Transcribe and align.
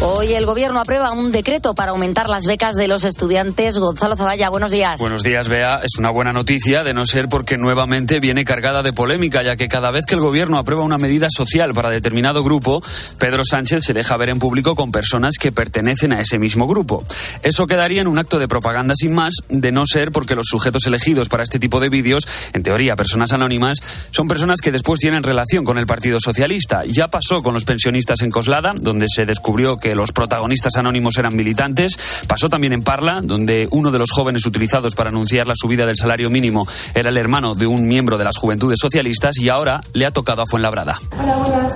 Hoy 0.00 0.34
el 0.34 0.44
Gobierno 0.44 0.80
aprueba 0.80 1.12
un 1.12 1.30
decreto 1.30 1.74
para 1.74 1.92
aumentar 1.92 2.28
las 2.28 2.46
becas 2.46 2.74
de 2.74 2.88
los 2.88 3.04
estudiantes. 3.04 3.78
Gonzalo 3.78 4.16
Zavalla, 4.16 4.50
buenos 4.50 4.72
días. 4.72 5.00
Buenos 5.00 5.22
días, 5.22 5.48
Bea. 5.48 5.80
Es 5.82 5.98
una 5.98 6.10
buena 6.10 6.32
noticia, 6.32 6.82
de 6.82 6.92
no 6.92 7.06
ser 7.06 7.28
porque 7.28 7.56
nuevamente 7.56 8.20
viene 8.20 8.44
cargada 8.44 8.82
de 8.82 8.92
polémica, 8.92 9.42
ya 9.42 9.56
que 9.56 9.68
cada 9.68 9.90
vez 9.90 10.04
que 10.04 10.14
el 10.14 10.20
Gobierno 10.20 10.58
aprueba 10.58 10.82
una 10.82 10.98
medida 10.98 11.28
social 11.30 11.72
para 11.72 11.90
determinado 11.90 12.42
grupo, 12.42 12.82
Pedro 13.18 13.44
Sánchez 13.44 13.84
se 13.84 13.94
deja 13.94 14.16
ver 14.16 14.28
en 14.28 14.40
público 14.40 14.74
con 14.74 14.90
personas 14.90 15.38
que 15.38 15.52
pertenecen 15.52 16.12
a 16.12 16.20
ese 16.20 16.38
mismo 16.38 16.66
grupo. 16.66 17.04
Eso 17.42 17.66
quedaría 17.66 18.02
en 18.02 18.08
un 18.08 18.18
acto 18.18 18.38
de 18.38 18.48
propaganda 18.48 18.94
sin 18.96 19.14
más, 19.14 19.32
de 19.48 19.72
no 19.72 19.86
ser 19.86 20.10
porque 20.10 20.34
los 20.34 20.46
sujetos 20.48 20.86
elegidos 20.86 21.28
para 21.28 21.44
este 21.44 21.58
tipo 21.58 21.80
de 21.80 21.88
vídeos, 21.88 22.26
en 22.52 22.62
teoría 22.62 22.96
personas 22.96 23.32
anónimas, 23.32 23.78
son 24.10 24.28
personas 24.28 24.60
que 24.60 24.72
después 24.72 25.00
tienen 25.00 25.22
relación 25.22 25.64
con 25.64 25.78
el 25.78 25.86
Partido 25.86 26.18
Socialista. 26.20 26.82
Ya 26.84 27.08
pasó 27.08 27.42
con 27.42 27.54
los 27.54 27.64
pensionistas 27.64 28.20
en 28.22 28.30
Coslada, 28.30 28.72
donde 28.76 29.06
se 29.08 29.24
descubrió 29.24 29.78
que 29.78 29.93
los 29.94 30.12
protagonistas 30.12 30.76
anónimos 30.76 31.16
eran 31.18 31.34
militantes. 31.34 31.98
Pasó 32.26 32.48
también 32.48 32.72
en 32.72 32.82
Parla, 32.82 33.20
donde 33.22 33.68
uno 33.70 33.90
de 33.90 33.98
los 33.98 34.10
jóvenes 34.10 34.46
utilizados 34.46 34.94
para 34.94 35.10
anunciar 35.10 35.46
la 35.46 35.54
subida 35.56 35.86
del 35.86 35.96
salario 35.96 36.30
mínimo 36.30 36.66
era 36.94 37.10
el 37.10 37.16
hermano 37.16 37.54
de 37.54 37.66
un 37.66 37.86
miembro 37.86 38.18
de 38.18 38.24
las 38.24 38.36
Juventudes 38.36 38.78
Socialistas 38.80 39.38
y 39.38 39.48
ahora 39.48 39.80
le 39.92 40.06
ha 40.06 40.10
tocado 40.10 40.42
a 40.42 40.46
Fuenlabrada. 40.46 40.98
Hola, 41.18 41.36
buenas. 41.36 41.72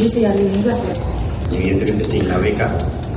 Yo 0.00 0.08
soy 0.08 0.22
gracias. 0.22 1.00
Evidentemente 1.52 2.04
sin 2.04 2.28
la 2.28 2.38
beca 2.38 2.70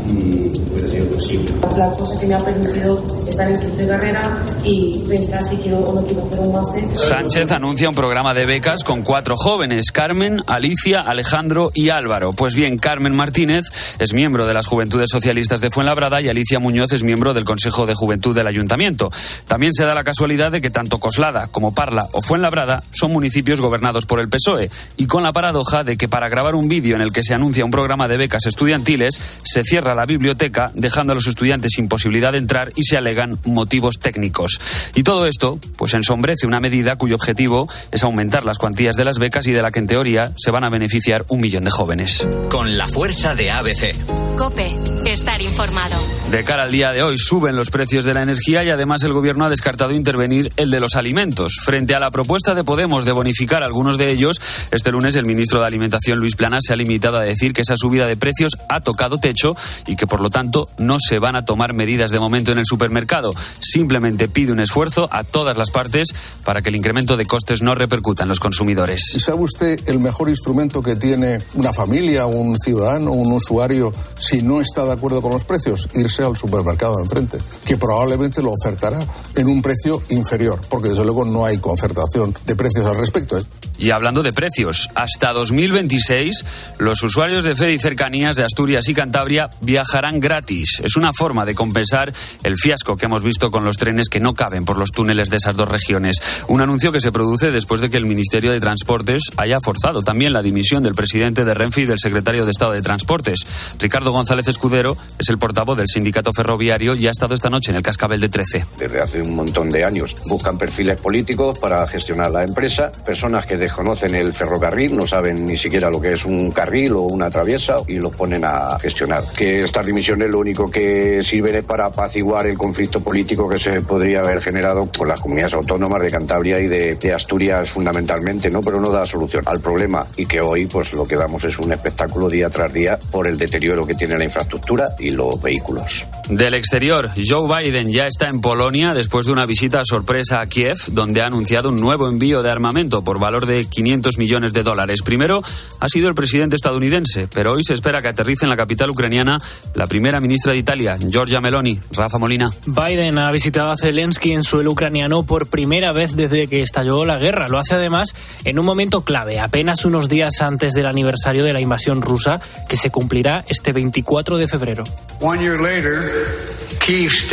hubiera 0.07 0.87
sido 0.87 1.05
posible. 1.07 1.51
La 1.77 1.91
cosa 1.91 2.19
que 2.19 2.25
me 2.25 2.35
ha 2.35 2.39
permitido 2.39 3.05
estar 3.27 3.49
en 3.49 3.59
quinta 3.59 3.87
carrera 3.87 4.21
y 4.63 4.99
pensar 5.07 5.43
si 5.43 5.57
quiero 5.57 5.79
o 5.79 5.93
no 5.93 6.05
quiero 6.05 6.25
hacer 6.27 6.39
un 6.39 6.53
máster. 6.53 6.97
Sánchez 6.97 7.51
anuncia 7.51 7.89
un 7.89 7.95
programa 7.95 8.33
de 8.33 8.45
becas 8.45 8.83
con 8.83 9.01
cuatro 9.03 9.35
jóvenes, 9.37 9.91
Carmen, 9.91 10.43
Alicia, 10.47 11.01
Alejandro 11.01 11.71
y 11.73 11.89
Álvaro. 11.89 12.31
Pues 12.31 12.55
bien, 12.55 12.77
Carmen 12.77 13.15
Martínez 13.15 13.65
es 13.99 14.13
miembro 14.13 14.45
de 14.45 14.53
las 14.53 14.65
Juventudes 14.65 15.09
Socialistas 15.11 15.61
de 15.61 15.69
Fuenlabrada 15.69 16.21
y 16.21 16.27
Alicia 16.27 16.59
Muñoz 16.59 16.91
es 16.91 17.03
miembro 17.03 17.33
del 17.33 17.45
Consejo 17.45 17.85
de 17.85 17.95
Juventud 17.95 18.35
del 18.35 18.47
Ayuntamiento. 18.47 19.11
También 19.47 19.73
se 19.73 19.85
da 19.85 19.93
la 19.93 20.03
casualidad 20.03 20.51
de 20.51 20.61
que 20.61 20.69
tanto 20.69 20.97
Coslada 20.97 21.47
como 21.47 21.73
Parla 21.73 22.07
o 22.11 22.21
Fuenlabrada 22.21 22.83
son 22.91 23.11
municipios 23.11 23.61
gobernados 23.61 24.05
por 24.05 24.19
el 24.19 24.29
PSOE 24.29 24.69
y 24.97 25.07
con 25.07 25.23
la 25.23 25.33
paradoja 25.33 25.83
de 25.83 25.97
que 25.97 26.09
para 26.09 26.29
grabar 26.29 26.55
un 26.55 26.67
vídeo 26.67 26.95
en 26.95 27.01
el 27.01 27.13
que 27.13 27.23
se 27.23 27.33
anuncia 27.33 27.65
un 27.65 27.71
programa 27.71 28.07
de 28.07 28.17
becas 28.17 28.45
estudiantiles 28.45 29.19
se 29.43 29.63
cierra 29.63 29.88
la 29.95 30.05
biblioteca 30.05 30.71
dejando 30.73 31.13
a 31.13 31.15
los 31.15 31.27
estudiantes 31.27 31.73
sin 31.75 31.87
posibilidad 31.87 32.31
de 32.31 32.37
entrar 32.37 32.71
y 32.75 32.83
se 32.83 32.97
alegan 32.97 33.37
motivos 33.45 33.99
técnicos. 33.99 34.59
Y 34.95 35.03
todo 35.03 35.27
esto, 35.27 35.59
pues 35.77 35.93
ensombrece 35.93 36.47
una 36.47 36.59
medida 36.59 36.95
cuyo 36.95 37.15
objetivo 37.15 37.67
es 37.91 38.03
aumentar 38.03 38.45
las 38.45 38.57
cuantías 38.57 38.95
de 38.95 39.05
las 39.05 39.19
becas 39.19 39.47
y 39.47 39.53
de 39.53 39.61
la 39.61 39.71
que 39.71 39.79
en 39.79 39.87
teoría 39.87 40.31
se 40.37 40.51
van 40.51 40.63
a 40.63 40.69
beneficiar 40.69 41.25
un 41.29 41.41
millón 41.41 41.63
de 41.63 41.71
jóvenes. 41.71 42.27
Con 42.49 42.77
la 42.77 42.87
fuerza 42.87 43.35
de 43.35 43.51
ABC. 43.51 43.95
Cope, 44.37 44.73
estar 45.05 45.41
informado. 45.41 45.97
De 46.31 46.43
cara 46.43 46.63
al 46.63 46.71
día 46.71 46.91
de 46.91 47.03
hoy 47.03 47.17
suben 47.17 47.55
los 47.55 47.71
precios 47.71 48.05
de 48.05 48.13
la 48.13 48.21
energía 48.21 48.63
y 48.63 48.69
además 48.69 49.03
el 49.03 49.13
gobierno 49.13 49.45
ha 49.45 49.49
descartado 49.49 49.91
intervenir 49.91 50.51
el 50.57 50.69
de 50.69 50.79
los 50.79 50.95
alimentos. 50.95 51.53
Frente 51.63 51.93
a 51.93 51.99
la 51.99 52.11
propuesta 52.11 52.53
de 52.53 52.63
Podemos 52.63 53.05
de 53.05 53.11
bonificar 53.11 53.63
algunos 53.63 53.97
de 53.97 54.11
ellos, 54.11 54.39
este 54.71 54.91
lunes 54.91 55.15
el 55.15 55.25
ministro 55.25 55.59
de 55.59 55.67
Alimentación 55.67 56.19
Luis 56.19 56.35
Planas 56.35 56.63
se 56.65 56.73
ha 56.73 56.75
limitado 56.75 57.17
a 57.17 57.23
decir 57.23 57.53
que 57.53 57.61
esa 57.61 57.75
subida 57.75 58.05
de 58.05 58.15
precios 58.15 58.57
ha 58.69 58.79
tocado 58.81 59.17
techo 59.17 59.55
y 59.87 59.95
que 59.95 60.07
por 60.07 60.21
lo 60.21 60.29
tanto 60.29 60.67
no 60.77 60.97
se 60.99 61.19
van 61.19 61.35
a 61.35 61.45
tomar 61.45 61.73
medidas 61.73 62.11
de 62.11 62.19
momento 62.19 62.51
en 62.51 62.59
el 62.59 62.65
supermercado. 62.65 63.31
Simplemente 63.59 64.27
pide 64.27 64.51
un 64.51 64.59
esfuerzo 64.59 65.07
a 65.11 65.23
todas 65.23 65.57
las 65.57 65.71
partes 65.71 66.09
para 66.43 66.61
que 66.61 66.69
el 66.69 66.75
incremento 66.75 67.17
de 67.17 67.25
costes 67.25 67.61
no 67.61 67.75
repercuta 67.75 68.23
en 68.23 68.29
los 68.29 68.39
consumidores. 68.39 69.13
¿Y 69.15 69.19
sabe 69.19 69.43
usted 69.43 69.79
el 69.87 69.99
mejor 69.99 70.29
instrumento 70.29 70.81
que 70.81 70.95
tiene 70.95 71.39
una 71.55 71.73
familia, 71.73 72.25
un 72.25 72.57
ciudadano, 72.57 73.11
un 73.11 73.31
usuario 73.31 73.93
si 74.17 74.41
no 74.41 74.61
está 74.61 74.85
de 74.85 74.93
acuerdo 74.93 75.21
con 75.21 75.31
los 75.31 75.43
precios? 75.43 75.89
Irse 75.93 76.23
al 76.23 76.35
supermercado 76.35 76.97
de 76.97 77.03
enfrente, 77.03 77.37
que 77.65 77.77
probablemente 77.77 78.41
lo 78.41 78.51
ofertará 78.51 78.99
en 79.35 79.47
un 79.47 79.61
precio 79.61 80.01
inferior, 80.09 80.59
porque 80.69 80.89
desde 80.89 81.03
luego 81.03 81.25
no 81.25 81.45
hay 81.45 81.57
concertación 81.57 82.35
de 82.45 82.55
precios 82.55 82.85
al 82.85 82.95
respecto. 82.95 83.37
¿eh? 83.37 83.43
Y 83.77 83.91
hablando 83.91 84.21
de 84.23 84.31
precios, 84.31 84.89
hasta 84.95 85.31
2026 85.31 86.45
los 86.79 87.01
usuarios 87.03 87.43
de 87.43 87.55
Fede 87.55 87.73
y 87.73 87.79
cercanías 87.79 88.35
de 88.35 88.43
Asturias 88.43 88.87
y 88.89 88.93
Cantabria 88.93 89.49
viajarán 89.69 90.19
gratis. 90.19 90.81
Es 90.83 90.95
una 90.95 91.13
forma 91.13 91.45
de 91.45 91.53
compensar 91.53 92.11
el 92.41 92.57
fiasco 92.57 92.95
que 92.95 93.05
hemos 93.05 93.21
visto 93.21 93.51
con 93.51 93.63
los 93.63 93.77
trenes 93.77 94.09
que 94.09 94.19
no 94.19 94.33
caben 94.33 94.65
por 94.65 94.77
los 94.77 94.89
túneles 94.89 95.29
de 95.29 95.37
esas 95.37 95.55
dos 95.55 95.67
regiones. 95.67 96.17
Un 96.47 96.61
anuncio 96.61 96.91
que 96.91 96.99
se 96.99 97.11
produce 97.11 97.51
después 97.51 97.79
de 97.79 97.91
que 97.91 97.97
el 97.97 98.07
Ministerio 98.07 98.51
de 98.51 98.59
Transportes 98.59 99.21
haya 99.37 99.59
forzado 99.63 100.01
también 100.01 100.33
la 100.33 100.41
dimisión 100.41 100.81
del 100.81 100.95
presidente 100.95 101.45
de 101.45 101.53
Renfe 101.53 101.81
y 101.81 101.85
del 101.85 101.99
secretario 101.99 102.45
de 102.45 102.51
Estado 102.51 102.71
de 102.71 102.81
Transportes. 102.81 103.41
Ricardo 103.77 104.11
González 104.11 104.47
Escudero 104.47 104.97
es 105.19 105.29
el 105.29 105.37
portavoz 105.37 105.77
del 105.77 105.87
sindicato 105.87 106.31
ferroviario 106.33 106.95
y 106.95 107.05
ha 107.05 107.11
estado 107.11 107.35
esta 107.35 107.51
noche 107.51 107.69
en 107.69 107.77
el 107.77 107.83
cascabel 107.83 108.19
de 108.19 108.29
13. 108.29 108.65
Desde 108.79 108.99
hace 108.99 109.21
un 109.21 109.35
montón 109.35 109.69
de 109.69 109.85
años 109.85 110.15
buscan 110.27 110.57
perfiles 110.57 110.99
políticos 110.99 111.59
para 111.59 111.85
gestionar 111.87 112.31
la 112.31 112.43
empresa, 112.43 112.91
personas 113.05 113.45
que 113.45 113.55
desconocen 113.55 114.15
el 114.15 114.33
ferrocarril, 114.33 114.95
no 114.95 115.05
saben 115.05 115.45
ni 115.45 115.57
siquiera 115.57 115.91
lo 115.91 116.01
que 116.01 116.13
es 116.13 116.25
un 116.25 116.49
carril 116.49 116.93
o 116.93 117.01
una 117.01 117.29
traviesa 117.29 117.77
y 117.87 117.99
los 117.99 118.15
ponen 118.15 118.43
a 118.45 118.79
gestionar. 118.79 119.21
Estas 119.65 119.85
dimisiones 119.85 120.29
lo 120.29 120.39
único 120.39 120.69
que 120.69 121.21
sirven 121.21 121.55
es 121.55 121.63
para 121.63 121.85
apaciguar 121.85 122.45
el 122.47 122.57
conflicto 122.57 123.01
político 123.01 123.47
que 123.47 123.57
se 123.57 123.81
podría 123.81 124.21
haber 124.21 124.41
generado 124.41 124.89
con 124.95 125.07
las 125.07 125.19
comunidades 125.19 125.53
autónomas 125.53 126.01
de 126.01 126.11
Cantabria 126.11 126.59
y 126.59 126.67
de, 126.67 126.95
de 126.95 127.13
Asturias 127.13 127.69
fundamentalmente, 127.69 128.49
¿no? 128.49 128.61
Pero 128.61 128.79
no 128.79 128.89
da 128.89 129.05
solución 129.05 129.43
al 129.45 129.59
problema 129.59 130.05
y 130.17 130.25
que 130.25 130.41
hoy 130.41 130.65
pues 130.65 130.93
lo 130.93 131.07
que 131.07 131.15
damos 131.15 131.43
es 131.43 131.57
un 131.59 131.71
espectáculo 131.71 132.29
día 132.29 132.49
tras 132.49 132.73
día 132.73 132.97
por 133.11 133.27
el 133.27 133.37
deterioro 133.37 133.85
que 133.85 133.95
tiene 133.95 134.17
la 134.17 134.23
infraestructura 134.23 134.95
y 134.99 135.11
los 135.11 135.41
vehículos. 135.41 136.07
Del 136.29 136.53
exterior, 136.53 137.09
Joe 137.17 137.47
Biden 137.47 137.91
ya 137.91 138.05
está 138.05 138.27
en 138.27 138.41
Polonia 138.41 138.93
después 138.93 139.25
de 139.25 139.31
una 139.31 139.45
visita 139.45 139.81
sorpresa 139.83 140.41
a 140.41 140.47
Kiev, 140.47 140.77
donde 140.91 141.21
ha 141.21 141.25
anunciado 141.25 141.69
un 141.69 141.79
nuevo 141.79 142.07
envío 142.07 142.43
de 142.43 142.49
armamento 142.49 143.03
por 143.03 143.19
valor 143.19 143.45
de 143.45 143.65
500 143.65 144.17
millones 144.17 144.53
de 144.53 144.63
dólares. 144.63 145.01
Primero 145.03 145.41
ha 145.79 145.89
sido 145.89 146.07
el 146.07 146.15
presidente 146.15 146.55
estadounidense, 146.55 147.27
pero 147.33 147.53
hoy 147.53 147.63
se 147.63 147.73
espera 147.73 148.01
que 148.01 148.09
aterrice 148.09 148.45
en 148.45 148.49
la 148.49 148.57
capital 148.57 148.89
ucraniana 148.89 149.39
la 149.75 149.87
primera 149.87 150.19
ministra 150.19 150.53
de 150.53 150.59
Italia, 150.59 150.97
Giorgia 150.97 151.41
Meloni. 151.41 151.79
Rafa 151.91 152.17
Molina. 152.17 152.49
Biden 152.65 153.17
ha 153.17 153.31
visitado 153.31 153.71
a 153.71 153.77
Zelensky 153.77 154.33
en 154.33 154.43
suelo 154.43 154.71
ucraniano 154.71 155.23
por 155.23 155.47
primera 155.47 155.91
vez 155.91 156.15
desde 156.15 156.47
que 156.47 156.61
estalló 156.61 157.05
la 157.05 157.17
guerra. 157.19 157.47
Lo 157.47 157.59
hace 157.59 157.75
además 157.75 158.15
en 158.43 158.59
un 158.59 158.65
momento 158.65 159.01
clave, 159.01 159.39
apenas 159.39 159.85
unos 159.85 160.09
días 160.09 160.41
antes 160.41 160.73
del 160.73 160.87
aniversario 160.87 161.43
de 161.43 161.53
la 161.53 161.61
invasión 161.61 162.01
rusa, 162.01 162.41
que 162.67 162.77
se 162.77 162.89
cumplirá 162.89 163.45
este 163.47 163.71
24 163.71 164.37
de 164.37 164.47
febrero. 164.47 164.83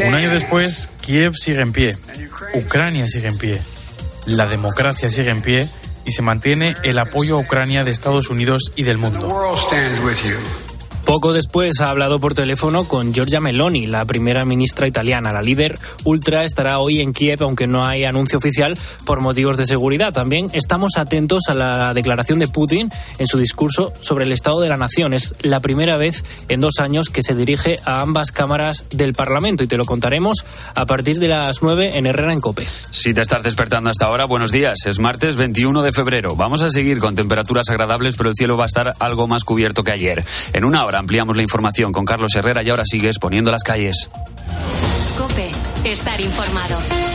Un 0.07 0.15
año 0.15 0.31
después, 0.31 0.91
Kiev 1.01 1.35
sigue 1.35 1.61
en 1.61 1.73
pie, 1.73 1.97
Ucrania 2.55 3.07
sigue 3.07 3.29
en 3.29 3.39
pie, 3.39 3.59
la 4.27 4.47
democracia 4.47 5.11
sigue 5.11 5.31
en 5.31 5.41
pie 5.41 5.69
y 6.05 6.13
se 6.13 6.23
mantiene 6.23 6.75
el 6.83 6.99
apoyo 6.99 7.37
a 7.37 7.41
Ucrania 7.41 7.85
de 7.85 7.91
Estados 7.91 8.31
Unidos 8.31 8.73
y 8.77 8.83
del 8.85 8.99
mundo. 8.99 9.29
Poco 11.07 11.33
después 11.33 11.81
ha 11.81 11.91
hablado 11.91 12.19
por 12.19 12.35
teléfono 12.35 12.89
con 12.89 13.15
Giorgia 13.15 13.39
Meloni, 13.39 13.87
la 13.87 14.05
primera 14.05 14.45
ministra 14.45 14.89
italiana. 14.89 15.31
La 15.31 15.41
líder 15.41 15.79
ultra 16.03 16.43
estará 16.43 16.81
hoy 16.81 17.01
en 17.01 17.13
Kiev, 17.13 17.45
aunque 17.45 17.69
no 17.69 17.85
hay 17.85 18.05
anuncio 18.05 18.39
oficial 18.39 18.77
por 19.05 19.21
motivos 19.21 19.57
de 19.57 19.67
seguridad. 19.67 20.13
También 20.13 20.51
estamos 20.53 20.97
atentos 20.97 21.45
a 21.47 21.55
la 21.55 21.95
declaración 21.95 22.41
de 22.41 22.49
Putin 22.49 22.91
en 23.19 23.27
su 23.29 23.39
discurso 23.39 23.93
sobre 24.01 24.25
el 24.25 24.33
estado 24.33 24.61
de 24.61 24.69
la 24.69 24.77
nación. 24.77 25.15
Es 25.15 25.33
la 25.43 25.61
primera 25.61 25.97
vez 25.97 26.25
en 26.49 26.61
dos 26.61 26.81
años 26.81 27.09
que 27.09 27.23
se 27.23 27.37
dirige 27.37 27.79
a 27.85 28.01
ambas 28.01 28.33
cámaras 28.33 28.85
del 28.91 29.13
Parlamento 29.13 29.63
y 29.63 29.69
te 29.69 29.77
lo 29.77 29.85
contaremos 29.85 30.45
a 30.75 30.87
partir 30.87 31.21
de 31.21 31.29
las 31.29 31.63
9 31.63 31.91
en 31.95 32.07
Herrera 32.07 32.33
en 32.33 32.41
Cope. 32.41 32.67
Si 32.91 33.15
te 33.15 33.21
estás 33.21 33.45
despertando 33.45 33.91
hasta 33.91 34.07
ahora, 34.07 34.25
buenos 34.25 34.51
días. 34.51 34.81
Es 34.87 34.99
martes 34.99 35.37
21 35.37 35.83
de 35.83 35.93
febrero. 35.93 36.35
Vamos 36.35 36.63
a 36.63 36.71
seguir 36.71 36.99
con 36.99 37.15
temperaturas 37.15 37.69
agradables, 37.71 38.17
pero 38.17 38.31
el 38.31 38.35
cielo 38.37 38.57
va 38.57 38.65
a 38.65 38.67
estar 38.67 38.95
algo 38.99 39.29
más 39.29 39.45
cubierto 39.45 39.85
que 39.85 39.93
ayer. 39.93 40.25
En 40.53 40.65
una 40.65 40.85
hora 40.85 40.96
ampliamos 40.97 41.37
la 41.37 41.43
información 41.43 41.93
con 41.93 42.05
Carlos 42.05 42.35
Herrera 42.35 42.63
y 42.63 42.71
ahora 42.71 42.85
sigue 42.85 43.09
exponiendo 43.09 43.51
las 43.51 43.63
calles. 43.63 44.09
Cope, 45.17 45.51
estar 45.85 46.21
informado. 46.21 47.06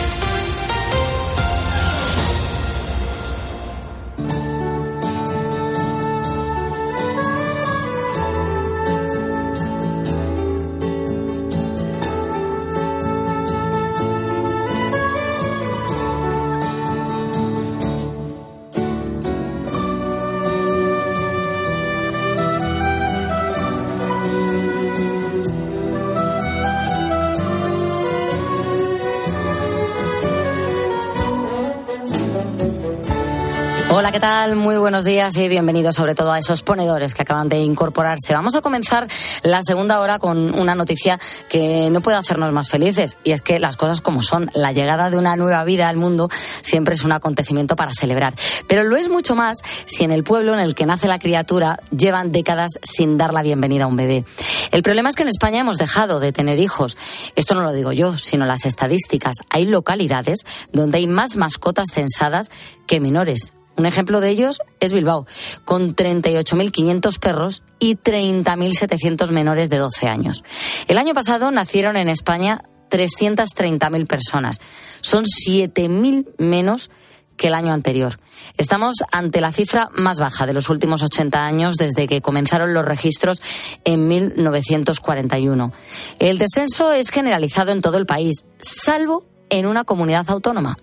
¿Qué 34.12 34.20
tal? 34.20 34.58
Muy 34.58 34.76
buenos 34.76 35.06
días 35.06 35.38
y 35.38 35.48
bienvenidos 35.48 35.96
sobre 35.96 36.16
todo 36.16 36.34
a 36.34 36.40
esos 36.40 36.64
ponedores 36.64 37.14
que 37.14 37.22
acaban 37.22 37.48
de 37.48 37.60
incorporarse. 37.60 38.34
Vamos 38.34 38.56
a 38.56 38.62
comenzar 38.62 39.08
la 39.44 39.64
segunda 39.64 40.02
hora 40.02 40.20
con 40.20 40.54
una 40.60 40.76
noticia 40.76 41.18
que 41.48 41.90
no 41.90 42.02
puede 42.02 42.18
hacernos 42.18 42.52
más 42.52 42.68
felices 42.68 43.18
y 43.24 43.32
es 43.32 43.42
que 43.42 43.58
las 43.58 43.78
cosas 43.78 44.02
como 44.02 44.22
son, 44.22 44.52
la 44.54 44.74
llegada 44.74 45.10
de 45.10 45.18
una 45.18 45.38
nueva 45.38 45.64
vida 45.64 45.88
al 45.88 45.96
mundo 45.96 46.30
siempre 46.62 46.96
es 46.96 47.06
un 47.06 47.14
acontecimiento 47.14 47.78
para 47.78 47.94
celebrar. 47.94 48.34
Pero 48.68 48.84
lo 48.84 48.98
es 48.98 49.08
mucho 49.08 49.34
más 49.34 49.60
si 49.86 50.04
en 50.04 50.12
el 50.12 50.26
pueblo 50.26 50.54
en 50.54 50.60
el 50.60 50.76
que 50.76 50.86
nace 50.86 51.08
la 51.08 51.20
criatura 51.20 51.80
llevan 51.96 52.34
décadas 52.34 52.72
sin 52.82 53.18
dar 53.18 53.34
la 53.34 53.44
bienvenida 53.44 53.86
a 53.86 53.88
un 53.88 53.96
bebé. 53.96 54.26
El 54.72 54.84
problema 54.84 55.08
es 55.08 55.16
que 55.16 55.24
en 55.24 55.30
España 55.30 55.62
hemos 55.62 55.78
dejado 55.78 56.20
de 56.20 56.34
tener 56.34 56.60
hijos. 56.60 56.98
Esto 57.38 57.56
no 57.56 57.64
lo 57.64 57.72
digo 57.72 57.94
yo, 57.94 58.18
sino 58.18 58.46
las 58.46 58.66
estadísticas. 58.66 59.38
Hay 59.50 59.68
localidades 59.68 60.42
donde 60.74 60.98
hay 60.98 61.08
más 61.08 61.38
mascotas 61.38 61.88
censadas 61.94 62.52
que 62.88 63.00
menores 63.00 63.54
un 63.82 63.88
ejemplo 63.88 64.22
de 64.22 64.30
ellos 64.30 64.60
es 64.80 64.94
Bilbao, 64.94 65.26
con 65.66 65.96
38.500 65.96 67.20
perros 67.20 67.64
y 67.80 67.96
30.700 67.96 69.32
menores 69.32 69.70
de 69.70 69.78
12 69.78 70.08
años. 70.08 70.44
El 70.88 70.98
año 70.98 71.14
pasado 71.14 71.52
nacieron 71.52 71.98
en 71.98 72.08
España 72.08 72.64
330.000 72.92 74.08
personas. 74.08 74.62
Son 75.02 75.24
7.000 75.24 76.28
menos 76.38 76.90
que 77.38 77.48
el 77.48 77.56
año 77.56 77.74
anterior. 77.74 78.20
Estamos 78.58 78.98
ante 79.12 79.42
la 79.42 79.52
cifra 79.52 79.90
más 79.94 80.20
baja 80.20 80.46
de 80.46 80.54
los 80.54 80.70
últimos 80.70 81.02
80 81.02 81.44
años 81.44 81.76
desde 81.76 82.08
que 82.08 82.22
comenzaron 82.22 82.76
los 82.76 82.86
registros 82.86 83.42
en 83.84 84.08
1941. 84.08 85.72
El 86.20 86.38
descenso 86.38 86.92
es 86.92 87.10
generalizado 87.10 87.72
en 87.72 87.82
todo 87.82 87.98
el 87.98 88.06
país, 88.06 88.46
salvo 88.60 89.26
en 89.50 89.66
una 89.66 89.86
comunidad 89.86 90.30
autónoma, 90.30 90.78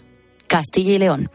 Castilla 0.49 0.95
y 0.95 0.99
León. 0.99 1.31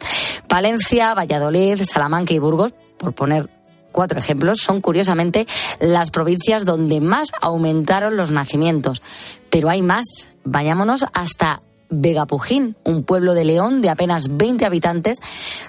Valencia, 0.54 1.16
Valladolid, 1.16 1.82
Salamanca 1.82 2.32
y 2.32 2.38
Burgos, 2.38 2.76
por 3.00 3.14
poner 3.14 3.50
cuatro 3.92 4.20
ejemplos, 4.20 4.60
son 4.60 4.82
curiosamente 4.82 5.48
las 5.80 6.12
provincias 6.12 6.64
donde 6.64 7.02
más 7.02 7.30
aumentaron 7.42 8.18
los 8.18 8.30
nacimientos. 8.30 9.02
Pero 9.50 9.72
hay 9.72 9.82
más. 9.82 10.30
Vayámonos 10.44 11.08
hasta 11.12 11.60
Vegapujín, 11.90 12.76
un 12.84 13.04
pueblo 13.04 13.34
de 13.34 13.46
León 13.46 13.82
de 13.82 13.90
apenas 13.90 14.38
20 14.38 14.64
habitantes, 14.64 15.18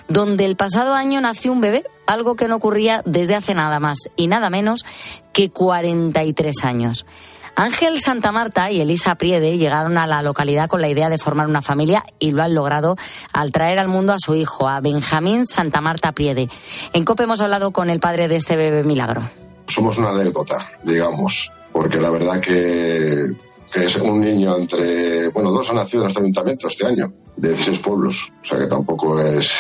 donde 0.08 0.44
el 0.44 0.54
pasado 0.54 0.92
año 0.92 1.18
nació 1.22 1.52
un 1.52 1.62
bebé, 1.62 1.84
algo 2.06 2.36
que 2.36 2.46
no 2.46 2.56
ocurría 2.56 3.00
desde 3.06 3.36
hace 3.36 3.54
nada 3.54 3.80
más 3.80 3.96
y 4.16 4.26
nada 4.26 4.50
menos 4.50 4.84
que 5.32 5.48
43 5.48 6.62
años. 6.62 7.06
Ángel 7.56 8.00
Santa 8.00 8.32
Marta 8.32 8.70
y 8.72 8.80
Elisa 8.80 9.14
Priede 9.14 9.58
llegaron 9.58 9.96
a 9.96 10.06
la 10.08 10.22
localidad 10.22 10.68
con 10.68 10.80
la 10.80 10.88
idea 10.88 11.08
de 11.08 11.18
formar 11.18 11.46
una 11.46 11.62
familia 11.62 12.04
y 12.18 12.32
lo 12.32 12.42
han 12.42 12.52
logrado 12.52 12.96
al 13.32 13.52
traer 13.52 13.78
al 13.78 13.86
mundo 13.86 14.12
a 14.12 14.18
su 14.18 14.34
hijo, 14.34 14.68
a 14.68 14.80
Benjamín 14.80 15.46
Santa 15.46 15.80
Marta 15.80 16.12
Priede. 16.12 16.48
En 16.92 17.04
COPE 17.04 17.24
hemos 17.24 17.40
hablado 17.40 17.72
con 17.72 17.90
el 17.90 18.00
padre 18.00 18.26
de 18.26 18.36
este 18.36 18.56
bebé 18.56 18.82
milagro. 18.82 19.22
Somos 19.66 19.98
una 19.98 20.10
anécdota, 20.10 20.58
digamos, 20.82 21.52
porque 21.72 22.00
la 22.00 22.10
verdad 22.10 22.40
que, 22.40 23.26
es 23.74 23.96
un 23.96 24.20
niño 24.20 24.56
entre, 24.56 25.28
bueno, 25.28 25.50
dos 25.50 25.70
han 25.70 25.76
nacido 25.76 26.02
en 26.02 26.08
este 26.08 26.20
ayuntamiento 26.20 26.68
este 26.68 26.86
año, 26.86 27.12
de 27.36 27.48
16 27.48 27.78
pueblos, 27.80 28.32
o 28.42 28.44
sea 28.44 28.58
que 28.58 28.66
tampoco 28.66 29.20
es, 29.22 29.54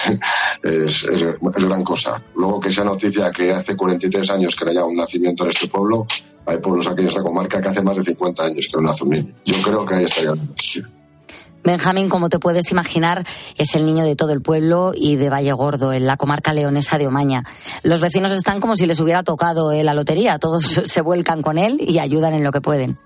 es, 0.62 1.04
es, 1.04 1.24
gran 1.40 1.82
cosa. 1.82 2.22
Luego 2.36 2.60
que 2.60 2.70
sea 2.70 2.84
noticia 2.84 3.30
que 3.30 3.52
hace 3.52 3.76
43 3.76 4.30
años 4.30 4.54
que 4.54 4.64
no 4.64 4.70
haya 4.70 4.84
un 4.84 4.96
nacimiento 4.96 5.44
en 5.44 5.50
este 5.50 5.68
pueblo, 5.68 6.06
hay 6.46 6.58
pueblos 6.58 6.86
aquí 6.86 7.02
en 7.02 7.08
esta 7.08 7.22
comarca 7.22 7.60
que 7.60 7.68
hace 7.68 7.82
más 7.82 7.96
de 7.96 8.04
50 8.04 8.44
años 8.44 8.68
que 8.70 8.76
no 8.76 8.82
nace 8.82 9.04
un 9.04 9.10
niño. 9.10 9.34
Yo 9.44 9.60
creo 9.62 9.84
que 9.84 9.94
ahí 9.94 10.04
estaría 10.04 10.32
el 10.32 10.40
Benjamín, 11.64 12.10
como 12.10 12.28
te 12.28 12.38
puedes 12.38 12.70
imaginar, 12.70 13.24
es 13.56 13.74
el 13.74 13.86
niño 13.86 14.04
de 14.04 14.16
todo 14.16 14.32
el 14.32 14.42
pueblo 14.42 14.92
y 14.94 15.16
de 15.16 15.30
Valle 15.30 15.52
Gordo, 15.52 15.94
en 15.94 16.06
la 16.06 16.18
comarca 16.18 16.52
leonesa 16.52 16.98
de 16.98 17.06
Omaña. 17.06 17.42
Los 17.82 18.02
vecinos 18.02 18.32
están 18.32 18.60
como 18.60 18.76
si 18.76 18.86
les 18.86 19.00
hubiera 19.00 19.22
tocado 19.22 19.72
eh, 19.72 19.82
la 19.82 19.94
lotería, 19.94 20.38
todos 20.38 20.62
se 20.84 21.00
vuelcan 21.00 21.40
con 21.40 21.56
él 21.56 21.78
y 21.80 21.98
ayudan 22.00 22.34
en 22.34 22.44
lo 22.44 22.52
que 22.52 22.60
pueden. 22.60 22.98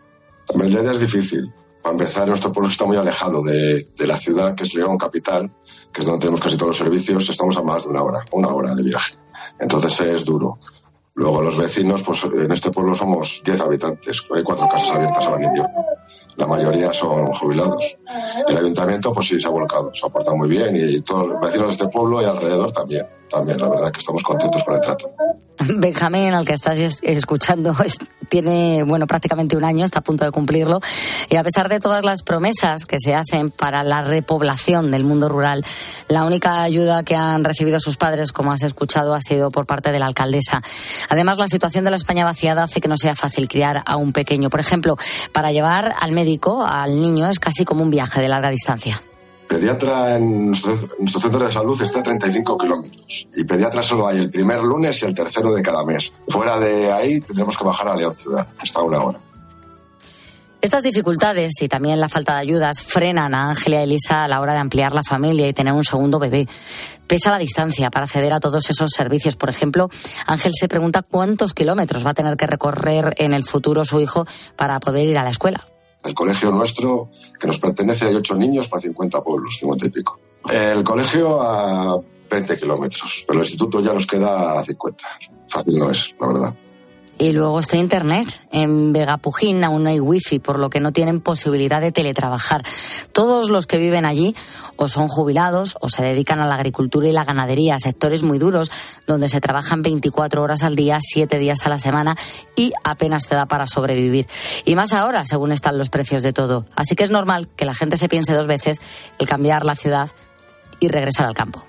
Idea 0.55 0.91
es 0.91 1.01
difícil. 1.01 1.53
Para 1.83 1.93
empezar, 1.93 2.29
nuestro 2.29 2.53
pueblo 2.53 2.71
está 2.71 2.85
muy 2.85 2.97
alejado 2.97 3.43
de, 3.43 3.83
de, 3.97 4.07
la 4.07 4.17
ciudad, 4.17 4.55
que 4.55 4.65
es 4.65 4.75
León 4.75 4.99
Capital, 4.99 5.51
que 5.93 6.01
es 6.01 6.07
donde 6.07 6.21
tenemos 6.21 6.41
casi 6.41 6.57
todos 6.57 6.69
los 6.69 6.77
servicios. 6.77 7.29
Estamos 7.31 7.57
a 7.57 7.63
más 7.63 7.85
de 7.85 7.91
una 7.91 8.03
hora, 8.03 8.21
una 8.33 8.49
hora 8.49 8.75
de 8.75 8.83
viaje. 8.83 9.15
Entonces 9.59 10.01
es 10.01 10.25
duro. 10.25 10.59
Luego 11.15 11.43
los 11.43 11.59
vecinos, 11.59 12.03
pues 12.05 12.23
en 12.25 12.53
este 12.53 12.71
pueblo 12.71 12.95
somos 12.95 13.43
10 13.45 13.61
habitantes, 13.61 14.23
hay 14.33 14.45
cuatro 14.45 14.69
casas 14.69 14.91
abiertas 14.91 15.27
ahora 15.27 15.43
en 15.43 15.49
invierno. 15.49 15.85
La 16.37 16.47
mayoría 16.47 16.95
son 16.95 17.33
jubilados. 17.33 17.99
El 18.47 18.57
ayuntamiento, 18.57 19.13
pues 19.13 19.27
sí, 19.27 19.41
se 19.41 19.49
ha 19.49 19.51
volcado, 19.51 19.93
se 19.93 20.07
ha 20.07 20.09
portado 20.09 20.37
muy 20.37 20.49
bien 20.49 20.77
y 20.77 21.01
todos 21.01 21.27
los 21.27 21.41
vecinos 21.41 21.67
de 21.67 21.73
este 21.73 21.89
pueblo 21.89 22.23
y 22.23 22.25
alrededor 22.25 22.71
también. 22.71 23.05
También, 23.31 23.59
la 23.61 23.69
verdad 23.69 23.91
que 23.93 24.01
estamos 24.01 24.23
contentos 24.23 24.65
con 24.65 24.75
el 24.75 24.81
trato. 24.81 25.11
Benjamín, 25.77 26.33
al 26.33 26.47
que 26.47 26.55
estás 26.55 26.79
escuchando, 27.03 27.75
tiene, 28.29 28.85
bueno, 28.85 29.07
prácticamente 29.07 29.57
un 29.57 29.65
año, 29.65 29.85
está 29.85 29.99
a 30.01 30.03
punto 30.03 30.25
de 30.25 30.31
cumplirlo. 30.31 30.81
Y 31.29 31.37
a 31.37 31.43
pesar 31.43 31.69
de 31.69 31.81
todas 31.81 32.05
las 32.05 32.23
promesas 32.23 32.87
que 32.87 32.99
se 32.99 33.15
hacen 33.15 33.51
para 33.51 33.83
la 33.83 34.03
repoblación 34.03 34.91
del 34.91 35.05
mundo 35.05 35.29
rural, 35.29 35.65
la 36.09 36.25
única 36.25 36.63
ayuda 36.63 37.03
que 37.03 37.17
han 37.17 37.45
recibido 37.45 37.81
sus 37.81 37.97
padres, 37.97 38.33
como 38.33 38.53
has 38.53 38.63
escuchado, 38.63 39.15
ha 39.15 39.21
sido 39.21 39.51
por 39.51 39.67
parte 39.67 39.93
de 39.93 39.99
la 39.99 40.07
alcaldesa. 40.07 40.63
Además, 41.09 41.39
la 41.39 41.49
situación 41.49 41.85
de 41.85 41.91
la 41.91 41.97
España 41.97 42.25
vaciada 42.25 42.65
hace 42.65 42.81
que 42.81 42.89
no 42.89 42.97
sea 42.97 43.17
fácil 43.17 43.49
criar 43.49 43.83
a 43.85 43.97
un 43.97 44.13
pequeño. 44.13 44.51
Por 44.51 44.61
ejemplo, 44.61 44.97
para 45.33 45.53
llevar 45.53 45.95
al 46.01 46.13
médico, 46.13 46.65
al 46.65 47.01
niño, 47.01 47.29
es 47.29 47.41
casi 47.41 47.65
como 47.65 47.83
un 47.83 47.91
viaje 47.91 48.21
de 48.21 48.29
larga 48.29 48.51
distancia. 48.51 49.03
Pediatra 49.49 50.17
en 50.17 50.49
nuestro, 50.49 50.77
centro 50.77 51.39
de 51.39 51.51
salud 51.51 51.81
está 51.83 52.01
a 52.01 52.03
35 52.03 52.59
kilómetros 52.59 53.29
y 53.35 53.45
pediatra 53.45 53.83
solo 53.83 54.07
hay 54.07 54.19
el 54.19 54.31
primer 54.31 54.61
lunes 54.63 55.03
y 55.03 55.07
el 55.07 55.15
tercero 55.15 55.53
de 55.55 55.63
cada 55.63 55.85
mes. 55.85 56.13
Fuera 56.29 56.59
de 56.59 56.93
ahí 56.93 57.21
tendremos 57.21 57.57
que 57.57 57.65
bajar 57.65 57.89
a 57.89 57.97
León 57.97 58.15
Ciudad, 58.15 58.47
hasta 58.61 58.83
una 58.83 58.99
hora. 58.99 59.21
Estas 60.61 60.83
dificultades 60.83 61.53
y 61.63 61.69
también 61.69 62.01
la 62.01 62.09
falta 62.09 62.35
de 62.35 62.41
ayudas 62.41 62.83
frenan 62.83 63.33
a 63.33 63.49
Ángel 63.49 63.75
y 63.75 63.77
Elisa 63.77 64.25
a 64.25 64.29
la 64.29 64.41
hora 64.41 64.55
de 64.55 64.59
ampliar 64.59 64.93
la 64.93 65.05
familia 65.05 65.49
y 65.49 65.53
tener 65.53 65.73
un 65.73 65.85
segundo 65.85 66.19
bebé. 66.19 66.49
Pesa 67.07 67.31
la 67.31 67.39
distancia 67.39 67.91
para 67.91 68.07
acceder 68.07 68.33
a 68.33 68.41
todos 68.41 68.69
esos 68.69 68.91
servicios. 68.91 69.37
Por 69.37 69.51
ejemplo, 69.51 69.89
Ángel 70.27 70.53
se 70.55 70.67
pregunta 70.67 71.03
cuántos 71.03 71.55
kilómetros 71.55 72.05
va 72.05 72.11
a 72.11 72.15
tener 72.15 72.37
que 72.37 72.49
recorrer 72.49 73.15
en 73.19 73.35
el 73.35 73.45
futuro 73.45 73.85
su 73.85 74.01
hijo 74.01 74.27
para 74.57 74.81
poder 74.81 75.07
ir 75.07 75.17
a 75.17 75.23
la 75.23 75.31
escuela. 75.31 75.65
El 76.09 76.15
colegio 76.15 76.51
nuestro, 76.51 77.11
que 77.39 77.47
nos 77.47 77.59
pertenece, 77.59 78.07
hay 78.07 78.15
ocho 78.15 78.35
niños 78.35 78.67
para 78.69 78.81
50 78.81 79.23
pueblos, 79.23 79.59
50 79.59 79.87
y 79.89 79.91
pico. 79.91 80.19
El 80.51 80.83
colegio 80.83 81.43
a 81.43 82.01
20 82.31 82.57
kilómetros, 82.57 83.25
pero 83.29 83.41
el 83.41 83.45
instituto 83.45 83.83
ya 83.83 83.93
nos 83.93 84.07
queda 84.07 84.59
a 84.59 84.65
50. 84.65 85.05
Fácil 85.49 85.79
no 85.79 85.91
es, 85.91 86.17
la 86.19 86.29
verdad. 86.29 86.55
Y 87.19 87.33
luego 87.33 87.59
está 87.59 87.77
Internet. 87.77 88.29
En 88.53 88.93
Vegapujín 88.93 89.65
aún 89.65 89.83
no 89.83 89.91
hay 89.91 89.99
wifi, 89.99 90.39
por 90.39 90.61
lo 90.61 90.71
que 90.71 90.79
no 90.79 90.93
tienen 90.93 91.21
posibilidad 91.21 91.81
de 91.81 91.91
teletrabajar. 91.91 92.63
Todos 93.13 93.51
los 93.51 93.67
que 93.67 93.79
viven 93.79 94.07
allí 94.07 94.37
o 94.77 94.87
son 94.87 95.09
jubilados 95.09 95.77
o 95.81 95.89
se 95.89 96.05
dedican 96.05 96.39
a 96.39 96.47
la 96.47 96.55
agricultura 96.55 97.09
y 97.09 97.13
la 97.13 97.25
ganadería, 97.25 97.79
sectores 97.81 98.23
muy 98.23 98.39
duros 98.39 98.71
donde 99.09 99.29
se 99.29 99.41
trabajan 99.41 99.83
24 99.83 100.41
horas 100.41 100.63
al 100.63 100.77
día, 100.77 101.01
7 101.03 101.39
días 101.39 101.67
a 101.67 101.69
la 101.69 101.81
semana 101.81 102.17
y 102.55 102.73
apenas 102.85 103.27
te 103.27 103.35
da 103.35 103.47
para 103.47 103.67
sobrevivir. 103.67 104.29
Y 104.65 104.77
más 104.77 104.93
ahora, 104.93 105.25
según 105.25 105.51
están 105.51 105.77
los 105.77 105.91
precios 105.91 106.23
de 106.23 106.33
todo. 106.33 106.67
Así 106.77 106.95
que 106.95 107.03
es 107.03 107.11
normal 107.11 107.49
que 107.57 107.65
la 107.65 107.75
gente 107.75 107.97
se 107.97 108.09
piense 108.09 108.33
dos 108.33 108.47
veces 108.47 108.81
el 109.19 109.29
cambiar 109.29 109.65
la 109.65 109.75
ciudad 109.75 110.09
y 110.79 110.87
regresar 110.87 111.27
al 111.27 111.35
campo. 111.35 111.65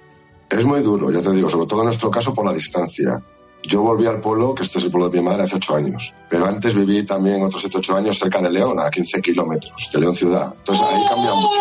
Es 0.52 0.66
muy 0.66 0.82
duro, 0.82 1.12
ya 1.12 1.22
te 1.22 1.32
digo, 1.32 1.50
sobre 1.50 1.68
todo 1.68 1.82
en 1.82 1.86
nuestro 1.86 2.12
caso 2.12 2.34
por 2.34 2.46
la 2.46 2.54
distancia. 2.54 3.20
Yo 3.64 3.82
volví 3.82 4.06
al 4.06 4.22
pueblo, 4.22 4.56
que 4.56 4.64
este 4.64 4.80
es 4.80 4.86
el 4.86 4.92
pueblo 4.92 5.10
de 5.10 5.20
mi 5.20 5.26
madre, 5.26 5.44
hace 5.44 5.58
ocho 5.58 5.76
años. 5.76 6.14
Pero 6.30 6.46
antes 6.46 6.74
viví 6.74 7.04
también 7.04 7.44
otros 7.44 7.62
siete, 7.62 7.78
ocho 7.78 7.96
años 7.96 8.18
cerca 8.18 8.42
de 8.42 8.50
León, 8.50 8.80
a 8.80 8.90
15 8.90 9.22
kilómetros 9.22 9.90
de 9.94 10.00
León 10.00 10.16
ciudad. 10.16 10.54
Entonces 10.56 10.86
ahí 10.90 11.02
cambia 11.08 11.34
mucho. 11.34 11.60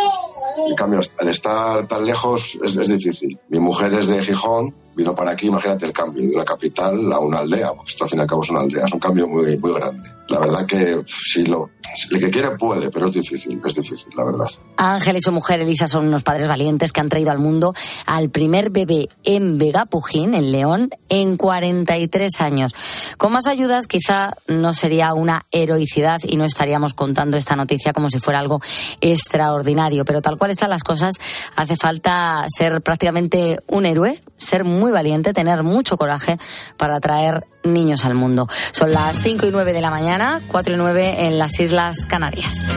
En 0.68 0.76
cambio, 0.76 1.00
al 1.18 1.28
estar 1.28 1.86
tan 1.88 2.04
lejos 2.04 2.58
es, 2.62 2.76
es 2.76 2.88
difícil. 2.88 3.38
Mi 3.48 3.58
mujer 3.58 3.92
es 3.94 4.08
de 4.08 4.22
Gijón 4.22 4.74
vino 4.98 5.14
para 5.14 5.30
aquí, 5.30 5.46
imagínate 5.46 5.86
el 5.86 5.92
cambio 5.92 6.28
de 6.28 6.34
una 6.34 6.44
capital 6.44 7.12
a 7.12 7.20
una 7.20 7.38
aldea, 7.38 7.68
porque 7.68 7.92
esto 7.92 8.04
al 8.04 8.10
fin 8.10 8.18
y 8.18 8.22
al 8.22 8.28
cabo 8.28 8.42
es 8.42 8.50
una 8.50 8.60
aldea, 8.60 8.84
es 8.84 8.92
un 8.92 8.98
cambio 8.98 9.28
muy, 9.28 9.56
muy 9.56 9.72
grande. 9.72 10.08
La 10.28 10.40
verdad 10.40 10.66
que 10.66 11.00
si 11.06 11.44
lo, 11.46 11.70
el 12.10 12.18
que 12.18 12.30
quiere 12.30 12.50
puede, 12.56 12.90
pero 12.90 13.06
es 13.06 13.12
difícil, 13.12 13.60
es 13.64 13.74
difícil, 13.76 14.12
la 14.16 14.24
verdad. 14.24 14.46
Ángel 14.76 15.16
y 15.16 15.20
su 15.20 15.30
mujer 15.30 15.60
Elisa 15.60 15.86
son 15.86 16.08
unos 16.08 16.24
padres 16.24 16.48
valientes 16.48 16.92
que 16.92 17.00
han 17.00 17.08
traído 17.08 17.30
al 17.30 17.38
mundo 17.38 17.74
al 18.06 18.28
primer 18.30 18.70
bebé 18.70 19.08
en 19.22 19.56
Vegapujín, 19.56 20.34
en 20.34 20.50
León, 20.50 20.90
en 21.08 21.36
43 21.36 22.40
años. 22.40 22.74
Con 23.16 23.32
más 23.32 23.46
ayudas 23.46 23.86
quizá 23.86 24.34
no 24.48 24.74
sería 24.74 25.14
una 25.14 25.46
heroicidad 25.52 26.18
y 26.24 26.36
no 26.36 26.44
estaríamos 26.44 26.94
contando 26.94 27.36
esta 27.36 27.54
noticia 27.54 27.92
como 27.92 28.10
si 28.10 28.18
fuera 28.18 28.40
algo 28.40 28.60
extraordinario, 29.00 30.04
pero 30.04 30.22
tal 30.22 30.38
cual 30.38 30.50
están 30.50 30.70
las 30.70 30.82
cosas, 30.82 31.14
hace 31.54 31.76
falta 31.76 32.44
ser 32.48 32.82
prácticamente 32.82 33.60
un 33.68 33.86
héroe, 33.86 34.20
ser 34.36 34.64
muy 34.64 34.87
valiente, 34.90 35.32
tener 35.32 35.62
mucho 35.62 35.96
coraje 35.96 36.38
para 36.76 37.00
traer 37.00 37.46
niños 37.64 38.04
al 38.04 38.14
mundo. 38.14 38.48
Son 38.72 38.92
las 38.92 39.18
5 39.22 39.46
y 39.46 39.50
9 39.50 39.72
de 39.72 39.80
la 39.80 39.90
mañana, 39.90 40.40
4 40.48 40.74
y 40.74 40.76
9 40.76 41.26
en 41.26 41.38
las 41.38 41.58
Islas 41.60 42.06
Canarias. 42.06 42.72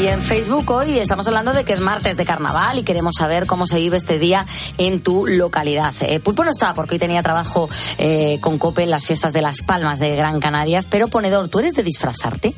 Y 0.00 0.06
en 0.06 0.22
Facebook 0.22 0.70
hoy 0.70 0.96
estamos 0.98 1.26
hablando 1.26 1.52
de 1.52 1.64
que 1.64 1.72
es 1.72 1.80
martes 1.80 2.16
de 2.16 2.24
carnaval 2.24 2.78
y 2.78 2.84
queremos 2.84 3.16
saber 3.16 3.46
cómo 3.46 3.66
se 3.66 3.78
vive 3.78 3.96
este 3.96 4.20
día 4.20 4.46
en 4.76 5.00
tu 5.00 5.26
localidad. 5.26 5.92
Eh, 6.02 6.20
Pulpo 6.20 6.44
no 6.44 6.52
estaba 6.52 6.72
porque 6.74 6.94
hoy 6.94 6.98
tenía 7.00 7.20
trabajo 7.24 7.68
eh, 7.98 8.38
con 8.40 8.58
Cope 8.58 8.84
en 8.84 8.92
las 8.92 9.04
fiestas 9.04 9.32
de 9.32 9.42
Las 9.42 9.62
Palmas 9.62 9.98
de 9.98 10.14
Gran 10.14 10.38
Canarias, 10.38 10.86
pero 10.88 11.08
Ponedor, 11.08 11.48
¿tú 11.48 11.58
eres 11.58 11.74
de 11.74 11.82
disfrazarte? 11.82 12.54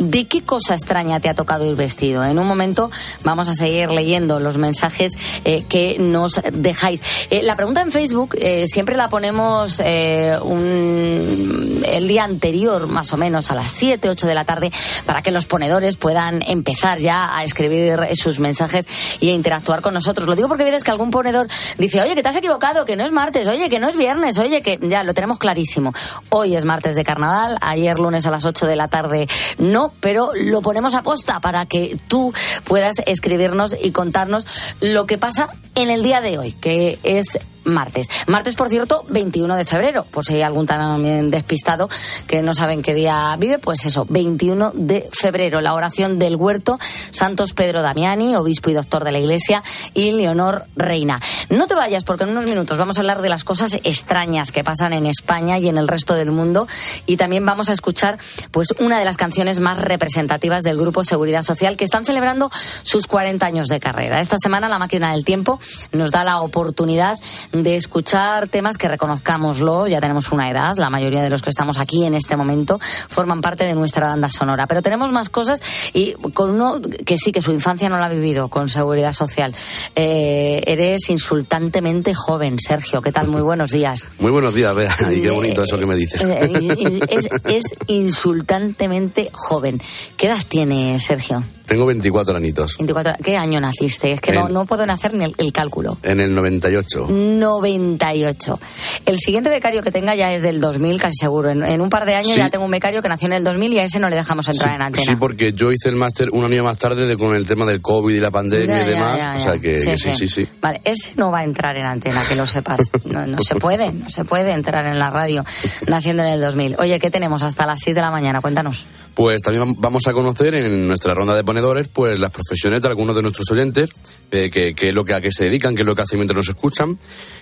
¿De 0.00 0.26
qué 0.26 0.42
cosa 0.42 0.74
extraña 0.74 1.20
te 1.20 1.28
ha 1.28 1.34
tocado 1.34 1.64
ir 1.64 1.76
vestido? 1.76 2.24
En 2.24 2.40
un 2.40 2.46
momento 2.48 2.90
vamos 3.22 3.48
a 3.48 3.54
seguir 3.54 3.92
leyendo 3.92 4.40
los 4.40 4.58
mensajes 4.58 5.12
eh, 5.44 5.64
que 5.68 5.96
nos 6.00 6.40
dejáis. 6.52 7.02
La 7.42 7.54
pregunta 7.54 7.82
en 7.82 7.92
Facebook 7.92 8.36
siempre 8.66 8.96
la 8.96 9.08
ponemos 9.08 9.78
un- 9.78 11.82
el 11.86 12.08
día 12.08 12.24
anterior, 12.24 12.88
más 12.88 13.12
o 13.12 13.16
menos, 13.16 13.52
a 13.52 13.54
las 13.54 13.70
7, 13.70 14.08
8 14.08 14.26
de 14.26 14.34
la 14.34 14.44
tarde, 14.44 14.72
para 15.06 15.22
que 15.22 15.30
los 15.30 15.46
ponedores 15.46 15.96
puedan 15.96 16.42
empezar 16.42 16.79
ya 16.98 17.36
a 17.36 17.44
escribir 17.44 17.98
sus 18.14 18.40
mensajes 18.40 18.86
y 19.20 19.30
a 19.30 19.32
interactuar 19.32 19.80
con 19.80 19.94
nosotros. 19.94 20.28
Lo 20.28 20.36
digo 20.36 20.48
porque 20.48 20.64
veces 20.64 20.84
que 20.84 20.90
algún 20.90 21.10
ponedor 21.10 21.46
dice, 21.78 22.00
oye, 22.00 22.14
que 22.14 22.22
te 22.22 22.28
has 22.28 22.36
equivocado, 22.36 22.84
que 22.84 22.96
no 22.96 23.04
es 23.04 23.12
martes, 23.12 23.46
oye, 23.46 23.68
que 23.68 23.80
no 23.80 23.88
es 23.88 23.96
viernes, 23.96 24.38
oye, 24.38 24.62
que 24.62 24.78
ya 24.82 25.04
lo 25.04 25.14
tenemos 25.14 25.38
clarísimo. 25.38 25.92
Hoy 26.30 26.56
es 26.56 26.64
martes 26.64 26.96
de 26.96 27.04
carnaval, 27.04 27.56
ayer 27.60 27.98
lunes 27.98 28.26
a 28.26 28.30
las 28.30 28.44
8 28.44 28.66
de 28.66 28.76
la 28.76 28.88
tarde 28.88 29.28
no, 29.58 29.92
pero 30.00 30.30
lo 30.34 30.62
ponemos 30.62 30.94
a 30.94 31.02
posta 31.02 31.40
para 31.40 31.66
que 31.66 31.98
tú 32.08 32.32
puedas 32.64 32.96
escribirnos 33.06 33.76
y 33.80 33.92
contarnos 33.92 34.46
lo 34.80 35.06
que 35.06 35.18
pasa 35.18 35.50
en 35.74 35.90
el 35.90 36.02
día 36.02 36.20
de 36.20 36.38
hoy, 36.38 36.52
que 36.52 36.98
es 37.02 37.38
martes. 37.64 38.08
Martes, 38.26 38.54
por 38.54 38.68
cierto, 38.68 39.04
21 39.08 39.56
de 39.56 39.64
febrero, 39.64 40.04
por 40.04 40.24
si 40.24 40.34
hay 40.34 40.42
algún 40.42 40.66
también 40.66 41.30
despistado 41.30 41.88
que 42.26 42.42
no 42.42 42.54
saben 42.54 42.82
qué 42.82 42.94
día 42.94 43.36
vive, 43.38 43.58
pues 43.58 43.84
eso, 43.86 44.06
21 44.08 44.72
de 44.74 45.08
febrero, 45.12 45.60
la 45.60 45.74
oración 45.74 46.18
del 46.18 46.36
huerto, 46.36 46.78
Santos 47.10 47.52
Pedro 47.52 47.82
Damiani, 47.82 48.36
obispo 48.36 48.70
y 48.70 48.74
doctor 48.74 49.04
de 49.04 49.12
la 49.12 49.18
Iglesia, 49.18 49.62
y 49.94 50.12
Leonor 50.12 50.64
Reina. 50.76 51.20
No 51.48 51.66
te 51.66 51.74
vayas, 51.74 52.04
porque 52.04 52.24
en 52.24 52.30
unos 52.30 52.44
minutos 52.44 52.78
vamos 52.78 52.96
a 52.96 53.00
hablar 53.00 53.22
de 53.22 53.28
las 53.28 53.44
cosas 53.44 53.78
extrañas 53.84 54.52
que 54.52 54.64
pasan 54.64 54.92
en 54.92 55.06
España 55.06 55.58
y 55.58 55.68
en 55.68 55.78
el 55.78 55.88
resto 55.88 56.14
del 56.14 56.30
mundo, 56.30 56.66
y 57.06 57.16
también 57.16 57.44
vamos 57.44 57.68
a 57.68 57.72
escuchar 57.72 58.18
pues 58.50 58.68
una 58.78 58.98
de 58.98 59.04
las 59.04 59.16
canciones 59.16 59.60
más 59.60 59.78
representativas 59.80 60.62
del 60.62 60.76
grupo 60.76 61.04
Seguridad 61.04 61.42
Social, 61.42 61.76
que 61.76 61.84
están 61.84 62.04
celebrando 62.04 62.50
sus 62.82 63.06
40 63.06 63.44
años 63.44 63.68
de 63.68 63.80
carrera. 63.80 64.20
Esta 64.20 64.36
semana 64.38 64.68
la 64.68 64.78
máquina 64.78 65.12
del 65.12 65.24
tiempo 65.24 65.60
nos 65.92 66.10
da 66.10 66.24
la 66.24 66.40
oportunidad 66.40 67.18
de 67.52 67.76
escuchar 67.76 68.46
temas 68.48 68.78
que 68.78 68.88
reconozcámoslo, 68.88 69.86
ya 69.88 70.00
tenemos 70.00 70.30
una 70.32 70.48
edad, 70.50 70.76
la 70.76 70.88
mayoría 70.90 71.22
de 71.22 71.30
los 71.30 71.42
que 71.42 71.50
estamos 71.50 71.78
aquí 71.78 72.04
en 72.04 72.14
este 72.14 72.36
momento 72.36 72.78
forman 73.08 73.40
parte 73.40 73.64
de 73.64 73.74
nuestra 73.74 74.08
banda 74.08 74.28
sonora, 74.30 74.66
pero 74.66 74.82
tenemos 74.82 75.10
más 75.12 75.28
cosas 75.30 75.60
y 75.92 76.12
con 76.34 76.50
uno 76.50 76.80
que 77.04 77.18
sí, 77.18 77.32
que 77.32 77.42
su 77.42 77.50
infancia 77.52 77.88
no 77.88 77.98
la 77.98 78.06
ha 78.06 78.08
vivido 78.08 78.48
con 78.48 78.68
seguridad 78.68 79.12
social. 79.12 79.54
Eh, 79.96 80.62
eres 80.66 81.10
insultantemente 81.10 82.14
joven, 82.14 82.58
Sergio, 82.58 83.02
¿qué 83.02 83.10
tal? 83.12 83.28
Muy 83.28 83.42
buenos 83.42 83.70
días. 83.70 84.04
Muy 84.18 84.30
buenos 84.30 84.54
días, 84.54 84.74
Bea. 84.74 84.94
Y 85.12 85.20
qué 85.20 85.30
bonito 85.30 85.62
eso 85.64 85.78
que 85.78 85.86
me 85.86 85.96
dices. 85.96 86.22
Eh, 86.22 87.00
Es, 87.10 87.26
es 87.44 87.64
insultantemente 87.88 89.30
joven. 89.32 89.80
¿Qué 90.16 90.26
edad 90.26 90.38
tiene 90.48 90.98
Sergio? 91.00 91.42
Tengo 91.66 91.86
24 91.86 92.36
anitos. 92.36 92.76
24. 92.78 93.14
¿Qué 93.22 93.36
año 93.36 93.60
naciste? 93.60 94.12
Es 94.12 94.20
que 94.20 94.32
no, 94.32 94.46
En- 94.48 94.52
no 94.54 94.66
puedo 94.66 94.82
hacer 94.84 95.14
ni 95.14 95.24
el- 95.24 95.34
el 95.38 95.52
cálculo. 95.52 95.96
En 96.02 96.20
el 96.20 96.34
98. 96.34 97.06
98. 97.40 98.60
El 99.06 99.18
siguiente 99.18 99.50
becario 99.50 99.82
que 99.82 99.90
tenga 99.90 100.14
ya 100.14 100.32
es 100.32 100.42
del 100.42 100.60
2000, 100.60 101.00
casi 101.00 101.14
seguro. 101.18 101.50
En, 101.50 101.64
en 101.64 101.80
un 101.80 101.90
par 101.90 102.06
de 102.06 102.14
años 102.14 102.32
Sí. 102.34 102.38
ya 102.38 102.50
tengo 102.50 102.64
un 102.64 102.70
becario 102.70 103.02
que 103.02 103.08
nació 103.08 103.26
en 103.26 103.32
el 103.32 103.44
2000 103.44 103.72
y 103.72 103.78
a 103.80 103.84
ese 103.84 103.98
no 103.98 104.08
le 104.08 104.16
dejamos 104.16 104.46
entrar 104.48 104.74
en 104.76 104.82
antena. 104.82 105.04
Sí, 105.06 105.16
porque 105.18 105.52
yo 105.52 105.72
hice 105.72 105.88
el 105.88 105.96
máster 105.96 106.28
un 106.32 106.44
año 106.44 106.62
más 106.62 106.78
tarde 106.78 107.06
de, 107.06 107.16
con 107.16 107.34
el 107.34 107.46
tema 107.46 107.64
del 107.64 107.80
COVID 107.80 108.14
y 108.14 108.18
la 108.20 108.30
pandemia 108.30 108.78
Ya, 108.78 108.86
y 108.86 108.88
demás. 108.90 109.16
ya, 109.18 109.32
O 109.34 109.38
ya. 109.38 109.40
sea 109.40 109.52
que 109.54 109.70
que 109.80 109.98
sí, 109.98 110.12
sí, 110.12 110.28
sí. 110.28 110.48
Vale, 110.60 110.80
ese 110.84 111.12
no 111.16 111.30
va 111.30 111.40
a 111.40 111.44
entrar 111.44 111.76
en 111.76 111.86
antena, 111.86 112.22
que 112.28 112.34
lo 112.36 112.46
sepas. 112.46 112.80
No, 113.04 113.26
no 113.26 113.38
se 113.40 113.54
puede, 113.56 113.92
no 113.92 114.10
se 114.10 114.24
puede 114.24 114.52
entrar 114.52 114.86
en 114.86 114.98
la 114.98 115.10
radio 115.10 115.44
naciendo 115.88 116.22
en 116.22 116.28
el 116.34 116.40
2000. 116.40 116.76
Oye, 116.78 116.98
¿qué 116.98 117.10
tenemos 117.10 117.42
hasta 117.42 117.66
las 117.66 117.80
6 117.82 117.94
de 117.96 118.00
la 118.02 118.10
mañana? 118.10 118.40
Cuéntanos. 118.40 118.86
Pues 119.14 119.42
también 119.42 119.64
vam- 119.66 119.76
vamos 119.78 120.06
a 120.06 120.12
conocer 120.12 120.54
en 120.54 120.88
nuestra 120.88 121.12
ronda 121.14 121.34
de 121.34 121.44
ponedores 121.44 121.88
pues 121.88 122.18
las 122.18 122.32
profesiones 122.32 122.80
de 122.80 122.88
algunos 122.88 123.14
de 123.16 123.22
nuestros 123.22 123.50
oyentes, 123.50 123.90
eh, 124.30 124.50
que, 124.50 124.74
que 124.74 124.88
es 124.88 124.94
lo 124.94 125.04
que 125.04 125.14
a 125.14 125.20
qué 125.20 125.30
se 125.32 125.44
dedican, 125.44 125.74
qué 125.74 125.82
es 125.82 125.86
lo 125.86 125.94
que 125.94 126.02
hacen 126.02 126.18
mientras 126.18 126.36
nos 126.36 126.48
escuchan. 126.48 126.98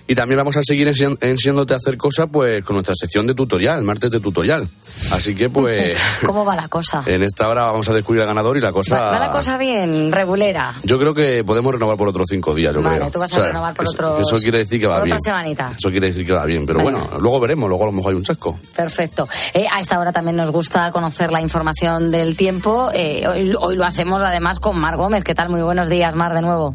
Y 0.06 0.14
también 0.14 0.38
vamos 0.38 0.56
a 0.56 0.62
seguir 0.62 0.88
enseñan- 0.88 1.18
enseñándote 1.20 1.74
a 1.74 1.76
hacer 1.76 1.96
cosas 1.98 2.26
pues 2.32 2.64
con 2.64 2.74
nuestra 2.76 2.94
sección 2.98 3.26
de 3.26 3.34
tutorial, 3.34 3.82
martes 3.82 4.10
de 4.10 4.18
tutorial. 4.20 4.68
Así 5.12 5.34
que 5.34 5.50
pues 5.50 5.98
¿Cómo 6.26 6.44
va 6.44 6.56
la 6.56 6.68
cosa? 6.68 7.02
en 7.06 7.22
esta 7.22 7.48
hora 7.48 7.64
vamos 7.66 7.88
a 7.88 7.92
descubrir 7.94 8.22
al 8.22 8.28
ganador 8.28 8.56
y 8.56 8.60
la 8.60 8.72
cosa... 8.72 8.96
Va, 8.98 9.10
va 9.12 9.18
la 9.20 9.30
cosa 9.30 9.58
bien, 9.58 10.10
regulera. 10.10 10.74
Yo 10.84 10.98
creo 10.98 11.14
que 11.14 11.44
podemos 11.44 11.72
renovar 11.74 11.96
por 11.98 12.08
otros 12.08 12.26
cinco 12.30 12.54
días, 12.54 12.74
yo 12.74 12.82
Vale, 12.82 12.96
creo. 12.98 13.10
tú 13.10 13.18
vas 13.18 13.34
a 13.34 13.46
renovar 13.46 13.74
por 13.74 13.84
eso, 13.84 13.92
otros- 13.94 14.20
Eso 14.26 14.38
quiere 14.42 14.58
decir 14.58 14.80
que 14.80 14.86
va 14.86 14.96
por 14.96 15.04
bien. 15.04 15.16
otra 15.16 15.20
semanita. 15.32 15.72
Eso 15.78 15.90
quiere 15.90 16.06
decir 16.06 16.26
que 16.26 16.32
va 16.32 16.44
bien. 16.46 16.64
Pero 16.66 16.80
bueno, 16.80 17.06
luego 17.20 17.38
veremos, 17.40 17.68
luego 17.68 17.84
a 17.84 17.86
lo 17.88 17.92
mejor 17.92 18.12
hay 18.12 18.16
un 18.16 18.24
chasco. 18.24 18.58
Perfecto. 18.74 19.28
Eh, 19.52 19.66
a 19.70 19.80
esta 19.80 19.98
hora 20.00 20.10
también 20.12 20.36
nos 20.36 20.50
gusta 20.50 20.90
conocer 20.92 21.30
la 21.30 21.40
información 21.42 21.57
del 22.10 22.36
tiempo. 22.36 22.90
Eh, 22.94 23.26
hoy, 23.26 23.54
hoy 23.58 23.76
lo 23.76 23.84
hacemos 23.84 24.22
además 24.22 24.60
con 24.60 24.78
Mar 24.78 24.96
Gómez. 24.96 25.24
¿Qué 25.24 25.34
tal? 25.34 25.48
Muy 25.48 25.62
buenos 25.62 25.88
días, 25.88 26.14
Mar, 26.14 26.32
de 26.34 26.42
nuevo. 26.42 26.74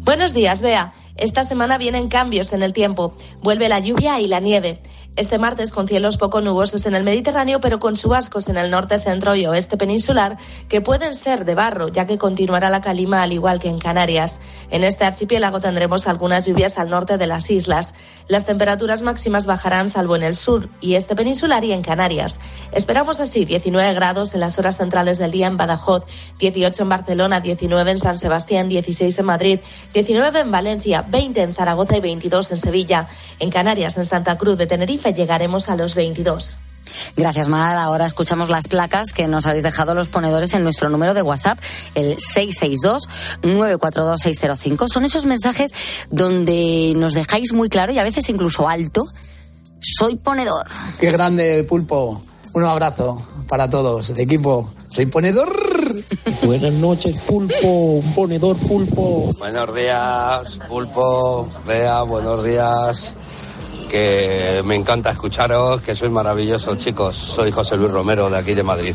Buenos 0.00 0.34
días, 0.34 0.60
Bea. 0.60 0.92
Esta 1.16 1.44
semana 1.44 1.78
vienen 1.78 2.08
cambios 2.08 2.52
en 2.52 2.62
el 2.62 2.72
tiempo. 2.72 3.14
Vuelve 3.42 3.68
la 3.68 3.78
lluvia 3.78 4.20
y 4.20 4.28
la 4.28 4.40
nieve. 4.40 4.80
Este 5.16 5.38
martes 5.38 5.72
con 5.72 5.88
cielos 5.88 6.16
poco 6.16 6.40
nubosos 6.40 6.86
en 6.86 6.94
el 6.94 7.02
Mediterráneo, 7.02 7.60
pero 7.60 7.80
con 7.80 7.96
chubascos 7.96 8.48
en 8.48 8.56
el 8.56 8.70
norte, 8.70 9.00
centro 9.00 9.34
y 9.34 9.46
oeste 9.46 9.76
peninsular, 9.76 10.36
que 10.68 10.80
pueden 10.80 11.12
ser 11.12 11.44
de 11.44 11.56
barro, 11.56 11.88
ya 11.88 12.06
que 12.06 12.18
continuará 12.18 12.70
la 12.70 12.82
calima 12.82 13.22
al 13.24 13.32
igual 13.32 13.58
que 13.58 13.68
en 13.68 13.80
Canarias. 13.80 14.40
En 14.70 14.84
este 14.84 15.04
archipiélago 15.04 15.60
tendremos 15.60 16.06
algunas 16.06 16.46
lluvias 16.46 16.78
al 16.78 16.90
norte 16.90 17.18
de 17.18 17.26
las 17.26 17.50
islas. 17.50 17.94
Las 18.28 18.46
temperaturas 18.46 19.02
máximas 19.02 19.46
bajarán 19.46 19.88
salvo 19.88 20.14
en 20.14 20.22
el 20.22 20.36
sur 20.36 20.68
y 20.80 20.94
este 20.94 21.16
peninsular 21.16 21.64
y 21.64 21.72
en 21.72 21.82
Canarias. 21.82 22.38
Esperamos 22.70 23.18
así 23.18 23.44
19 23.44 23.94
grados 23.94 24.34
en 24.34 24.40
las 24.40 24.56
horas 24.58 24.76
centrales 24.76 25.18
del 25.18 25.32
día 25.32 25.48
en 25.48 25.56
Badajoz, 25.56 26.04
18 26.38 26.82
en 26.84 26.88
Barcelona, 26.88 27.40
19 27.40 27.90
en 27.90 27.98
San 27.98 28.18
Sebastián, 28.18 28.68
16 28.68 29.18
en 29.18 29.26
Madrid, 29.26 29.60
19 29.94 30.40
en 30.40 30.50
Valencia, 30.52 31.04
20 31.08 31.42
en 31.42 31.54
Zaragoza 31.54 31.96
y 31.96 32.00
22 32.00 32.52
en 32.52 32.56
Sevilla. 32.56 33.08
En 33.40 33.50
Canarias, 33.50 33.96
en 33.96 34.04
Santa 34.04 34.38
Cruz 34.38 34.58
de 34.58 34.66
Tenerife, 34.66 35.07
llegaremos 35.10 35.68
a 35.68 35.76
los 35.76 35.94
22. 35.94 36.56
Gracias, 37.16 37.48
Mar. 37.48 37.76
Ahora 37.76 38.06
escuchamos 38.06 38.48
las 38.48 38.68
placas 38.68 39.12
que 39.12 39.26
nos 39.28 39.44
habéis 39.46 39.62
dejado 39.62 39.94
los 39.94 40.08
ponedores 40.08 40.54
en 40.54 40.64
nuestro 40.64 40.88
número 40.88 41.12
de 41.14 41.22
WhatsApp, 41.22 41.58
el 41.94 42.16
662-942-605. 42.16 44.88
Son 44.88 45.04
esos 45.04 45.26
mensajes 45.26 45.70
donde 46.10 46.94
nos 46.96 47.14
dejáis 47.14 47.52
muy 47.52 47.68
claro 47.68 47.92
y 47.92 47.98
a 47.98 48.04
veces 48.04 48.28
incluso 48.28 48.68
alto. 48.68 49.04
Soy 49.80 50.16
ponedor. 50.16 50.66
Qué 50.98 51.12
grande, 51.12 51.62
Pulpo. 51.64 52.20
Un 52.54 52.64
abrazo 52.64 53.22
para 53.48 53.70
todos, 53.70 54.10
equipo. 54.10 54.72
Soy 54.88 55.06
ponedor. 55.06 55.48
Buenas 56.42 56.72
noches, 56.72 57.20
Pulpo, 57.20 57.68
un 57.68 58.14
ponedor 58.14 58.56
Pulpo. 58.56 59.30
Buenos 59.38 59.74
días, 59.74 60.58
Pulpo, 60.66 61.52
Bea, 61.66 62.02
buenos 62.02 62.44
días. 62.44 63.12
Que 63.88 64.62
me 64.66 64.74
encanta 64.74 65.10
escucharos, 65.10 65.80
que 65.80 65.94
sois 65.94 66.10
maravillosos, 66.10 66.76
chicos. 66.78 67.16
Soy 67.16 67.50
José 67.50 67.76
Luis 67.76 67.90
Romero, 67.90 68.28
de 68.28 68.36
aquí 68.36 68.54
de 68.54 68.62
Madrid. 68.62 68.94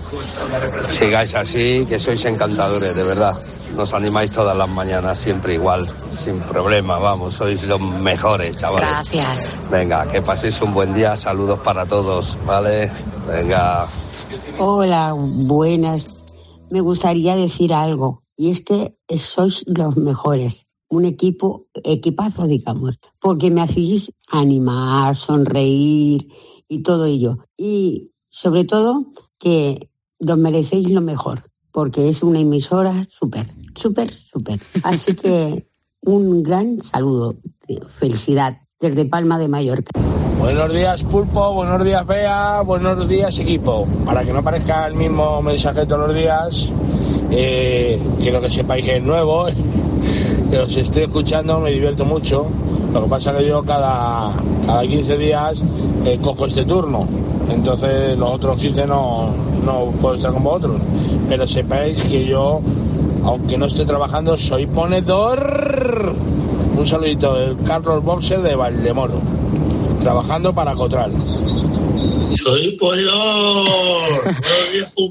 Sigáis 0.89 1.33
así, 1.35 1.85
que 1.87 1.97
sois 1.97 2.23
encantadores, 2.25 2.95
de 2.95 3.03
verdad. 3.03 3.33
Nos 3.75 3.91
animáis 3.95 4.31
todas 4.31 4.55
las 4.55 4.69
mañanas, 4.69 5.17
siempre 5.17 5.55
igual, 5.55 5.87
sin 6.15 6.39
problema, 6.39 6.99
vamos, 6.99 7.33
sois 7.33 7.63
los 7.63 7.81
mejores, 7.81 8.55
chavales. 8.55 8.87
Gracias. 8.87 9.57
Venga, 9.71 10.05
que 10.05 10.21
paséis 10.21 10.61
un 10.61 10.75
buen 10.75 10.93
día, 10.93 11.15
saludos 11.15 11.57
para 11.59 11.87
todos, 11.87 12.37
¿vale? 12.45 12.91
Venga. 13.27 13.87
Hola, 14.59 15.15
buenas. 15.17 16.23
Me 16.69 16.81
gustaría 16.81 17.35
decir 17.35 17.73
algo, 17.73 18.21
y 18.37 18.51
es 18.51 18.61
que 18.61 18.93
sois 19.17 19.63
los 19.65 19.97
mejores. 19.97 20.67
Un 20.93 21.05
equipo, 21.05 21.65
equipazo, 21.73 22.45
digamos, 22.45 22.99
porque 23.19 23.49
me 23.49 23.61
hacéis 23.61 24.11
animar, 24.29 25.15
sonreír 25.15 26.27
y 26.67 26.83
todo 26.83 27.05
ello. 27.05 27.39
Y 27.57 28.11
sobre 28.29 28.63
todo 28.65 29.07
que 29.39 29.89
os 30.19 30.37
merecéis 30.37 30.91
lo 30.91 31.01
mejor, 31.01 31.49
porque 31.71 32.09
es 32.09 32.21
una 32.21 32.41
emisora 32.41 33.07
súper, 33.09 33.47
súper, 33.75 34.13
súper. 34.13 34.59
Así 34.83 35.15
que 35.15 35.67
un 36.01 36.43
gran 36.43 36.83
saludo, 36.83 37.37
felicidad 37.97 38.59
desde 38.79 39.05
Palma 39.05 39.39
de 39.39 39.47
Mallorca. 39.47 39.89
Buenos 40.37 40.71
días, 40.71 41.03
Pulpo, 41.05 41.53
buenos 41.53 41.83
días, 41.83 42.05
Bea, 42.05 42.61
buenos 42.61 43.09
días, 43.09 43.39
equipo. 43.39 43.87
Para 44.05 44.23
que 44.23 44.31
no 44.31 44.43
parezca 44.43 44.85
el 44.85 44.93
mismo 44.93 45.41
mensaje 45.41 45.87
todos 45.87 46.07
los 46.07 46.15
días, 46.15 46.71
eh, 47.31 47.99
quiero 48.21 48.41
que 48.41 48.51
sepáis 48.51 48.85
que 48.85 48.97
es 48.97 49.03
nuevo, 49.03 49.47
que 50.53 50.59
os 50.59 50.77
estoy 50.77 51.03
escuchando, 51.03 51.59
me 51.59 51.71
divierto 51.71 52.05
mucho. 52.05 52.45
Lo 52.93 53.03
que 53.03 53.09
pasa 53.09 53.31
es 53.31 53.37
que 53.37 53.47
yo 53.47 53.63
cada, 53.63 54.31
cada 54.67 54.83
15 54.83 55.17
días 55.17 55.63
eh, 56.05 56.19
cojo 56.21 56.45
este 56.45 56.63
turno, 56.63 57.07
entonces 57.49 58.15
los 58.19 58.29
otros 58.29 58.59
15 58.59 58.85
no, 58.85 59.33
no 59.65 59.85
puedo 59.99 60.13
estar 60.13 60.31
con 60.31 60.43
vosotros. 60.43 60.79
Pero 61.27 61.47
sepáis 61.47 62.03
que 62.03 62.27
yo, 62.27 62.61
aunque 63.23 63.57
no 63.57 63.65
esté 63.65 63.83
trabajando, 63.83 64.37
soy 64.37 64.67
ponedor. 64.67 66.13
Un 66.77 66.85
saludito 66.85 67.33
del 67.33 67.57
Carlos 67.63 68.03
Boxer 68.03 68.43
de 68.43 68.53
Valdemoro, 68.53 69.15
trabajando 70.01 70.53
para 70.53 70.75
Cotrales. 70.75 71.39
Soy 72.43 72.77
ponedor. 72.77 74.23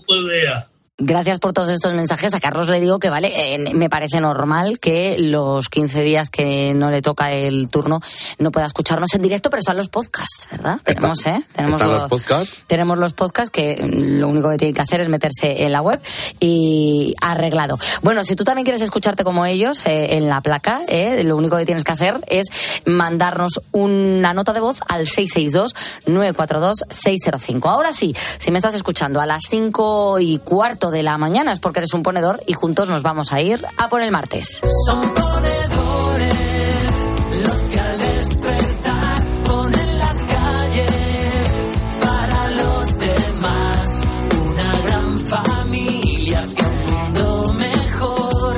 Buenos 0.07 0.31
días. 0.31 0.72
Gracias 1.05 1.41
por 1.41 1.53
todos 1.53 1.69
estos 1.71 1.95
mensajes. 1.95 2.33
A 2.33 2.39
Carlos 2.39 2.69
le 2.69 2.79
digo 2.79 3.01
que, 3.01 3.11
vale, 3.11 3.33
eh, 3.35 3.59
me 3.75 3.91
parece 3.91 4.21
normal 4.21 4.79
que 4.79 5.19
los 5.19 5.69
15 5.69 6.01
días 6.03 6.31
que 6.31 6.75
no 6.75 6.91
le 6.91 7.03
toca 7.03 7.33
el 7.33 7.69
turno 7.69 8.01
no 8.39 8.53
pueda 8.53 8.67
escucharnos 8.67 9.13
en 9.15 9.23
directo, 9.23 9.51
pero 9.51 9.59
están 9.59 9.77
los 9.77 9.89
podcasts, 9.89 10.47
¿verdad? 10.53 10.79
tenemos, 10.85 11.27
¿eh? 11.27 11.43
Tenemos 11.53 11.83
¿Están 11.83 11.99
los 11.99 12.09
podcasts? 12.09 12.63
Tenemos 12.69 12.99
los 12.99 13.15
podcasts 13.15 13.51
que 13.51 13.85
lo 13.85 14.29
único 14.29 14.49
que 14.51 14.59
tiene 14.59 14.75
que 14.75 14.81
hacer 14.81 15.01
es 15.01 15.09
meterse 15.09 15.65
en 15.65 15.73
la 15.73 15.83
web 15.83 16.01
y 16.39 17.17
arreglado. 17.21 17.81
Bueno, 18.03 18.25
si 18.25 18.37
tú 18.37 18.45
también 18.45 18.65
quieres 18.65 18.83
escucharte 18.83 19.25
como 19.25 19.45
ellos 19.45 19.83
eh, 19.85 20.19
en 20.19 20.29
la 20.29 20.41
placa, 20.41 20.83
eh, 20.87 21.25
lo 21.25 21.37
único 21.37 21.57
que 21.57 21.67
tienes 21.67 21.83
que 21.83 21.91
hacer 21.91 22.21
es 22.29 22.47
mandarnos 22.85 23.61
una 23.73 24.35
nota 24.35 24.53
de 24.53 24.61
voz 24.61 24.79
al 24.87 25.07
662-942-605. 25.07 27.69
Ahora 27.69 27.93
sí, 27.93 28.15
si 28.39 28.53
me 28.53 28.59
estás 28.59 28.77
escuchando 28.77 29.21
a 29.21 29.27
las 29.27 29.43
5 29.51 30.21
y 30.21 30.39
cuarto 30.39 30.92
de 30.93 31.03
la 31.03 31.19
mañana 31.19 31.53
es 31.53 31.59
porque 31.59 31.81
eres 31.81 31.95
un 31.95 32.03
ponedor 32.03 32.41
y 32.47 32.53
juntos 32.53 32.89
nos 32.89 33.03
vamos 33.03 33.33
a 33.33 33.41
ir 33.41 33.67
a 33.77 33.89
por 33.89 34.03
el 34.03 34.13
martes. 34.13 34.61
Son 34.87 35.01
ponedores 35.01 37.07
los 37.43 37.61
que 37.63 37.81
al 37.81 37.99
despertar 37.99 39.23
ponen 39.45 39.99
las 39.99 40.25
calles 40.25 41.77
para 42.01 42.51
los 42.51 42.99
demás. 42.99 44.01
Una 44.47 44.79
gran 44.87 45.19
familia 45.19 46.41
hacia 46.41 46.69
un 46.69 46.93
mundo 46.93 47.53
mejor, 47.55 48.57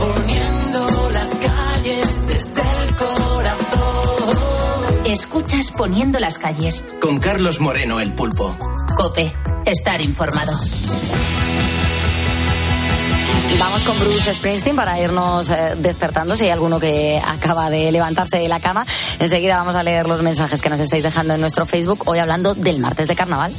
poniendo 0.00 0.86
las 1.12 1.34
calles 1.36 2.26
desde 2.26 2.60
el 2.60 2.96
corazón. 2.96 5.06
Escuchas 5.06 5.70
Poniendo 5.70 6.18
las 6.18 6.38
calles. 6.38 6.84
Con 7.00 7.18
Carlos 7.18 7.60
Moreno, 7.60 8.00
el 8.00 8.12
pulpo. 8.12 8.54
Cope. 8.96 9.32
Estar 9.64 10.00
informado. 10.00 10.52
Vamos 13.58 13.82
con 13.82 13.98
Bruce 13.98 14.34
Springsteen 14.34 14.76
para 14.76 15.00
irnos 15.00 15.48
eh, 15.50 15.74
despertando. 15.78 16.36
Si 16.36 16.44
hay 16.44 16.50
alguno 16.50 16.78
que 16.78 17.20
acaba 17.24 17.70
de 17.70 17.90
levantarse 17.90 18.38
de 18.38 18.48
la 18.48 18.60
cama, 18.60 18.86
enseguida 19.18 19.56
vamos 19.56 19.76
a 19.76 19.82
leer 19.82 20.06
los 20.06 20.22
mensajes 20.22 20.60
que 20.60 20.70
nos 20.70 20.80
estáis 20.80 21.02
dejando 21.02 21.34
en 21.34 21.40
nuestro 21.40 21.66
Facebook, 21.66 22.02
hoy 22.06 22.18
hablando 22.18 22.54
del 22.54 22.78
martes 22.80 23.08
de 23.08 23.16
carnaval. 23.16 23.52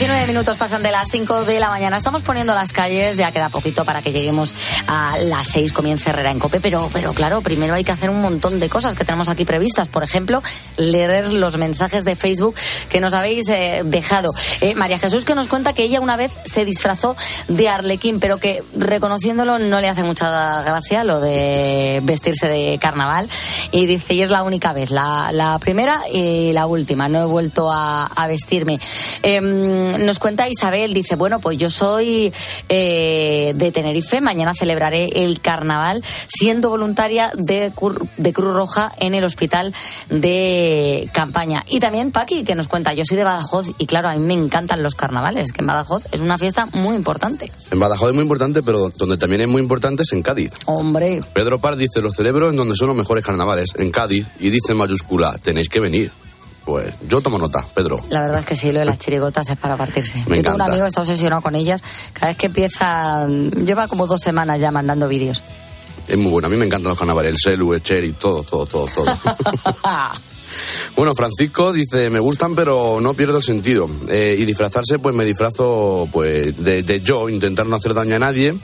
19 0.00 0.28
minutos 0.28 0.56
pasan 0.56 0.82
de 0.82 0.90
las 0.90 1.10
5 1.10 1.44
de 1.44 1.60
la 1.60 1.68
mañana. 1.68 1.98
Estamos 1.98 2.22
poniendo 2.22 2.54
las 2.54 2.72
calles, 2.72 3.18
ya 3.18 3.32
queda 3.32 3.50
poquito 3.50 3.84
para 3.84 4.00
que 4.00 4.12
lleguemos 4.12 4.54
a 4.86 5.14
las 5.26 5.48
6, 5.48 5.74
comience 5.74 6.08
Herrera 6.08 6.30
en 6.30 6.38
Cope, 6.38 6.58
pero, 6.58 6.88
pero 6.90 7.12
claro, 7.12 7.42
primero 7.42 7.74
hay 7.74 7.84
que 7.84 7.92
hacer 7.92 8.08
un 8.08 8.22
montón 8.22 8.58
de 8.60 8.70
cosas 8.70 8.94
que 8.94 9.04
tenemos 9.04 9.28
aquí 9.28 9.44
previstas. 9.44 9.88
Por 9.88 10.02
ejemplo, 10.02 10.42
leer 10.78 11.34
los 11.34 11.58
mensajes 11.58 12.06
de 12.06 12.16
Facebook 12.16 12.54
que 12.88 12.98
nos 12.98 13.12
habéis 13.12 13.46
eh, 13.50 13.82
dejado. 13.84 14.30
Eh, 14.62 14.74
María 14.74 14.98
Jesús 14.98 15.26
que 15.26 15.34
nos 15.34 15.48
cuenta 15.48 15.74
que 15.74 15.82
ella 15.82 16.00
una 16.00 16.16
vez 16.16 16.32
se 16.44 16.64
disfrazó 16.64 17.14
de 17.48 17.68
Arlequín, 17.68 18.20
pero 18.20 18.38
que 18.38 18.62
reconociéndolo 18.74 19.58
no 19.58 19.82
le 19.82 19.90
hace 19.90 20.02
mucha 20.02 20.62
gracia 20.62 21.04
lo 21.04 21.20
de 21.20 22.00
vestirse 22.04 22.48
de 22.48 22.78
carnaval. 22.80 23.28
Y 23.70 23.84
dice, 23.84 24.14
y 24.14 24.22
es 24.22 24.30
la 24.30 24.44
única 24.44 24.72
vez, 24.72 24.92
la, 24.92 25.58
primera 25.60 26.00
y 26.10 26.54
la 26.54 26.66
última. 26.66 27.10
No 27.10 27.20
he 27.20 27.26
vuelto 27.26 27.70
a, 27.70 28.08
vestirme. 28.30 28.80
Em, 29.22 29.89
nos 29.98 30.18
cuenta 30.18 30.48
Isabel, 30.48 30.94
dice, 30.94 31.16
bueno, 31.16 31.40
pues 31.40 31.58
yo 31.58 31.70
soy 31.70 32.32
eh, 32.68 33.52
de 33.54 33.72
Tenerife, 33.72 34.20
mañana 34.20 34.54
celebraré 34.54 35.24
el 35.24 35.40
carnaval 35.40 36.02
siendo 36.28 36.70
voluntaria 36.70 37.30
de, 37.36 37.72
Cur- 37.72 38.08
de 38.16 38.32
Cruz 38.32 38.54
Roja 38.54 38.92
en 38.98 39.14
el 39.14 39.24
hospital 39.24 39.74
de 40.08 41.08
campaña. 41.12 41.64
Y 41.68 41.80
también 41.80 42.12
Paqui, 42.12 42.44
que 42.44 42.54
nos 42.54 42.68
cuenta, 42.68 42.92
yo 42.94 43.04
soy 43.04 43.16
de 43.16 43.24
Badajoz 43.24 43.68
y 43.78 43.86
claro, 43.86 44.08
a 44.08 44.14
mí 44.14 44.20
me 44.26 44.34
encantan 44.34 44.82
los 44.82 44.94
carnavales, 44.94 45.52
que 45.52 45.60
en 45.62 45.66
Badajoz 45.66 46.06
es 46.12 46.20
una 46.20 46.38
fiesta 46.38 46.66
muy 46.72 46.94
importante. 46.96 47.50
En 47.70 47.80
Badajoz 47.80 48.08
es 48.10 48.14
muy 48.14 48.22
importante, 48.22 48.62
pero 48.62 48.88
donde 48.96 49.16
también 49.16 49.42
es 49.42 49.48
muy 49.48 49.62
importante 49.62 50.02
es 50.02 50.12
en 50.12 50.22
Cádiz. 50.22 50.52
Hombre, 50.66 51.20
Pedro 51.32 51.58
Par 51.58 51.76
dice, 51.76 52.00
los 52.00 52.14
celebro 52.14 52.48
en 52.50 52.56
donde 52.56 52.74
son 52.76 52.88
los 52.88 52.96
mejores 52.96 53.24
carnavales, 53.24 53.70
en 53.76 53.90
Cádiz, 53.90 54.26
y 54.38 54.50
dice 54.50 54.72
en 54.72 54.78
mayúscula, 54.78 55.36
tenéis 55.42 55.68
que 55.68 55.80
venir. 55.80 56.12
Pues 56.70 56.94
yo 57.08 57.20
tomo 57.20 57.36
nota, 57.36 57.64
Pedro. 57.74 57.98
la 58.10 58.20
verdad 58.20 58.38
es 58.38 58.46
que 58.46 58.54
sí, 58.54 58.70
lo 58.70 58.78
de 58.78 58.84
las 58.84 58.96
chirigotas 58.96 59.48
es 59.50 59.56
para 59.56 59.76
partirse. 59.76 60.18
Me 60.28 60.36
yo 60.36 60.42
tengo 60.44 60.54
un 60.54 60.54
encanta. 60.54 60.64
amigo 60.66 60.84
que 60.84 60.88
está 60.90 61.00
obsesionado 61.00 61.42
con 61.42 61.56
ellas, 61.56 61.82
cada 62.12 62.28
vez 62.28 62.36
que 62.36 62.46
empieza, 62.46 63.26
lleva 63.26 63.88
como 63.88 64.06
dos 64.06 64.20
semanas 64.20 64.60
ya 64.60 64.70
mandando 64.70 65.08
vídeos. 65.08 65.42
Es 66.06 66.16
muy 66.16 66.30
bueno, 66.30 66.46
a 66.46 66.48
mí 66.48 66.56
me 66.56 66.66
encantan 66.66 66.90
los 66.90 66.98
carnavales, 66.98 67.32
el 67.32 67.38
Selu, 67.38 67.74
el 67.74 67.82
Cherry, 67.82 68.12
todo, 68.12 68.44
todo, 68.44 68.66
todo, 68.66 68.86
todo. 68.86 69.04
Bueno, 70.96 71.14
Francisco 71.14 71.72
dice, 71.72 72.10
me 72.10 72.18
gustan 72.18 72.54
pero 72.54 72.98
no 73.00 73.14
pierdo 73.14 73.38
el 73.38 73.42
sentido. 73.42 73.88
Eh, 74.08 74.36
y 74.38 74.44
disfrazarse, 74.44 74.98
pues 74.98 75.14
me 75.14 75.24
disfrazo 75.24 76.08
pues 76.12 76.56
de, 76.62 76.82
de 76.82 77.00
yo, 77.00 77.28
intentar 77.28 77.66
no 77.66 77.76
hacer 77.76 77.94
daño 77.94 78.16
a 78.16 78.18
nadie 78.18 78.54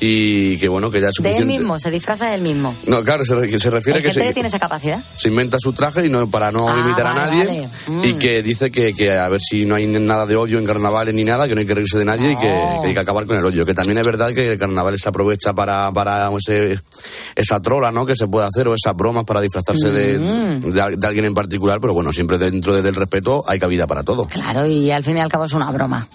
y 0.00 0.56
que 0.58 0.68
bueno, 0.68 0.90
que 0.90 1.00
ya 1.00 1.08
es 1.08 1.14
De 1.14 1.28
él 1.28 1.34
suficiente. 1.36 1.52
mismo, 1.60 1.78
se 1.78 1.90
disfraza 1.90 2.28
de 2.28 2.34
él 2.34 2.42
mismo. 2.42 2.74
No, 2.86 3.02
claro, 3.02 3.24
se, 3.24 3.58
se 3.58 3.70
refiere 3.70 4.02
que 4.02 4.12
se, 4.12 4.32
tiene 4.32 4.48
esa 4.48 4.58
capacidad. 4.58 5.02
se 5.16 5.28
inventa 5.28 5.56
su 5.60 5.72
traje 5.72 6.04
y 6.06 6.08
no 6.08 6.28
para 6.28 6.50
no 6.52 6.68
Ah, 6.68 6.82
imitar 6.84 7.06
a 7.06 7.14
nadie 7.14 7.44
vale. 7.46 7.68
Mm. 7.86 8.04
y 8.04 8.12
que 8.14 8.42
dice 8.42 8.70
que, 8.70 8.94
que 8.94 9.12
a 9.12 9.28
ver 9.28 9.40
si 9.40 9.64
no 9.64 9.74
hay 9.76 9.86
nada 9.86 10.26
de 10.26 10.36
odio 10.36 10.58
en 10.58 10.66
carnavales 10.66 11.14
ni 11.14 11.24
nada, 11.24 11.46
que 11.48 11.54
no 11.54 11.60
hay 11.60 11.66
que 11.66 11.74
reírse 11.74 11.98
de 11.98 12.04
nadie 12.04 12.32
y 12.32 12.36
que, 12.36 12.42
que 12.82 12.86
hay 12.88 12.92
que 12.94 12.98
acabar 13.00 13.24
con 13.26 13.36
el 13.36 13.44
odio. 13.44 13.64
Que 13.64 13.74
también 13.74 13.98
es 13.98 14.04
verdad 14.04 14.34
que 14.34 14.52
el 14.52 14.58
carnaval 14.58 14.98
se 14.98 15.08
aprovecha 15.08 15.52
para, 15.52 15.90
para 15.92 16.30
ese, 16.36 16.80
esa 17.36 17.60
trola 17.60 17.90
¿no? 17.92 18.04
que 18.04 18.16
se 18.16 18.26
puede 18.26 18.46
hacer 18.46 18.68
o 18.68 18.74
esas 18.74 18.94
bromas 18.96 19.24
para 19.24 19.40
disfrazarse 19.40 19.90
de, 19.90 20.18
Mm. 20.18 20.60
de, 20.72 20.80
al- 20.82 20.98
de 21.00 21.06
alguien 21.06 21.24
en 21.26 21.34
particular, 21.34 21.80
pero 21.80 21.94
bueno, 21.94 22.12
siempre 22.12 22.38
dentro 22.38 22.74
de- 22.74 22.82
del 22.82 22.94
respeto 22.94 23.44
hay 23.46 23.58
cabida 23.58 23.86
para 23.86 24.02
todo. 24.02 24.24
Claro, 24.26 24.66
y 24.66 24.90
al 24.90 25.02
fin 25.04 25.16
y 25.16 25.20
al 25.20 25.28
cabo 25.28 25.44
es 25.44 25.52
una 25.52 25.70
broma. 25.70 26.08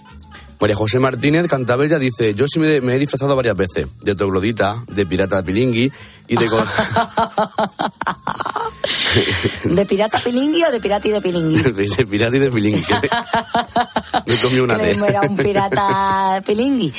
María 0.60 0.76
José 0.76 1.00
Martínez 1.00 1.48
Cantabella 1.48 2.00
dice, 2.00 2.34
yo 2.34 2.45
sí 2.48 2.60
me, 2.60 2.82
me 2.82 2.95
he 2.95 3.00
disfrazado 3.00 3.36
varias 3.36 3.56
veces, 3.56 3.88
de 4.02 4.15
troglodita, 4.15 4.84
de 4.88 5.06
pirata 5.06 5.38
de 5.38 5.43
pilingui 5.43 5.91
y 6.28 6.36
de... 6.36 6.45
¿De 9.63 9.85
pirata 9.85 10.19
pilingui 10.19 10.63
o 10.63 10.71
de 10.71 10.79
pirata 10.79 11.07
y 11.07 11.11
de 11.11 11.21
pilingui? 11.21 11.57
de 11.97 12.05
pirata 12.05 12.35
y 12.35 12.39
de 12.39 12.51
pilingui. 12.51 12.83
me, 14.25 14.37
comí 14.41 14.59
una 14.59 14.77
me 14.77 14.91
era 14.91 15.21
un 15.21 15.35
pirata 15.35 16.41
pilingui. 16.45 16.93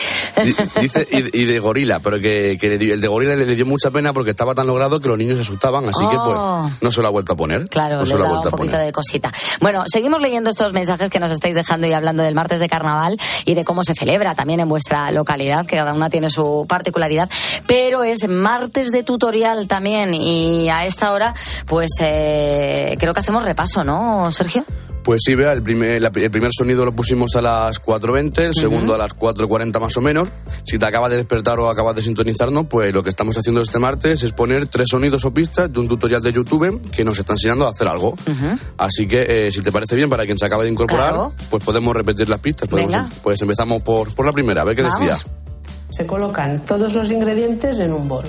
Di- 0.45 0.55
Dice, 0.81 1.09
y, 1.11 1.43
y 1.43 1.45
de 1.45 1.59
gorila, 1.59 2.01
pero 2.01 2.19
que, 2.21 2.57
que 2.61 2.69
le 2.69 2.79
dio- 2.79 2.95
el 2.95 3.01
de 3.01 3.09
gorila 3.09 3.37
le, 3.37 3.47
le 3.47 3.55
dio 3.55 3.67
mucha 3.67 3.91
pena 3.91 4.13
porque 4.13 4.31
estaba 4.31 4.55
tan 4.55 4.67
logrado 4.67 5.01
que 5.01 5.09
los 5.09 5.19
niños 5.19 5.37
se 5.37 5.43
asustaban, 5.43 5.89
así 5.89 6.01
que 6.09 6.17
Oh. 6.21 6.63
pues 6.69 6.83
no 6.83 6.93
se 6.93 7.01
lo 7.03 7.09
ha 7.09 7.11
vuelto 7.11 7.33
a 7.33 7.37
poner. 7.37 7.69
Claro, 7.69 8.01
no 8.01 8.07
se 8.07 8.13
le 8.15 8.19
lo 8.19 8.25
ha 8.27 8.29
da 8.29 8.41
un 8.41 8.51
poquito 8.51 8.77
de 8.77 8.93
cosita. 8.93 9.33
Bueno, 9.61 9.85
seguimos 9.87 10.21
leyendo 10.21 10.51
estos 10.51 10.73
mensajes 10.73 11.09
que 11.11 11.19
nos 11.21 11.31
estáis 11.31 11.55
dejando 11.55 11.87
y 11.87 11.93
hablando 11.93 12.23
del 12.23 12.35
martes 12.35 12.61
de 12.61 12.69
carnaval 12.69 13.17
y 13.45 13.55
de 13.55 13.65
cómo 13.65 13.85
se 13.85 13.95
celebra 13.95 14.35
también 14.35 14.61
en 14.61 14.69
vuestra 14.69 15.11
localidad, 15.13 15.67
que 15.67 15.77
cada 15.77 15.95
una 15.95 16.11
tiene 16.11 16.31
su 16.31 16.67
particularidad, 16.69 17.29
pero 17.67 18.03
es 18.05 18.29
martes 18.29 18.91
de 18.93 19.03
tutorial 19.03 19.67
también 19.69 20.13
y 20.15 20.69
a 20.69 20.85
esta 20.85 21.13
hora 21.13 21.35
pues 21.71 21.91
eh, 22.01 22.97
creo 22.99 23.15
que 23.15 23.21
hacemos 23.21 23.45
repaso, 23.45 23.83
¿no, 23.85 24.31
Sergio? 24.33 24.65
Pues 25.05 25.23
sí, 25.25 25.35
vea, 25.35 25.53
el 25.53 25.63
primer, 25.63 26.03
la- 26.03 26.11
el 26.15 26.31
primer 26.31 26.51
sonido 26.53 26.85
lo 26.85 26.93
pusimos 26.93 27.35
a 27.35 27.41
las 27.41 27.81
4.20, 27.83 28.39
el 28.45 28.55
segundo 28.55 28.95
a 28.95 28.99
las 28.99 29.17
4.40 29.17 29.81
más 29.81 29.97
o 29.97 30.01
menos. 30.03 30.29
Si 30.65 30.79
te 30.79 30.85
acabas 30.85 31.11
de 31.11 31.17
despertar 31.17 31.59
o 31.59 31.71
acabas 31.71 31.97
de 31.97 32.03
sintonizarnos, 32.03 32.67
pues 32.67 32.93
lo 32.93 33.03
que 33.03 33.09
estamos 33.09 33.39
haciendo 33.39 33.63
este 33.63 33.79
martes 33.79 34.23
es 34.25 34.33
poner 34.33 34.67
tres 34.67 34.89
sonidos 34.91 35.25
o 35.25 35.33
pistas 35.33 35.73
de 35.73 35.81
un 35.81 35.89
tutorial 35.89 36.21
de 36.23 36.33
YouTube 36.33 36.83
que 36.91 37.03
nos 37.05 37.19
está 37.19 37.33
enseñando 37.33 37.67
a 37.67 37.71
hacer 37.71 37.89
algo. 37.89 38.15
Así 38.77 39.09
que, 39.09 39.47
eh, 39.47 39.51
si 39.51 39.63
te 39.63 39.73
parece 39.73 39.97
bien, 39.97 40.11
para 40.11 40.27
quien 40.27 40.37
se 40.37 40.45
acaba 40.45 40.65
de 40.65 40.71
incorporar, 40.71 41.13
Claro. 41.15 41.33
pues 41.49 41.65
podemos 41.65 41.95
repetir 41.97 42.29
las 42.29 42.41
pistas. 42.41 42.69
Podemos- 42.69 42.93
Venga. 42.93 43.09
pues 43.23 43.41
empezamos 43.41 43.81
por, 43.83 44.13
por 44.15 44.27
la 44.27 44.33
primera, 44.33 44.61
a 44.61 44.65
ver 44.65 44.77
qué 44.77 44.83
Vamos. 44.83 45.01
decía. 45.01 45.17
Se 45.89 46.05
colocan 46.07 46.59
todos 46.67 46.95
los 46.95 47.11
ingredientes 47.11 47.79
en 47.79 47.93
un 47.95 48.07
bol. 48.07 48.27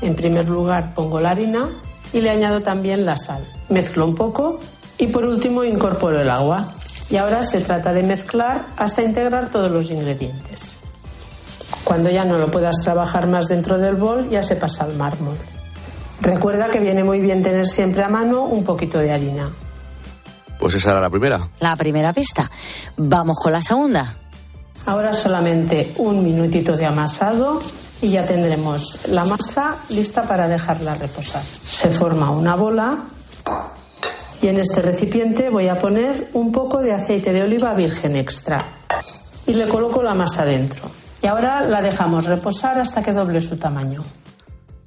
En 0.00 0.14
primer 0.14 0.48
lugar 0.48 0.94
pongo 0.94 1.18
la 1.20 1.30
harina 1.30 1.68
y 2.12 2.20
le 2.20 2.30
añado 2.30 2.60
también 2.60 3.04
la 3.04 3.16
sal. 3.16 3.46
Mezclo 3.68 4.06
un 4.06 4.14
poco 4.14 4.60
y 4.98 5.08
por 5.08 5.26
último 5.26 5.64
incorporo 5.64 6.20
el 6.20 6.30
agua. 6.30 6.68
Y 7.10 7.16
ahora 7.16 7.42
se 7.42 7.60
trata 7.60 7.92
de 7.92 8.02
mezclar 8.02 8.66
hasta 8.76 9.02
integrar 9.02 9.50
todos 9.50 9.70
los 9.70 9.90
ingredientes. 9.90 10.78
Cuando 11.84 12.10
ya 12.10 12.24
no 12.24 12.38
lo 12.38 12.50
puedas 12.50 12.76
trabajar 12.76 13.26
más 13.26 13.48
dentro 13.48 13.78
del 13.78 13.96
bol, 13.96 14.28
ya 14.30 14.42
se 14.42 14.56
pasa 14.56 14.84
al 14.84 14.94
mármol. 14.94 15.36
Recuerda 16.20 16.70
que 16.70 16.78
viene 16.78 17.02
muy 17.02 17.20
bien 17.20 17.42
tener 17.42 17.66
siempre 17.66 18.04
a 18.04 18.08
mano 18.08 18.44
un 18.44 18.64
poquito 18.64 18.98
de 18.98 19.12
harina. 19.12 19.50
Pues 20.58 20.76
esa 20.76 20.92
era 20.92 21.00
la 21.00 21.10
primera. 21.10 21.48
La 21.58 21.74
primera 21.74 22.12
pista. 22.12 22.50
Vamos 22.96 23.36
con 23.42 23.52
la 23.52 23.60
segunda. 23.60 24.14
Ahora 24.86 25.12
solamente 25.12 25.92
un 25.96 26.22
minutito 26.22 26.76
de 26.76 26.86
amasado 26.86 27.60
y 28.02 28.10
ya 28.10 28.26
tendremos 28.26 29.06
la 29.08 29.24
masa 29.24 29.76
lista 29.88 30.22
para 30.24 30.48
dejarla 30.48 30.94
reposar. 30.96 31.42
Se 31.42 31.90
forma 31.90 32.30
una 32.30 32.54
bola 32.56 32.98
y 34.42 34.48
en 34.48 34.58
este 34.58 34.82
recipiente 34.82 35.48
voy 35.50 35.68
a 35.68 35.78
poner 35.78 36.28
un 36.34 36.50
poco 36.52 36.82
de 36.82 36.92
aceite 36.92 37.32
de 37.32 37.42
oliva 37.42 37.74
virgen 37.74 38.16
extra 38.16 38.64
y 39.46 39.54
le 39.54 39.68
coloco 39.68 40.02
la 40.02 40.14
masa 40.14 40.44
dentro. 40.44 40.90
Y 41.22 41.26
ahora 41.28 41.60
la 41.62 41.80
dejamos 41.80 42.24
reposar 42.26 42.80
hasta 42.80 43.02
que 43.02 43.12
doble 43.12 43.40
su 43.40 43.56
tamaño. 43.56 44.04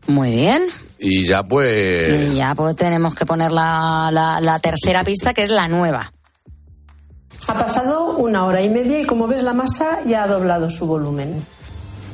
Muy 0.08 0.32
bien. 0.36 0.64
Y 1.00 1.26
ya 1.26 1.44
pues... 1.44 2.32
Y 2.32 2.36
ya 2.36 2.54
pues 2.54 2.76
tenemos 2.76 3.16
que 3.16 3.26
poner 3.26 3.52
la, 3.52 4.10
la- 4.12 4.40
la 4.42 4.60
tercera 4.60 5.04
pista, 5.04 5.34
que 5.34 5.44
es 5.44 5.50
la 5.52 5.68
nueva. 5.70 6.12
Ha 7.48 7.54
pasado 7.54 8.18
una 8.18 8.46
hora 8.46 8.62
y 8.62 8.70
media 8.70 9.00
y 9.00 9.06
como 9.06 9.28
ves 9.28 9.44
la 9.44 9.54
masa 9.54 10.00
ya 10.06 10.24
ha 10.24 10.28
doblado 10.28 10.70
su 10.70 10.86
volumen. 10.88 11.46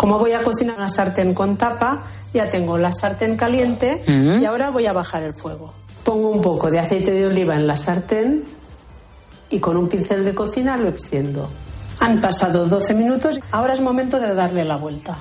Como 0.02 0.18
voy 0.18 0.32
a 0.32 0.42
cocinar 0.42 0.78
una 0.78 0.90
sartén 0.90 1.36
con 1.36 1.58
tapa, 1.58 2.02
ya 2.34 2.50
tengo 2.50 2.80
la 2.80 2.92
sartén 2.92 3.38
caliente 3.38 4.04
y 4.08 4.44
ahora 4.46 4.72
voy 4.72 4.88
a 4.88 4.94
bajar 4.94 5.22
el 5.22 5.36
fuego. 5.36 5.76
Pongo 6.04 6.30
un 6.30 6.42
poco 6.42 6.72
de 6.72 6.80
aceite 6.80 7.12
de 7.12 7.28
oliva 7.28 7.54
en 7.54 7.68
la 7.68 7.78
sartén 7.78 8.44
y 9.52 9.60
con 9.60 9.78
un 9.78 9.88
pincel 9.88 10.26
de 10.26 10.34
cocina 10.34 10.76
lo 10.76 10.90
extiendo. 10.90 11.48
Han 12.00 12.20
pasado 12.20 12.66
12 12.66 12.96
minutos, 12.96 13.40
ahora 13.52 13.74
es 13.74 13.82
momento 13.82 14.20
de 14.20 14.34
darle 14.34 14.66
la 14.66 14.78
vuelta. 14.78 15.20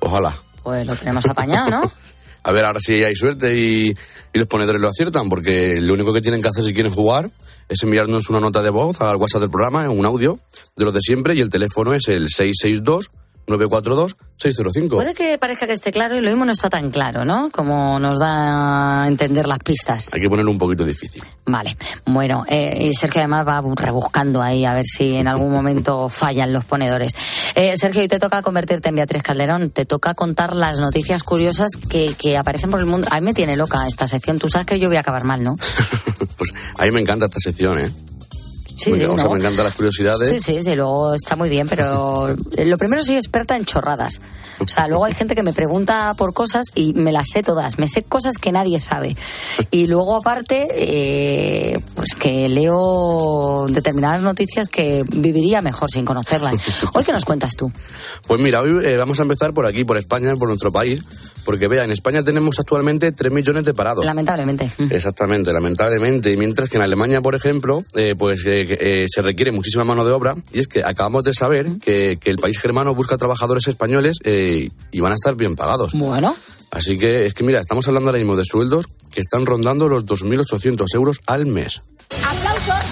Ojalá. 0.00 0.34
Pues 0.64 0.84
lo 0.84 0.96
tenemos 0.96 1.24
apañado, 1.26 1.70
¿no? 1.70 1.82
A 2.42 2.50
ver, 2.50 2.64
ahora 2.64 2.80
sí 2.80 2.94
hay 3.04 3.14
suerte 3.14 3.56
y, 3.56 3.90
y 4.32 4.38
los 4.38 4.48
ponedores 4.48 4.80
lo 4.80 4.88
aciertan, 4.88 5.28
porque 5.28 5.78
lo 5.80 5.94
único 5.94 6.12
que 6.12 6.20
tienen 6.20 6.42
que 6.42 6.48
hacer 6.48 6.64
si 6.64 6.72
quieren 6.72 6.90
jugar 6.90 7.30
es 7.68 7.80
enviarnos 7.84 8.28
una 8.28 8.40
nota 8.40 8.60
de 8.60 8.70
voz 8.70 9.00
al 9.02 9.16
WhatsApp 9.16 9.42
del 9.42 9.50
programa, 9.50 9.88
un 9.88 10.04
audio 10.04 10.40
de 10.74 10.84
los 10.84 10.94
de 10.94 11.00
siempre, 11.00 11.34
y 11.36 11.40
el 11.40 11.50
teléfono 11.50 11.94
es 11.94 12.08
el 12.08 12.28
662-942-605. 13.50 14.90
Puede 14.90 15.14
que 15.14 15.38
parezca 15.38 15.66
que 15.66 15.72
esté 15.72 15.90
claro 15.90 16.16
y 16.16 16.20
lo 16.20 16.30
mismo 16.30 16.44
no 16.44 16.52
está 16.52 16.70
tan 16.70 16.90
claro, 16.90 17.24
¿no? 17.24 17.50
Como 17.50 17.98
nos 17.98 18.18
da 18.18 19.04
a 19.04 19.08
entender 19.08 19.46
las 19.46 19.58
pistas. 19.58 20.08
Hay 20.12 20.20
que 20.20 20.28
ponerlo 20.28 20.50
un 20.50 20.58
poquito 20.58 20.84
difícil. 20.84 21.22
Vale, 21.46 21.76
bueno, 22.06 22.44
eh, 22.48 22.88
y 22.90 22.94
Sergio 22.94 23.20
además 23.20 23.46
va 23.46 23.62
rebuscando 23.76 24.42
ahí 24.42 24.64
a 24.64 24.74
ver 24.74 24.86
si 24.86 25.16
en 25.16 25.28
algún 25.28 25.52
momento 25.52 26.08
fallan 26.10 26.52
los 26.52 26.64
ponedores. 26.64 27.12
Eh, 27.54 27.76
Sergio, 27.76 28.02
hoy 28.02 28.08
te 28.08 28.18
toca 28.18 28.42
convertirte 28.42 28.88
en 28.88 28.96
Beatriz 28.96 29.22
Calderón, 29.22 29.70
te 29.70 29.84
toca 29.84 30.14
contar 30.14 30.54
las 30.54 30.78
noticias 30.78 31.22
curiosas 31.22 31.70
que, 31.76 32.14
que 32.16 32.36
aparecen 32.36 32.70
por 32.70 32.80
el 32.80 32.86
mundo. 32.86 33.08
A 33.10 33.20
mí 33.20 33.24
me 33.24 33.34
tiene 33.34 33.56
loca 33.56 33.86
esta 33.86 34.06
sección, 34.08 34.38
tú 34.38 34.48
sabes 34.48 34.66
que 34.66 34.78
yo 34.78 34.88
voy 34.88 34.96
a 34.96 35.00
acabar 35.00 35.24
mal, 35.24 35.42
¿no? 35.42 35.56
Pues 36.36 36.54
a 36.78 36.84
mí 36.84 36.90
me 36.90 37.00
encanta 37.00 37.26
esta 37.26 37.38
sección, 37.38 37.78
¿eh? 37.78 37.90
Sí, 38.80 38.92
sí, 38.94 38.98
sea, 39.00 39.08
¿no? 39.08 39.30
me 39.30 39.38
encantan 39.40 39.64
las 39.64 39.74
curiosidades. 39.74 40.30
Sí, 40.30 40.38
sí, 40.40 40.62
sí, 40.62 40.74
luego 40.74 41.12
está 41.14 41.36
muy 41.36 41.50
bien, 41.50 41.68
pero 41.68 42.34
lo 42.66 42.78
primero 42.78 43.02
soy 43.02 43.16
experta 43.16 43.54
en 43.54 43.66
chorradas. 43.66 44.20
O 44.58 44.68
sea, 44.68 44.88
luego 44.88 45.04
hay 45.04 45.14
gente 45.14 45.34
que 45.34 45.42
me 45.42 45.52
pregunta 45.52 46.14
por 46.16 46.32
cosas 46.32 46.66
y 46.74 46.94
me 46.94 47.12
las 47.12 47.28
sé 47.30 47.42
todas, 47.42 47.78
me 47.78 47.88
sé 47.88 48.02
cosas 48.02 48.38
que 48.38 48.52
nadie 48.52 48.80
sabe. 48.80 49.16
Y 49.72 49.86
luego 49.86 50.16
aparte, 50.16 50.66
eh, 50.72 51.78
pues 51.94 52.14
que 52.18 52.48
leo 52.48 53.66
determinadas 53.68 54.20
noticias 54.22 54.68
que 54.68 55.04
viviría 55.06 55.62
mejor 55.62 55.90
sin 55.90 56.04
conocerlas. 56.04 56.56
Hoy, 56.94 57.04
¿qué 57.04 57.12
nos 57.12 57.24
cuentas 57.24 57.54
tú? 57.56 57.70
Pues 58.26 58.40
mira, 58.40 58.60
hoy 58.60 58.84
eh, 58.84 58.96
vamos 58.96 59.18
a 59.20 59.22
empezar 59.22 59.52
por 59.52 59.66
aquí, 59.66 59.84
por 59.84 59.96
España, 59.96 60.34
por 60.36 60.48
nuestro 60.48 60.72
país, 60.72 61.02
porque 61.44 61.68
vea, 61.68 61.84
en 61.84 61.92
España 61.92 62.22
tenemos 62.22 62.58
actualmente 62.58 63.12
3 63.12 63.32
millones 63.32 63.64
de 63.64 63.74
parados. 63.74 64.04
Lamentablemente. 64.04 64.70
Exactamente, 64.90 65.52
lamentablemente. 65.52 66.30
Y 66.30 66.36
mientras 66.36 66.68
que 66.68 66.76
en 66.76 66.82
Alemania, 66.82 67.20
por 67.20 67.34
ejemplo, 67.34 67.82
eh, 67.94 68.14
pues 68.16 68.44
eh, 68.46 68.66
eh, 68.80 69.06
se 69.08 69.22
requiere 69.22 69.52
muchísima 69.52 69.84
mano 69.84 70.04
de 70.04 70.12
obra. 70.12 70.36
Y 70.52 70.60
es 70.60 70.68
que 70.68 70.84
acabamos 70.84 71.24
de 71.24 71.34
saber 71.34 71.78
que, 71.82 72.18
que 72.20 72.30
el 72.30 72.38
país 72.38 72.58
germano 72.58 72.94
busca 72.94 73.16
trabajadores 73.16 73.66
españoles 73.68 74.18
eh, 74.24 74.68
y 74.90 75.00
van 75.00 75.12
a 75.12 75.14
estar 75.14 75.34
bien 75.36 75.56
pagados. 75.56 75.92
Bueno. 75.94 76.34
Así 76.70 76.98
que 76.98 77.26
es 77.26 77.34
que 77.34 77.42
mira, 77.42 77.60
estamos 77.60 77.86
hablando 77.88 78.10
ahora 78.10 78.18
mismo 78.18 78.36
de 78.36 78.44
sueldos 78.44 78.86
que 79.12 79.20
están 79.20 79.44
rondando 79.44 79.88
los 79.88 80.04
2.800 80.06 80.86
euros 80.94 81.20
al 81.26 81.46
mes. 81.46 81.82
¡Aplausos! 82.24 82.84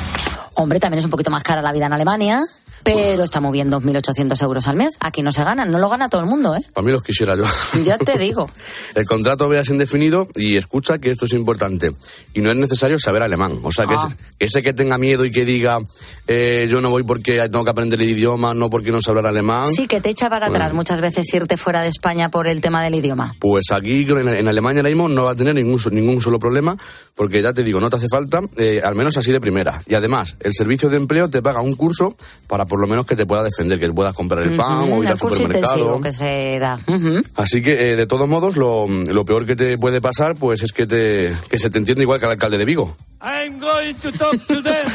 Hombre, 0.54 0.80
también 0.80 0.98
es 0.98 1.04
un 1.04 1.10
poquito 1.12 1.30
más 1.30 1.44
cara 1.44 1.62
la 1.62 1.70
vida 1.70 1.86
en 1.86 1.92
Alemania, 1.92 2.44
pero 2.94 3.24
está 3.24 3.40
moviendo 3.40 3.80
2.800 3.80 4.42
euros 4.42 4.66
al 4.68 4.76
mes. 4.76 4.96
Aquí 5.00 5.22
no 5.22 5.32
se 5.32 5.44
ganan, 5.44 5.70
no 5.70 5.78
lo 5.78 5.88
gana 5.88 6.08
todo 6.08 6.20
el 6.22 6.26
mundo, 6.26 6.54
¿eh? 6.56 6.60
Para 6.72 6.84
mí 6.84 6.92
los 6.92 7.02
quisiera 7.02 7.36
yo. 7.36 7.42
Ya 7.84 7.98
te 7.98 8.18
digo. 8.18 8.48
El 8.94 9.04
contrato 9.06 9.48
veas 9.48 9.68
indefinido 9.68 10.28
y 10.34 10.56
escucha 10.56 10.98
que 10.98 11.10
esto 11.10 11.26
es 11.26 11.32
importante. 11.32 11.90
Y 12.34 12.40
no 12.40 12.50
es 12.50 12.56
necesario 12.56 12.98
saber 12.98 13.22
alemán. 13.22 13.60
O 13.62 13.70
sea, 13.70 13.86
que, 13.86 13.94
Ah. 13.94 14.06
ese, 14.08 14.16
que 14.38 14.44
ese 14.46 14.62
que 14.62 14.72
tenga 14.72 14.98
miedo 14.98 15.24
y 15.24 15.30
que 15.32 15.44
diga 15.44 15.80
eh, 16.26 16.66
yo 16.70 16.80
no 16.80 16.90
voy 16.90 17.02
porque 17.02 17.38
tengo 17.50 17.64
que 17.64 17.70
aprender 17.70 18.00
el 18.00 18.08
idioma, 18.08 18.54
no 18.54 18.70
porque 18.70 18.90
no 18.90 19.00
sé 19.02 19.10
hablar 19.10 19.26
alemán. 19.26 19.66
Sí, 19.66 19.86
que 19.86 20.00
te 20.00 20.10
echa 20.10 20.28
para 20.30 20.46
atrás 20.46 20.60
Bueno. 20.68 20.76
muchas 20.76 21.00
veces 21.00 21.32
irte 21.34 21.56
fuera 21.56 21.82
de 21.82 21.88
España 21.88 22.30
por 22.30 22.46
el 22.46 22.60
tema 22.60 22.82
del 22.82 22.94
idioma. 22.94 23.34
Pues 23.38 23.70
aquí 23.72 24.02
en, 24.08 24.28
en 24.28 24.48
Alemania 24.48 24.80
ahora 24.80 24.90
mismo 24.90 25.08
no 25.08 25.24
va 25.24 25.32
a 25.32 25.34
tener 25.34 25.54
ningún, 25.54 25.80
ningún 25.92 26.20
solo 26.20 26.38
problema, 26.38 26.76
porque 27.14 27.42
ya 27.42 27.52
te 27.52 27.62
digo, 27.62 27.80
no 27.80 27.90
te 27.90 27.96
hace 27.96 28.06
falta, 28.10 28.40
eh, 28.56 28.80
al 28.84 28.94
menos 28.94 29.16
así 29.16 29.32
de 29.32 29.40
primera. 29.40 29.82
Y 29.86 29.94
además, 29.94 30.36
el 30.40 30.52
servicio 30.52 30.88
de 30.90 30.96
empleo 30.96 31.28
te 31.30 31.42
paga 31.42 31.60
un 31.60 31.74
curso 31.74 32.16
para 32.46 32.66
por 32.66 32.77
lo 32.78 32.86
menos 32.86 33.06
que 33.06 33.16
te 33.16 33.26
pueda 33.26 33.42
defender, 33.42 33.78
que 33.78 33.92
puedas 33.92 34.14
comprar 34.14 34.42
el 34.44 34.56
pan 34.56 34.92
o 34.92 35.02
ir 35.02 35.08
al 35.08 35.18
supermercado. 35.18 35.74
intensivo 35.74 36.00
que 36.00 36.12
se 36.12 36.58
da. 36.58 36.78
Ujú. 36.86 37.22
Así 37.36 37.62
que, 37.62 37.92
eh, 37.92 37.96
de 37.96 38.06
todos 38.06 38.28
modos, 38.28 38.56
lo, 38.56 38.86
lo 38.88 39.24
peor 39.24 39.46
que 39.46 39.56
te 39.56 39.78
puede 39.78 40.00
pasar, 40.00 40.34
pues 40.36 40.62
es 40.62 40.72
que, 40.72 40.86
te, 40.86 41.36
que 41.48 41.58
se 41.58 41.70
te 41.70 41.78
entiende 41.78 42.02
igual 42.04 42.18
que 42.18 42.26
al 42.26 42.32
alcalde 42.32 42.58
de 42.58 42.64
Vigo. 42.64 42.96
I'm 43.20 43.58
going 43.58 43.94
to 43.94 44.12
talk 44.12 44.46
to 44.46 44.62
them. 44.62 44.86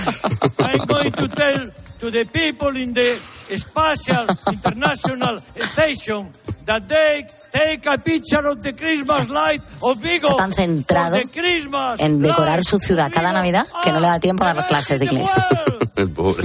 I'm 0.60 0.86
going 0.88 1.12
to 1.12 1.28
tell 1.28 1.72
to 2.00 2.12
the 2.12 2.26
people 2.26 2.76
in 2.78 2.94
the 2.94 3.18
Spatial 3.58 4.26
International 4.52 5.40
Station 5.62 6.30
that 6.66 6.88
they 6.88 7.26
take 7.52 7.86
a 7.86 7.98
picture 7.98 8.46
of 8.48 8.62
the 8.64 8.74
Christmas 8.74 9.30
light 9.30 9.62
of 9.82 10.02
Vigo. 10.02 10.30
Está 10.30 10.38
tan 10.38 10.54
centrado 10.54 11.18
en 12.00 12.20
decorar 12.20 12.64
su 12.64 12.80
ciudad 12.80 13.12
cada 13.14 13.34
Navidad 13.34 13.68
que 13.84 13.92
no 13.92 14.00
le 14.00 14.08
da 14.08 14.20
tiempo 14.20 14.46
a 14.46 14.54
dar 14.54 14.68
clases 14.68 15.00
de 15.00 15.06
inglés. 15.06 15.30
El 15.96 16.10
pobre. 16.10 16.44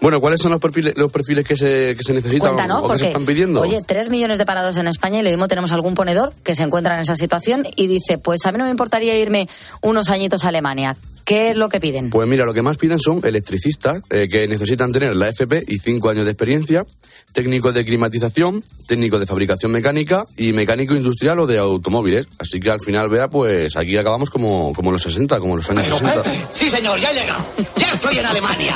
Bueno, 0.00 0.20
¿cuáles 0.20 0.40
son 0.40 0.50
los 0.50 0.60
perfiles, 0.60 0.94
los 0.96 1.12
perfiles 1.12 1.46
que 1.46 1.56
se, 1.56 1.94
que 1.96 2.02
se 2.02 2.12
necesitan 2.12 2.54
Cuéntanos, 2.54 2.78
o 2.78 2.82
que 2.82 2.88
porque, 2.88 3.02
se 3.02 3.06
están 3.08 3.26
pidiendo? 3.26 3.60
oye, 3.60 3.80
tres 3.86 4.08
millones 4.08 4.38
de 4.38 4.46
parados 4.46 4.76
en 4.78 4.86
España 4.88 5.20
y 5.20 5.22
lo 5.22 5.30
mismo 5.30 5.48
tenemos 5.48 5.72
algún 5.72 5.94
ponedor 5.94 6.32
que 6.42 6.54
se 6.54 6.62
encuentra 6.62 6.94
en 6.94 7.02
esa 7.02 7.16
situación 7.16 7.66
y 7.76 7.86
dice, 7.86 8.18
pues 8.18 8.46
a 8.46 8.52
mí 8.52 8.58
no 8.58 8.64
me 8.64 8.70
importaría 8.70 9.16
irme 9.18 9.48
unos 9.82 10.08
añitos 10.10 10.44
a 10.44 10.48
Alemania. 10.48 10.96
¿Qué 11.24 11.50
es 11.50 11.56
lo 11.56 11.68
que 11.68 11.80
piden? 11.80 12.10
Pues 12.10 12.26
mira, 12.26 12.44
lo 12.44 12.52
que 12.52 12.62
más 12.62 12.76
piden 12.76 12.98
son 12.98 13.20
electricistas 13.24 14.00
eh, 14.10 14.26
que 14.28 14.48
necesitan 14.48 14.90
tener 14.90 15.14
la 15.14 15.28
FP 15.28 15.64
y 15.68 15.78
cinco 15.78 16.08
años 16.08 16.24
de 16.24 16.32
experiencia, 16.32 16.84
técnicos 17.32 17.72
de 17.72 17.84
climatización, 17.84 18.64
técnicos 18.88 19.20
de 19.20 19.26
fabricación 19.26 19.70
mecánica 19.70 20.26
y 20.36 20.52
mecánico 20.52 20.94
industrial 20.94 21.38
o 21.38 21.46
de 21.46 21.58
automóviles. 21.58 22.26
Así 22.38 22.58
que 22.58 22.72
al 22.72 22.80
final, 22.80 23.08
vea, 23.08 23.28
pues 23.28 23.76
aquí 23.76 23.96
acabamos 23.96 24.28
como, 24.28 24.72
como 24.74 24.90
los 24.90 25.02
60, 25.02 25.38
como 25.38 25.56
los 25.56 25.70
años 25.70 25.86
60. 25.86 26.22
Sí, 26.52 26.68
señor, 26.68 26.98
ya 26.98 27.12
he 27.12 27.14
llegado. 27.14 27.44
Ya 27.76 27.92
estoy 27.92 28.18
en 28.18 28.26
Alemania. 28.26 28.74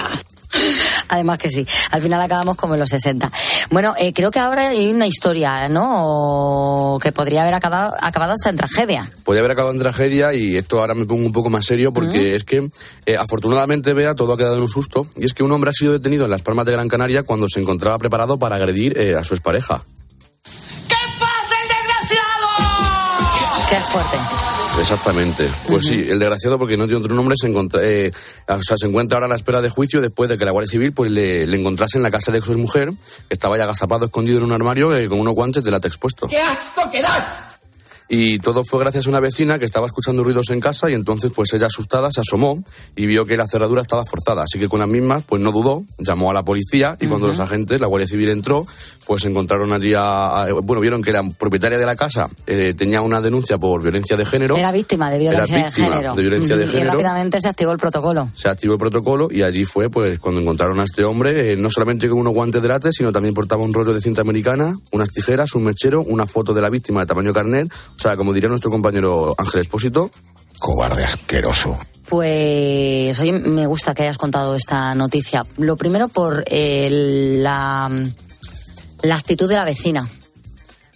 Además 1.14 1.38
que 1.38 1.48
sí, 1.48 1.66
al 1.90 2.03
final 2.03 2.20
acabamos 2.20 2.57
como 2.57 2.74
en 2.74 2.81
los 2.81 2.90
60. 2.90 3.31
Bueno, 3.70 3.94
eh, 3.98 4.12
creo 4.12 4.31
que 4.31 4.38
ahora 4.38 4.68
hay 4.68 4.92
una 4.92 5.07
historia, 5.07 5.68
¿no? 5.68 6.98
Que 7.00 7.12
podría 7.12 7.42
haber 7.42 7.55
acabado, 7.55 7.94
acabado 8.00 8.33
hasta 8.33 8.50
en 8.50 8.57
tragedia. 8.57 9.11
Podría 9.24 9.40
haber 9.40 9.53
acabado 9.53 9.72
en 9.72 9.81
tragedia 9.81 10.35
y 10.35 10.57
esto 10.57 10.81
ahora 10.81 10.94
me 10.94 11.07
pongo 11.07 11.24
un 11.24 11.33
poco 11.33 11.50
más 11.50 11.64
serio 11.64 11.92
porque 11.92 12.35
es 12.35 12.44
que 12.44 12.68
eh, 13.07 13.16
afortunadamente 13.16 13.94
vea 13.94 14.14
todo 14.14 14.33
ha 14.33 14.37
quedado 14.37 14.57
en 14.57 14.62
un 14.62 14.68
susto 14.68 15.07
y 15.16 15.24
es 15.24 15.35
que 15.35 15.42
un 15.42 15.53
hombre 15.53 15.70
ha 15.70 15.72
sido 15.72 15.92
detenido 15.92 16.24
en 16.24 16.31
las 16.31 16.42
Palmas 16.42 16.66
de 16.66 16.72
Gran 16.72 16.88
Canaria 16.88 17.22
cuando 17.22 17.48
se 17.48 17.61
encontraba 17.61 17.98
preparado 17.98 18.38
para 18.38 18.57
agredir 18.57 18.98
eh, 18.98 19.14
a 19.14 19.24
su 19.24 19.35
expareja. 19.35 19.83
Qué 23.70 23.81
fuerte. 23.90 24.54
Exactamente. 24.79 25.49
Pues 25.69 25.85
sí, 25.87 26.05
el 26.09 26.19
desgraciado, 26.19 26.59
porque 26.59 26.77
no 26.77 26.85
tiene 26.87 27.01
otro 27.03 27.15
nombre, 27.15 27.37
se, 27.41 27.49
encontra- 27.49 27.81
eh, 27.83 28.13
o 28.49 28.63
sea, 28.63 28.77
se 28.77 28.87
encuentra 28.87 29.17
ahora 29.17 29.27
a 29.27 29.29
la 29.31 29.37
espera 29.37 29.63
de 29.63 29.71
juicio 29.71 30.01
después 30.01 30.29
de 30.29 30.37
que 30.37 30.45
la 30.45 30.51
Guardia 30.51 30.71
Civil 30.71 30.93
pues, 30.93 31.11
le, 31.11 31.47
le 31.47 31.57
encontrase 31.59 31.97
en 31.97 32.03
la 32.03 32.11
casa 32.11 32.33
de 32.33 32.43
su 32.43 32.53
mujer, 32.59 32.91
que 32.91 33.35
estaba 33.35 33.57
ya 33.57 33.65
agazapado, 33.65 34.07
escondido 34.07 34.39
en 34.39 34.45
un 34.45 34.53
armario 34.53 34.95
eh, 34.95 35.09
con 35.09 35.21
unos 35.21 35.35
guantes 35.35 35.63
de 35.65 35.71
látex 35.71 35.97
puesto. 35.97 36.27
¡Qué 36.29 36.39
asco 36.39 36.91
que 36.91 37.01
das! 37.01 37.54
Y 38.09 38.38
todo 38.38 38.64
fue 38.64 38.81
gracias 38.81 39.07
a 39.07 39.09
una 39.11 39.21
vecina 39.21 39.59
que 39.59 39.64
estaba 39.64 39.87
escuchando 39.87 40.23
ruidos 40.23 40.51
en 40.51 40.61
casa 40.61 40.90
y 40.90 40.95
entonces 40.95 41.33
pues 41.35 41.53
ella 41.55 41.67
asustada 41.69 42.11
se 42.12 42.21
asomó 42.21 42.62
y 42.95 43.07
vio 43.07 43.25
que 43.25 43.37
la 43.37 43.47
cerradura 43.49 43.81
estaba 43.81 44.05
forzada. 44.05 44.43
Así 44.43 44.59
que 44.59 44.69
con 44.69 44.81
las 44.81 44.88
mismas 44.88 45.25
pues 45.27 45.40
no 45.40 45.51
dudó, 45.53 45.85
llamó 45.99 46.31
a 46.31 46.35
la 46.35 46.45
policía 46.45 46.97
y 47.01 47.07
cuando 47.07 47.27
los 47.29 47.40
agentes, 47.40 47.81
la 47.81 47.87
Guardia 47.87 48.07
Civil 48.07 48.29
entró, 48.29 48.67
pues 49.07 49.25
encontraron 49.25 49.73
allí 49.73 49.95
a... 49.97 50.43
a- 50.45 50.53
bueno, 50.53 50.81
vieron 50.81 51.03
que 51.03 51.12
la 51.12 51.23
propietaria 51.38 51.79
de 51.79 51.87
la 51.87 51.97
casa 51.97 52.29
eh, 52.47 52.75
tenía 52.77 53.01
una 53.01 53.21
denuncia 53.23 53.57
por 53.59 53.83
violencia 53.83 54.17
de 54.19 54.27
género. 54.27 54.57
Era 54.57 54.71
víctima 54.71 55.11
de 55.11 55.19
violencia 55.19 55.57
Era 55.57 55.67
víctima 55.67 55.87
de 55.88 55.93
género. 55.95 56.14
de 56.14 56.23
violencia 56.23 56.57
de 56.57 56.67
género. 56.67 56.87
Y 56.87 56.90
rápidamente 56.90 57.40
se 57.40 57.49
activó 57.49 57.73
el 57.73 57.79
protocolo. 57.79 58.29
Se 58.35 58.49
activó 58.49 58.75
el 58.75 58.79
protocolo 58.81 59.29
y 59.31 59.43
allí 59.43 59.64
fue 59.64 59.88
pues 59.88 60.19
cuando 60.21 60.40
encontraron 60.43 60.79
a 60.79 60.85
este 60.85 61.05
hombre, 61.05 61.53
eh, 61.53 61.57
no 61.57 61.71
solamente 61.71 62.09
con 62.09 62.19
unos 62.19 62.35
guantes 62.35 62.61
de 62.61 62.69
látex, 62.69 62.97
sino 62.97 63.12
también 63.12 63.35
portaba 63.35 63.62
un 63.64 63.73
rollo 63.73 63.95
de 63.95 64.01
cinta 64.03 64.21
americana, 64.21 64.75
unas 64.93 65.09
tijeras, 65.11 65.55
un 65.55 65.64
mechero, 65.64 66.03
una 66.03 66.27
foto 66.27 66.53
de 66.53 66.61
la 66.61 66.69
víctima 66.71 67.01
de 67.01 67.07
tamaño 67.07 67.33
carnet, 67.33 67.73
o 67.96 67.98
sea, 67.98 68.16
como 68.16 68.33
diría 68.33 68.48
nuestro 68.48 68.70
compañero 68.70 69.35
Ángel 69.38 69.61
Espósito. 69.61 70.11
Cobarde 70.59 71.04
asqueroso. 71.04 71.78
Pues 72.09 73.18
oye, 73.18 73.33
me 73.33 73.66
gusta 73.66 73.94
que 73.94 74.02
hayas 74.02 74.18
contado 74.18 74.54
esta 74.54 74.94
noticia. 74.94 75.44
Lo 75.57 75.76
primero 75.76 76.09
por 76.09 76.44
eh, 76.46 76.88
la, 77.40 77.90
la 79.02 79.16
actitud 79.16 79.48
de 79.48 79.57
la 79.57 79.64
vecina. 79.64 80.09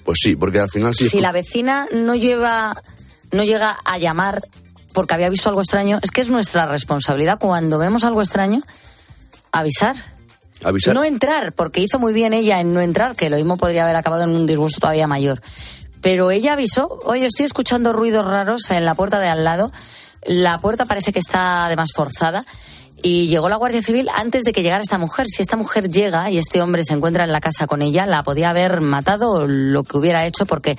Pues 0.04 0.18
sí, 0.22 0.37
porque 0.37 0.61
al 0.61 0.70
final 0.70 0.94
sí. 0.94 1.08
Si 1.08 1.20
la 1.20 1.32
vecina 1.32 1.87
no 1.92 2.14
lleva, 2.14 2.82
no 3.32 3.44
llega 3.44 3.76
a 3.84 3.98
llamar 3.98 4.48
porque 4.92 5.14
había 5.14 5.28
visto 5.28 5.48
algo 5.48 5.61
extraño, 5.61 5.98
es 6.02 6.11
que 6.11 6.20
es 6.20 6.30
nuestra 6.30 6.66
responsabilidad 6.66 7.38
cuando 7.38 7.78
vemos 7.78 8.04
algo 8.04 8.20
extraño 8.20 8.62
avisar. 9.52 9.96
avisar. 10.64 10.94
No 10.94 11.04
entrar, 11.04 11.52
porque 11.52 11.80
hizo 11.80 11.98
muy 11.98 12.12
bien 12.12 12.32
ella 12.32 12.61
en 12.61 12.74
no 12.74 12.80
entrar, 12.80 13.14
que 13.14 13.30
lo 13.30 13.37
mismo 13.37 13.56
podría 13.56 13.84
haber 13.84 13.96
acabado 13.96 14.24
en 14.24 14.30
un 14.30 14.46
disgusto 14.46 14.80
todavía 14.80 15.06
mayor. 15.06 15.40
Pero 16.02 16.30
ella 16.30 16.52
avisó, 16.54 16.98
oye, 17.04 17.26
estoy 17.26 17.46
escuchando 17.46 17.92
ruidos 17.92 18.24
raros 18.24 18.70
en 18.70 18.84
la 18.84 18.94
puerta 18.94 19.18
de 19.20 19.28
al 19.28 19.44
lado. 19.44 19.72
La 20.24 20.61
puerta 20.61 20.84
parece 20.87 21.12
que 21.12 21.18
está 21.18 21.66
además 21.66 21.90
forzada. 21.94 22.44
Y 23.00 23.28
llegó 23.28 23.48
la 23.48 23.54
Guardia 23.54 23.80
Civil 23.80 24.08
antes 24.16 24.42
de 24.42 24.52
que 24.52 24.62
llegara 24.62 24.82
esta 24.82 24.98
mujer. 24.98 25.26
Si 25.28 25.40
esta 25.40 25.56
mujer 25.56 25.88
llega 25.88 26.30
y 26.32 26.38
este 26.38 26.61
hombre 26.61 26.82
se 26.82 26.94
encuentra 26.94 27.22
en 27.22 27.30
la 27.30 27.40
casa 27.40 27.68
con 27.68 27.80
ella, 27.80 28.06
la 28.06 28.24
podía 28.24 28.50
haber 28.50 28.80
matado 28.80 29.30
o 29.30 29.46
lo 29.46 29.84
que 29.84 29.96
hubiera 29.98 30.26
hecho, 30.26 30.46
porque 30.46 30.76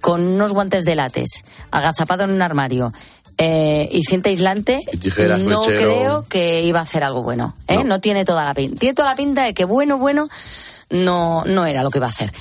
con 0.00 0.20
unos 0.26 0.52
guantes 0.52 0.84
de 0.84 0.96
látex, 0.96 1.44
agazapado 1.70 2.24
en 2.24 2.30
un 2.30 2.42
armario 2.42 2.92
eh, 3.38 3.88
y 3.92 4.02
cinta 4.02 4.30
aislante, 4.30 4.80
Y 4.92 4.96
tijeras, 4.98 5.40
no 5.42 5.60
mechero. 5.60 5.76
creo 5.76 6.24
que 6.28 6.62
iba 6.62 6.80
a 6.80 6.82
hacer 6.82 7.04
algo 7.04 7.22
bueno. 7.22 7.54
¿eh? 7.68 7.84
No. 7.84 8.00
tiene 8.00 8.24
toda 8.24 8.44
la 8.44 8.52
pinta. 8.52 8.76
Tiene 8.80 8.94
toda 8.94 9.10
la 9.10 9.16
pinta 9.16 9.44
de 9.44 9.54
que 9.54 9.64
bueno, 9.64 9.96
bueno, 9.96 10.28
no, 10.90 11.42
no 11.44 11.64
era 11.66 11.82
lo 11.82 11.90
que 11.90 11.98
iba 11.98 12.06
a 12.06 12.10
hacer. 12.10 12.32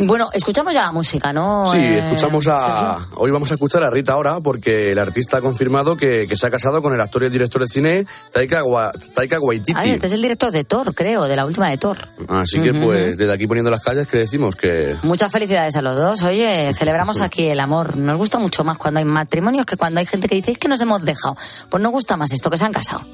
Bueno, 0.00 0.28
escuchamos 0.32 0.72
ya 0.72 0.82
la 0.82 0.92
música, 0.92 1.32
¿no? 1.32 1.66
Sí, 1.66 1.76
eh, 1.78 1.98
escuchamos 1.98 2.46
a. 2.46 2.60
Sergio? 2.60 3.16
Hoy 3.16 3.32
vamos 3.32 3.50
a 3.50 3.54
escuchar 3.54 3.82
a 3.82 3.90
Rita 3.90 4.12
ahora 4.12 4.38
porque 4.38 4.92
el 4.92 4.98
artista 5.00 5.38
ha 5.38 5.40
confirmado 5.40 5.96
que, 5.96 6.28
que 6.28 6.36
se 6.36 6.46
ha 6.46 6.50
casado 6.52 6.80
con 6.80 6.94
el 6.94 7.00
actor 7.00 7.24
y 7.24 7.26
el 7.26 7.32
director 7.32 7.60
de 7.62 7.66
cine 7.66 8.06
Taika, 8.32 8.62
Wa- 8.62 8.92
Taika 9.12 9.40
Waititi. 9.40 9.72
Ay, 9.74 9.90
este 9.90 10.06
es 10.06 10.12
el 10.12 10.22
director 10.22 10.52
de 10.52 10.62
Thor, 10.62 10.94
creo, 10.94 11.24
de 11.24 11.34
la 11.34 11.44
última 11.44 11.68
de 11.68 11.78
Thor. 11.78 11.98
Así 12.28 12.60
que, 12.60 12.70
Ujú. 12.70 12.80
pues, 12.84 13.16
desde 13.16 13.32
aquí 13.32 13.48
poniendo 13.48 13.72
las 13.72 13.80
calles, 13.80 14.06
que 14.06 14.18
decimos 14.18 14.54
que. 14.54 14.94
Muchas 15.02 15.32
felicidades 15.32 15.74
a 15.74 15.82
los 15.82 15.96
dos. 15.96 16.22
Oye, 16.22 16.72
celebramos 16.74 17.20
aquí 17.20 17.46
el 17.48 17.58
amor. 17.58 17.96
Nos 17.96 18.16
gusta 18.18 18.38
mucho 18.38 18.62
más 18.62 18.78
cuando 18.78 18.98
hay 19.00 19.04
matrimonios 19.04 19.66
que 19.66 19.76
cuando 19.76 19.98
hay 19.98 20.06
gente 20.06 20.28
que 20.28 20.36
dice 20.36 20.52
es 20.52 20.58
que 20.58 20.68
nos 20.68 20.80
hemos 20.80 21.02
dejado. 21.04 21.36
Pues 21.68 21.82
nos 21.82 21.90
gusta 21.90 22.16
más 22.16 22.30
esto 22.32 22.50
que 22.50 22.58
se 22.58 22.64
han 22.64 22.72
casado. 22.72 23.04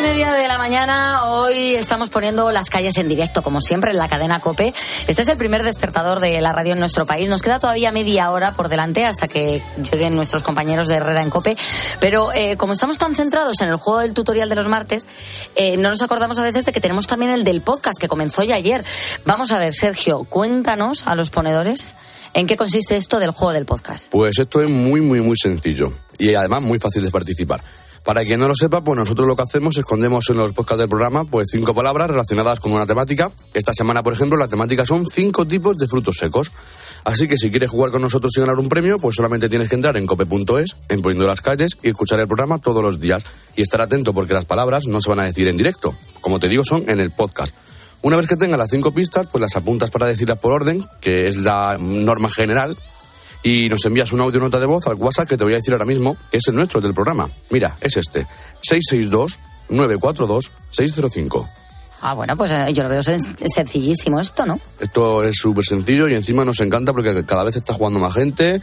Y 0.00 0.02
media 0.02 0.32
de 0.32 0.48
la 0.48 0.56
mañana, 0.56 1.24
hoy 1.24 1.74
estamos 1.74 2.08
poniendo 2.08 2.50
las 2.50 2.70
calles 2.70 2.96
en 2.96 3.08
directo, 3.08 3.42
como 3.42 3.60
siempre, 3.60 3.90
en 3.90 3.98
la 3.98 4.08
cadena 4.08 4.40
COPE. 4.40 4.72
Este 5.06 5.22
es 5.22 5.28
el 5.28 5.36
primer 5.36 5.62
despertador 5.62 6.20
de 6.20 6.40
la 6.40 6.52
radio 6.52 6.72
en 6.72 6.78
nuestro 6.78 7.04
país. 7.04 7.28
Nos 7.28 7.42
queda 7.42 7.58
todavía 7.58 7.92
media 7.92 8.30
hora 8.30 8.52
por 8.52 8.68
delante 8.68 9.04
hasta 9.04 9.28
que 9.28 9.60
lleguen 9.90 10.14
nuestros 10.14 10.42
compañeros 10.42 10.88
de 10.88 10.94
Herrera 10.94 11.22
en 11.22 11.28
COPE. 11.28 11.56
Pero 11.98 12.32
eh, 12.32 12.56
como 12.56 12.72
estamos 12.72 12.98
tan 12.98 13.14
centrados 13.14 13.60
en 13.60 13.68
el 13.68 13.76
juego 13.76 14.00
del 14.00 14.14
tutorial 14.14 14.48
de 14.48 14.54
los 14.54 14.68
martes, 14.68 15.06
eh, 15.54 15.76
no 15.76 15.90
nos 15.90 16.00
acordamos 16.02 16.38
a 16.38 16.42
veces 16.42 16.64
de 16.64 16.72
que 16.72 16.80
tenemos 16.80 17.06
también 17.06 17.32
el 17.32 17.44
del 17.44 17.60
podcast 17.60 17.98
que 17.98 18.08
comenzó 18.08 18.42
ya 18.42 18.54
ayer. 18.54 18.82
Vamos 19.26 19.52
a 19.52 19.58
ver, 19.58 19.74
Sergio, 19.74 20.24
cuéntanos 20.24 21.06
a 21.06 21.14
los 21.14 21.30
ponedores 21.30 21.94
en 22.32 22.46
qué 22.46 22.56
consiste 22.56 22.96
esto 22.96 23.18
del 23.18 23.32
juego 23.32 23.52
del 23.52 23.66
podcast. 23.66 24.08
Pues 24.10 24.38
esto 24.38 24.62
es 24.62 24.70
muy, 24.70 25.00
muy, 25.00 25.20
muy 25.20 25.36
sencillo 25.36 25.92
y 26.18 26.34
además 26.34 26.62
muy 26.62 26.78
fácil 26.78 27.04
de 27.04 27.10
participar. 27.10 27.60
Para 28.04 28.24
quien 28.24 28.40
no 28.40 28.48
lo 28.48 28.54
sepa, 28.54 28.82
pues 28.82 28.98
nosotros 28.98 29.28
lo 29.28 29.36
que 29.36 29.42
hacemos 29.42 29.74
es 29.74 29.80
escondemos 29.80 30.28
en 30.30 30.38
los 30.38 30.52
podcasts 30.52 30.78
del 30.78 30.88
programa 30.88 31.24
pues 31.24 31.48
cinco 31.50 31.74
palabras 31.74 32.08
relacionadas 32.08 32.58
con 32.58 32.72
una 32.72 32.86
temática. 32.86 33.30
Esta 33.52 33.72
semana, 33.74 34.02
por 34.02 34.12
ejemplo, 34.12 34.38
la 34.38 34.48
temática 34.48 34.86
son 34.86 35.06
cinco 35.06 35.46
tipos 35.46 35.76
de 35.76 35.86
frutos 35.86 36.16
secos. 36.16 36.50
Así 37.04 37.28
que 37.28 37.36
si 37.36 37.50
quieres 37.50 37.70
jugar 37.70 37.90
con 37.90 38.02
nosotros 38.02 38.32
y 38.36 38.40
ganar 38.40 38.58
un 38.58 38.68
premio, 38.68 38.98
pues 38.98 39.16
solamente 39.16 39.48
tienes 39.48 39.68
que 39.68 39.74
entrar 39.74 39.96
en 39.96 40.06
cope.es, 40.06 40.76
en 40.88 41.02
Poniendo 41.02 41.26
las 41.26 41.40
Calles, 41.40 41.76
y 41.82 41.88
escuchar 41.88 42.20
el 42.20 42.26
programa 42.26 42.58
todos 42.58 42.82
los 42.82 43.00
días. 43.00 43.22
Y 43.56 43.62
estar 43.62 43.80
atento 43.80 44.12
porque 44.12 44.32
las 44.34 44.44
palabras 44.44 44.86
no 44.86 45.00
se 45.00 45.10
van 45.10 45.20
a 45.20 45.24
decir 45.24 45.48
en 45.48 45.56
directo. 45.56 45.94
Como 46.20 46.38
te 46.38 46.48
digo, 46.48 46.64
son 46.64 46.88
en 46.88 47.00
el 47.00 47.10
podcast. 47.10 47.54
Una 48.02 48.16
vez 48.16 48.26
que 48.26 48.36
tengas 48.36 48.58
las 48.58 48.70
cinco 48.70 48.92
pistas, 48.92 49.26
pues 49.30 49.42
las 49.42 49.56
apuntas 49.56 49.90
para 49.90 50.06
decirlas 50.06 50.38
por 50.38 50.52
orden, 50.52 50.84
que 51.00 51.28
es 51.28 51.36
la 51.36 51.76
norma 51.78 52.30
general, 52.30 52.76
y 53.42 53.68
nos 53.68 53.84
envías 53.84 54.12
una 54.12 54.24
audio 54.24 54.40
nota 54.40 54.58
de 54.60 54.66
voz 54.66 54.86
al 54.86 54.94
WhatsApp 54.96 55.28
que 55.28 55.36
te 55.36 55.44
voy 55.44 55.54
a 55.54 55.56
decir 55.56 55.72
ahora 55.72 55.84
mismo, 55.86 56.16
que 56.30 56.36
es 56.38 56.46
el 56.48 56.54
nuestro 56.54 56.78
el 56.78 56.84
del 56.84 56.94
programa. 56.94 57.28
Mira, 57.50 57.76
es 57.80 57.96
este, 57.96 58.26
662-942-605. 59.70 61.48
Ah, 62.02 62.14
bueno, 62.14 62.34
pues 62.36 62.50
eh, 62.52 62.72
yo 62.72 62.82
lo 62.82 62.88
veo 62.88 63.00
sen- 63.02 63.36
sencillísimo 63.54 64.20
esto, 64.20 64.46
¿no? 64.46 64.58
Esto 64.78 65.22
es 65.22 65.36
súper 65.36 65.64
sencillo 65.64 66.08
y 66.08 66.14
encima 66.14 66.44
nos 66.46 66.60
encanta 66.60 66.92
porque 66.92 67.24
cada 67.26 67.44
vez 67.44 67.56
está 67.56 67.74
jugando 67.74 68.00
más 68.00 68.14
gente 68.14 68.62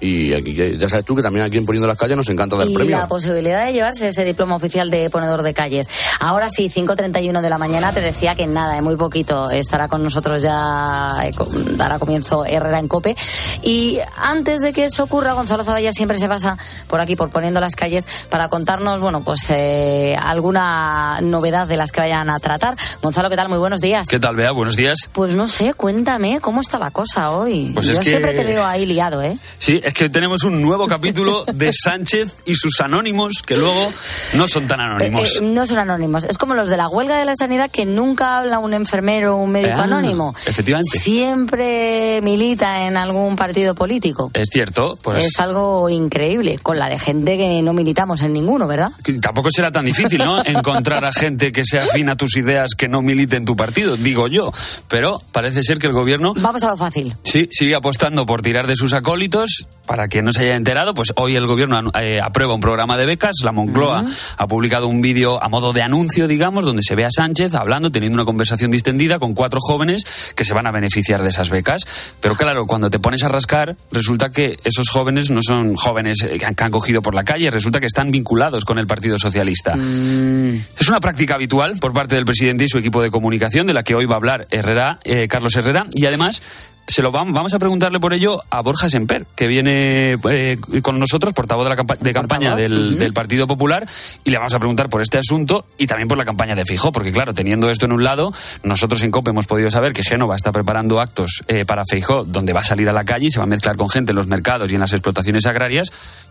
y 0.00 0.34
aquí, 0.34 0.54
que 0.54 0.76
ya 0.76 0.88
sabes 0.88 1.04
tú 1.04 1.14
que 1.14 1.22
también 1.22 1.46
aquí 1.46 1.56
en 1.56 1.64
Poniendo 1.64 1.86
las 1.88 1.96
Calles 1.96 2.16
nos 2.16 2.28
encanta 2.28 2.56
dar 2.56 2.68
y 2.68 2.74
premios. 2.74 3.00
la 3.00 3.08
posibilidad 3.08 3.64
de 3.66 3.72
llevarse 3.72 4.08
ese 4.08 4.24
diploma 4.24 4.56
oficial 4.56 4.90
de 4.90 5.08
ponedor 5.08 5.42
de 5.42 5.54
calles. 5.54 5.88
Ahora 6.20 6.50
sí, 6.50 6.68
5.31 6.74 7.40
de 7.40 7.48
la 7.50 7.58
mañana, 7.58 7.92
te 7.92 8.00
decía 8.00 8.34
que 8.34 8.46
nada, 8.46 8.76
en 8.76 8.84
muy 8.84 8.96
poquito, 8.96 9.50
estará 9.50 9.88
con 9.88 10.02
nosotros 10.02 10.42
ya, 10.42 11.10
eh, 11.24 11.30
dará 11.76 11.98
comienzo 11.98 12.44
Herrera 12.44 12.78
en 12.80 12.88
Cope. 12.88 13.16
Y 13.62 13.98
antes 14.16 14.60
de 14.60 14.72
que 14.72 14.84
eso 14.86 15.04
ocurra, 15.04 15.32
Gonzalo 15.32 15.64
Zavalla 15.64 15.92
siempre 15.92 16.18
se 16.18 16.28
pasa 16.28 16.58
por 16.88 17.00
aquí, 17.00 17.16
por 17.16 17.30
poniendo 17.30 17.60
las 17.60 17.76
calles, 17.76 18.06
para 18.28 18.48
contarnos, 18.48 19.00
bueno, 19.00 19.22
pues 19.22 19.46
eh, 19.50 20.16
alguna 20.20 21.18
novedad 21.22 21.66
de 21.66 21.76
las 21.76 21.92
que 21.92 22.00
vayan 22.00 22.30
a 22.30 22.38
tratar. 22.40 22.74
Gonzalo, 23.02 23.30
¿qué 23.30 23.36
tal? 23.36 23.48
Muy 23.48 23.58
buenos 23.58 23.80
días. 23.80 24.06
¿Qué 24.08 24.18
tal, 24.18 24.36
Bea? 24.36 24.50
Buenos 24.52 24.76
días. 24.76 25.08
Pues 25.12 25.34
no 25.34 25.48
sé, 25.48 25.72
cuéntame, 25.74 26.40
¿cómo 26.40 26.60
está 26.60 26.78
la 26.78 26.90
cosa 26.90 27.30
hoy? 27.30 27.70
Pues 27.74 27.86
Yo 27.86 27.92
es 27.92 27.98
que- 28.00 28.04
siempre 28.10 28.34
te 28.34 28.44
veo 28.44 28.64
ahí 28.66 28.86
liado, 28.86 29.22
¿eh? 29.22 29.36
Sí, 29.58 29.80
es 29.84 29.94
que 29.94 30.08
tenemos 30.08 30.42
un 30.44 30.60
nuevo 30.62 30.86
capítulo 30.88 31.44
de 31.52 31.72
Sánchez 31.72 32.32
y 32.46 32.54
sus 32.54 32.80
anónimos, 32.80 33.42
que 33.46 33.56
luego 33.56 33.92
no 34.34 34.48
son 34.48 34.66
tan 34.66 34.80
anónimos. 34.80 35.36
Eh, 35.36 35.38
eh, 35.38 35.42
no 35.42 35.66
son 35.66 35.78
anónimos. 35.78 36.24
Es 36.24 36.38
como 36.38 36.54
los 36.54 36.68
de 36.68 36.76
la 36.76 36.88
huelga 36.88 37.18
de 37.18 37.24
la 37.24 37.34
sanidad 37.34 37.70
que 37.70 37.84
nunca 37.86 38.38
habla 38.38 38.58
un 38.58 38.74
enfermero 38.74 39.36
o 39.36 39.42
un 39.42 39.50
médico 39.52 39.74
Ah, 39.78 39.84
anónimo. 39.84 40.34
Efectivamente. 40.46 40.98
Siempre 40.98 42.20
milita 42.22 42.86
en 42.86 42.96
algún 42.96 43.36
partido 43.36 43.74
político. 43.74 44.30
Es 44.34 44.48
cierto, 44.52 44.96
pues 45.02 45.24
Es 45.26 45.40
algo 45.40 45.88
increíble, 45.90 46.58
con 46.62 46.78
la 46.78 46.88
de 46.88 46.98
gente 46.98 47.36
que 47.36 47.60
no 47.62 47.72
militamos 47.72 48.22
en 48.22 48.32
ninguno, 48.32 48.66
¿verdad? 48.66 48.90
que 49.02 49.12
tampoco 49.14 49.48
será 49.50 49.70
tan 49.70 49.84
difícil, 49.84 50.18
¿no? 50.18 50.42
Encontrar 50.44 51.04
a 51.04 51.12
gente 51.12 51.52
que 51.52 51.64
sea 51.64 51.84
afín 51.84 52.08
a 52.08 52.16
tus 52.16 52.36
ideas 52.36 52.74
que 52.76 52.88
no 52.88 53.02
milite 53.02 53.36
en 53.36 53.44
tu 53.44 53.56
partido, 53.56 53.96
digo 53.96 54.28
yo. 54.28 54.52
Pero 54.88 55.20
parece 55.32 55.62
ser 55.62 55.78
que 55.78 55.86
el 55.88 55.92
gobierno 55.92 56.32
Vamos 56.36 56.62
a 56.62 56.68
lo 56.70 56.76
fácil. 56.76 57.14
Sí, 57.24 57.48
sigue 57.50 57.74
apostando 57.74 58.24
por 58.26 58.40
tirar 58.42 58.66
de 58.66 58.76
sus 58.76 58.92
acólitos. 58.92 59.66
Para 59.86 60.08
quien 60.08 60.24
no 60.24 60.32
se 60.32 60.42
haya 60.42 60.56
enterado, 60.56 60.94
pues 60.94 61.12
hoy 61.16 61.36
el 61.36 61.46
gobierno 61.46 61.78
eh, 62.00 62.20
aprueba 62.22 62.54
un 62.54 62.60
programa 62.60 62.96
de 62.96 63.04
becas. 63.04 63.36
La 63.44 63.52
Moncloa 63.52 64.04
ha 64.36 64.46
publicado 64.46 64.88
un 64.88 65.02
vídeo 65.02 65.42
a 65.42 65.48
modo 65.48 65.72
de 65.72 65.82
anuncio, 65.82 66.26
digamos, 66.26 66.64
donde 66.64 66.82
se 66.82 66.94
ve 66.94 67.04
a 67.04 67.10
Sánchez 67.10 67.54
hablando, 67.54 67.90
teniendo 67.90 68.16
una 68.16 68.24
conversación 68.24 68.70
distendida 68.70 69.18
con 69.18 69.34
cuatro 69.34 69.60
jóvenes 69.60 70.04
que 70.34 70.44
se 70.44 70.54
van 70.54 70.66
a 70.66 70.72
beneficiar 70.72 71.22
de 71.22 71.28
esas 71.28 71.50
becas. 71.50 71.84
Pero 72.20 72.34
claro, 72.34 72.66
cuando 72.66 72.88
te 72.88 72.98
pones 72.98 73.22
a 73.24 73.28
rascar, 73.28 73.76
resulta 73.92 74.30
que 74.30 74.56
esos 74.64 74.88
jóvenes 74.88 75.30
no 75.30 75.40
son 75.42 75.76
jóvenes 75.76 76.22
eh, 76.22 76.38
que 76.38 76.46
han, 76.46 76.54
que 76.54 76.64
han 76.64 76.70
cogido 76.70 77.02
por 77.02 77.14
la 77.14 77.24
calle, 77.24 77.50
resulta 77.50 77.80
que 77.80 77.86
están 77.86 78.10
vinculados 78.10 78.64
con 78.64 78.78
el 78.78 78.86
Partido 78.86 79.18
Socialista. 79.18 79.74
Es 79.74 80.88
una 80.88 81.00
práctica 81.00 81.34
habitual 81.34 81.74
por 81.80 81.92
parte 81.92 82.14
del 82.14 82.24
presidente 82.24 82.64
y 82.64 82.68
su 82.68 82.78
equipo 82.78 83.02
de 83.02 83.10
comunicación, 83.10 83.66
de 83.66 83.74
la 83.74 83.82
que 83.82 83.94
hoy 83.94 84.06
va 84.06 84.14
a 84.14 84.16
hablar 84.16 84.46
Herrera, 84.50 84.98
eh, 85.04 85.28
Carlos 85.28 85.54
Herrera, 85.56 85.84
y 85.92 86.06
además 86.06 86.42
se 86.86 87.02
lo 87.02 87.10
vam- 87.12 87.32
vamos 87.32 87.54
a 87.54 87.58
preguntarle 87.58 87.98
por 88.00 88.12
ello 88.12 88.40
a 88.50 88.60
Borja 88.60 88.88
Semper, 88.88 89.26
que 89.34 89.46
viene 89.46 90.16
eh, 90.30 90.58
con 90.82 90.98
nosotros, 90.98 91.32
portavoz 91.32 91.64
de 91.64 91.70
la 91.70 91.76
campa- 91.76 91.96
de 91.98 92.12
campaña 92.12 92.54
del, 92.56 92.98
del 92.98 93.12
Partido 93.12 93.46
Popular, 93.46 93.86
y 94.24 94.30
le 94.30 94.36
vamos 94.38 94.54
a 94.54 94.58
preguntar 94.58 94.88
por 94.88 95.00
este 95.00 95.18
asunto 95.18 95.64
y 95.78 95.86
también 95.86 96.08
por 96.08 96.18
la 96.18 96.24
campaña 96.24 96.54
de 96.54 96.64
Feijó, 96.64 96.92
porque 96.92 97.10
claro, 97.12 97.32
teniendo 97.34 97.70
esto 97.70 97.86
en 97.86 97.92
un 97.92 98.02
lado, 98.04 98.32
nosotros 98.62 99.02
en 99.02 99.10
COPE 99.10 99.30
hemos 99.30 99.46
podido 99.46 99.70
saber 99.70 99.92
que 99.92 100.02
Génova 100.02 100.36
está 100.36 100.52
preparando 100.52 101.00
actos 101.00 101.42
eh, 101.48 101.64
para 101.64 101.84
Feijó, 101.88 102.24
donde 102.24 102.52
va 102.52 102.60
a 102.60 102.64
salir 102.64 102.88
a 102.88 102.92
la 102.92 103.04
calle 103.04 103.26
y 103.26 103.30
se 103.30 103.38
va 103.38 103.44
a 103.44 103.48
mezclar 103.48 103.76
con 103.76 103.88
gente 103.88 104.12
en 104.12 104.16
los 104.16 104.26
mercados 104.26 104.70
y 104.70 104.74
en 104.74 104.80
las 104.80 104.92
explotaciones 104.92 105.46
agrarias. 105.46 105.90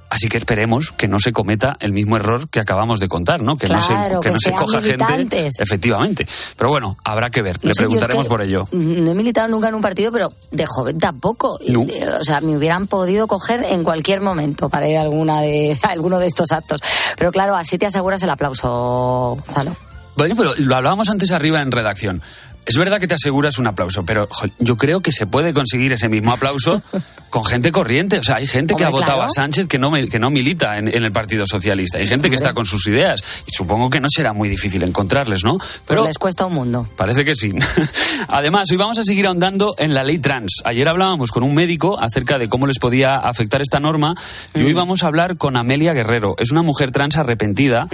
Así 0.10 0.28
que 0.30 0.38
esperemos 0.38 0.92
que 0.92 1.08
no 1.08 1.20
se 1.20 1.32
cometa 1.32 1.76
el 1.80 1.92
mismo 1.92 2.18
error 2.18 2.48
que 2.50 2.60
acabamos 2.60 3.00
de 3.00 3.08
contar, 3.08 3.42
¿no? 3.42 3.58
Que 3.58 3.68
no 3.68 3.82
se, 3.82 3.94
que 3.94 4.20
que 4.22 4.32
no 4.32 4.38
se 4.40 4.52
coja 4.52 4.80
gente. 4.80 5.50
Efectivamente. 5.60 6.28
Pero 6.56 6.70
bueno, 6.70 6.98
habrá 7.04 7.32
que 7.32 7.42
ver. 7.42 7.58
No 7.64 7.70
Le 7.70 7.74
sé, 7.74 7.84
yo 7.84 7.90
es 7.90 7.96
preguntaremos 7.96 8.26
que 8.26 8.30
por 8.30 8.42
ello. 8.44 8.68
No 8.72 9.12
he 9.12 9.16
militado 9.16 9.48
nunca 9.48 9.70
en 9.70 9.76
un 9.76 9.82
partido, 9.82 10.12
pero 10.12 10.32
de 10.52 10.66
joven 10.68 11.00
tampoco. 11.00 11.58
No. 11.68 11.82
eh, 11.84 12.06
O 12.20 12.24
sea, 12.24 12.42
me 12.42 12.56
hubieran 12.56 12.86
podido 12.86 13.26
coger 13.26 13.64
en 13.64 13.84
cualquier 13.84 14.22
momento 14.22 14.70
para 14.70 14.88
ir 14.88 14.98
a, 14.98 15.02
alguna 15.02 15.42
de, 15.42 15.76
a 15.84 15.88
alguno 15.88 16.20
de 16.20 16.28
estos 16.28 16.52
actos. 16.52 16.82
Pero 17.18 17.32
claro, 17.32 17.56
así 17.56 17.80
te 17.80 17.88
aseguras 17.88 18.22
el 18.22 18.30
aplauso, 18.30 19.38
Gonzalo. 19.48 19.76
Bueno, 20.16 20.36
pero 20.38 20.54
lo 20.60 20.76
hablábamos 20.76 21.10
antes 21.10 21.32
arriba 21.32 21.60
en 21.64 21.72
redacción. 21.72 22.22
Es 22.66 22.78
verdad 22.78 23.00
que 23.00 23.08
te 23.08 23.16
aseguras 23.16 23.58
un 23.58 23.68
aplauso, 23.68 24.04
pero 24.06 24.28
jo, 24.30 24.48
yo 24.60 24.78
creo 24.78 25.02
que 25.02 25.12
se 25.12 25.26
puede 25.28 25.54
conseguir 25.54 25.94
ese 25.94 26.08
mismo 26.10 26.32
aplauso 26.32 26.82
con 27.30 27.44
gente 27.46 27.72
corriente. 27.72 28.20
O 28.20 28.24
sea, 28.24 28.36
hay 28.38 28.48
gente 28.48 28.76
que 28.76 28.84
ha 28.86 28.90
votado 28.90 29.14
claro. 29.18 29.24
a 29.24 29.30
Sánchez 29.30 29.68
que 29.68 29.78
no, 29.80 29.92
que 30.10 30.20
no 30.20 30.30
milita 30.30 30.78
en, 30.78 30.88
en 30.88 31.04
el 31.04 31.12
Partido 31.12 31.46
Socialista. 31.46 31.98
Hay 31.98 32.08
gente 32.08 32.30
que 32.30 32.36
está 32.36 32.54
con 32.54 32.66
sus 32.66 32.86
ideas. 32.88 33.24
Y 33.48 33.54
supongo 33.54 33.90
que 33.90 34.00
no 34.00 34.08
será 34.10 34.34
muy 34.34 34.50
difícil 34.50 34.84
encontrarles, 34.84 35.44
¿no? 35.44 35.58
Pero 35.88 36.06
les 36.06 36.18
cuesta 36.18 36.46
un 36.46 36.54
mundo. 36.54 36.88
Parece 36.96 37.26
que 37.26 37.36
sí. 37.36 37.52
Además, 38.28 38.70
hoy 38.72 38.78
vamos 38.78 38.98
a 39.00 39.04
seguir 39.04 39.28
ahondando 39.28 39.76
en 39.78 39.94
la 39.94 40.04
ley 40.04 40.20
trans. 40.20 40.62
Ayer 40.66 40.88
hablábamos 40.88 41.32
con 41.32 41.44
un 41.44 41.54
médico 41.54 42.00
acerca 42.00 42.38
de 42.38 42.50
cómo 42.50 42.68
les 42.68 42.80
podía 42.80 43.16
afectar 43.18 43.62
esta 43.62 43.80
norma 43.80 44.16
y 44.56 44.60
Mm. 44.60 44.66
hoy 44.68 44.74
vamos 44.74 45.04
a 45.04 45.08
hablar 45.08 45.36
con 45.38 45.58
Amelia 45.58 45.94
Guerrero. 45.94 46.36
Es 46.38 46.52
una 46.52 46.62
mujer 46.62 46.92
trans 46.92 47.18
arrepentida 47.18 47.88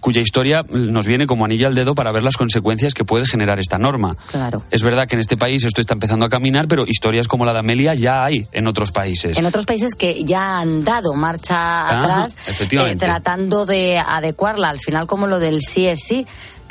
cuya 0.00 0.20
historia 0.20 0.64
nos 0.68 1.06
viene 1.06 1.26
como 1.26 1.44
anillo 1.44 1.66
al 1.68 1.74
dedo 1.74 1.94
para 1.94 2.10
ver 2.12 2.22
las 2.22 2.36
consecuencias 2.36 2.94
que 2.94 3.04
puede 3.04 3.26
generar 3.26 3.60
esta 3.60 3.78
norma. 3.78 4.15
Claro. 4.30 4.62
Es 4.70 4.82
verdad 4.82 5.06
que 5.06 5.14
en 5.14 5.20
este 5.20 5.36
país 5.36 5.64
esto 5.64 5.80
está 5.80 5.94
empezando 5.94 6.26
a 6.26 6.28
caminar, 6.28 6.68
pero 6.68 6.84
historias 6.86 7.28
como 7.28 7.44
la 7.44 7.52
de 7.52 7.60
Amelia 7.60 7.94
ya 7.94 8.24
hay 8.24 8.46
en 8.52 8.66
otros 8.66 8.92
países. 8.92 9.38
En 9.38 9.46
otros 9.46 9.66
países 9.66 9.94
que 9.94 10.24
ya 10.24 10.58
han 10.60 10.84
dado 10.84 11.14
marcha 11.14 11.56
Ah, 11.56 12.00
atrás, 12.00 12.36
eh, 12.70 12.96
tratando 12.96 13.66
de 13.66 13.98
adecuarla, 13.98 14.68
al 14.70 14.80
final 14.80 15.06
como 15.06 15.26
lo 15.26 15.38
del 15.38 15.60
sí 15.60 15.86
es 15.86 16.00
sí. 16.00 16.26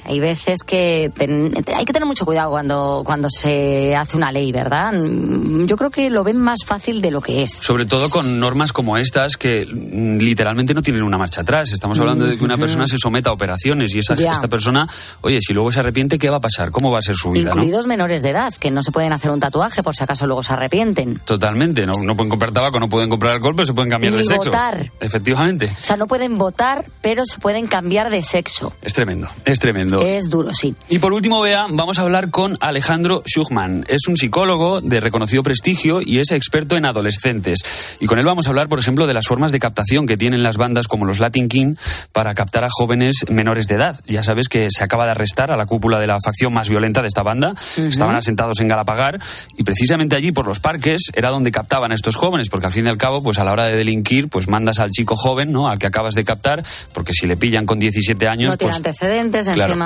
Hay 0.05 0.19
veces 0.19 0.63
que 0.63 1.11
ten- 1.17 1.53
hay 1.75 1.85
que 1.85 1.93
tener 1.93 2.05
mucho 2.07 2.25
cuidado 2.25 2.49
cuando, 2.51 3.01
cuando 3.05 3.27
se 3.29 3.95
hace 3.95 4.17
una 4.17 4.31
ley, 4.31 4.51
¿verdad? 4.51 4.93
Mm, 4.93 5.65
Yo 5.65 5.77
creo 5.77 5.89
que 5.89 6.09
lo 6.09 6.23
ven 6.23 6.37
más 6.37 6.59
fácil 6.65 7.01
de 7.01 7.11
lo 7.11 7.21
que 7.21 7.43
es. 7.43 7.51
Sobre 7.53 7.85
todo 7.85 8.09
con 8.09 8.39
normas 8.39 8.71
como 8.71 8.97
estas 8.97 9.37
que 9.37 9.65
mm, 9.65 10.17
literalmente 10.17 10.73
no 10.73 10.81
tienen 10.81 11.03
una 11.03 11.17
marcha 11.17 11.41
atrás. 11.41 11.71
Estamos 11.71 11.99
hablando 11.99 12.25
de 12.25 12.37
que 12.37 12.43
una 12.43 12.57
persona 12.57 12.87
se 12.87 12.97
someta 12.97 13.29
a 13.31 13.33
operaciones 13.33 13.93
y 13.95 13.99
esa, 13.99 14.13
esta 14.13 14.47
persona, 14.47 14.87
oye, 15.21 15.39
si 15.41 15.53
luego 15.53 15.71
se 15.71 15.79
arrepiente, 15.79 16.19
¿qué 16.19 16.29
va 16.29 16.37
a 16.37 16.41
pasar? 16.41 16.71
¿Cómo 16.71 16.91
va 16.91 16.99
a 16.99 17.01
ser 17.01 17.15
su 17.15 17.31
vida? 17.31 17.49
¿no? 17.51 17.55
Incluidos 17.57 17.87
menores 17.87 18.21
de 18.21 18.29
edad, 18.29 18.53
que 18.53 18.69
no 18.71 18.81
se 18.83 18.91
pueden 18.91 19.11
hacer 19.13 19.31
un 19.31 19.39
tatuaje 19.39 19.81
por 19.83 19.95
si 19.95 20.03
acaso 20.03 20.25
luego 20.27 20.43
se 20.43 20.53
arrepienten. 20.53 21.19
Totalmente. 21.25 21.85
No, 21.85 21.93
no 21.93 22.15
pueden 22.15 22.29
comprar 22.29 22.51
tabaco, 22.51 22.79
no 22.79 22.89
pueden 22.89 23.09
comprar 23.09 23.33
alcohol, 23.33 23.55
pero 23.55 23.65
se 23.65 23.73
pueden 23.73 23.89
cambiar 23.89 24.13
Ni 24.13 24.19
de 24.19 24.25
sexo. 24.25 24.51
votar. 24.51 24.91
Efectivamente. 24.99 25.71
O 25.81 25.85
sea, 25.85 25.97
no 25.97 26.07
pueden 26.07 26.37
votar, 26.37 26.85
pero 27.01 27.25
se 27.25 27.39
pueden 27.39 27.65
cambiar 27.67 28.09
de 28.09 28.21
sexo. 28.23 28.73
Es 28.81 28.93
tremendo, 28.93 29.27
es 29.45 29.59
tremendo. 29.59 29.94
Tremendo. 29.99 30.17
Es 30.17 30.29
duro, 30.29 30.53
sí. 30.53 30.75
Y 30.89 30.99
por 30.99 31.13
último, 31.13 31.41
vea, 31.41 31.67
vamos 31.69 31.99
a 31.99 32.03
hablar 32.03 32.29
con 32.29 32.57
Alejandro 32.61 33.23
Schuchman. 33.27 33.85
Es 33.87 34.07
un 34.07 34.17
psicólogo 34.17 34.81
de 34.81 34.99
reconocido 34.99 35.43
prestigio 35.43 36.01
y 36.01 36.19
es 36.19 36.31
experto 36.31 36.77
en 36.77 36.85
adolescentes. 36.85 37.59
Y 37.99 38.05
con 38.07 38.19
él 38.19 38.25
vamos 38.25 38.47
a 38.47 38.49
hablar, 38.49 38.67
por 38.69 38.79
ejemplo, 38.79 39.07
de 39.07 39.13
las 39.13 39.27
formas 39.27 39.51
de 39.51 39.59
captación 39.59 40.07
que 40.07 40.17
tienen 40.17 40.43
las 40.43 40.57
bandas 40.57 40.87
como 40.87 41.05
los 41.05 41.19
Latin 41.19 41.47
King 41.47 41.75
para 42.11 42.33
captar 42.33 42.65
a 42.65 42.67
jóvenes 42.69 43.25
menores 43.29 43.67
de 43.67 43.75
edad. 43.75 43.99
Ya 44.07 44.23
sabes 44.23 44.47
que 44.49 44.67
se 44.69 44.83
acaba 44.83 45.05
de 45.05 45.11
arrestar 45.11 45.51
a 45.51 45.57
la 45.57 45.65
cúpula 45.65 45.99
de 45.99 46.07
la 46.07 46.17
facción 46.23 46.53
más 46.53 46.69
violenta 46.69 47.01
de 47.01 47.07
esta 47.07 47.23
banda. 47.23 47.53
Estaban 47.77 48.15
asentados 48.15 48.59
en 48.61 48.67
Galapagar 48.67 49.19
y 49.57 49.63
precisamente 49.63 50.15
allí, 50.15 50.31
por 50.31 50.47
los 50.47 50.59
parques, 50.59 51.03
era 51.13 51.29
donde 51.29 51.51
captaban 51.51 51.91
a 51.91 51.95
estos 51.95 52.15
jóvenes, 52.15 52.49
porque 52.49 52.67
al 52.67 52.73
fin 52.73 52.85
y 52.85 52.89
al 52.89 52.97
cabo, 52.97 53.21
pues 53.21 53.39
a 53.39 53.43
la 53.43 53.51
hora 53.51 53.65
de 53.65 53.75
delinquir, 53.75 54.29
pues 54.29 54.47
mandas 54.47 54.79
al 54.79 54.91
chico 54.91 55.15
joven, 55.15 55.51
¿no? 55.51 55.67
Al 55.69 55.79
que 55.79 55.87
acabas 55.87 56.15
de 56.15 56.23
captar, 56.25 56.63
porque 56.93 57.13
si 57.13 57.27
le 57.27 57.37
pillan 57.37 57.65
con 57.65 57.79
17 57.79 58.27
años, 58.27 58.51
No 58.51 58.57
tiene 58.57 58.71
pues 58.71 58.77
antecedentes, 58.77 59.45
Claro. 59.47 59.63
encima. 59.73 59.84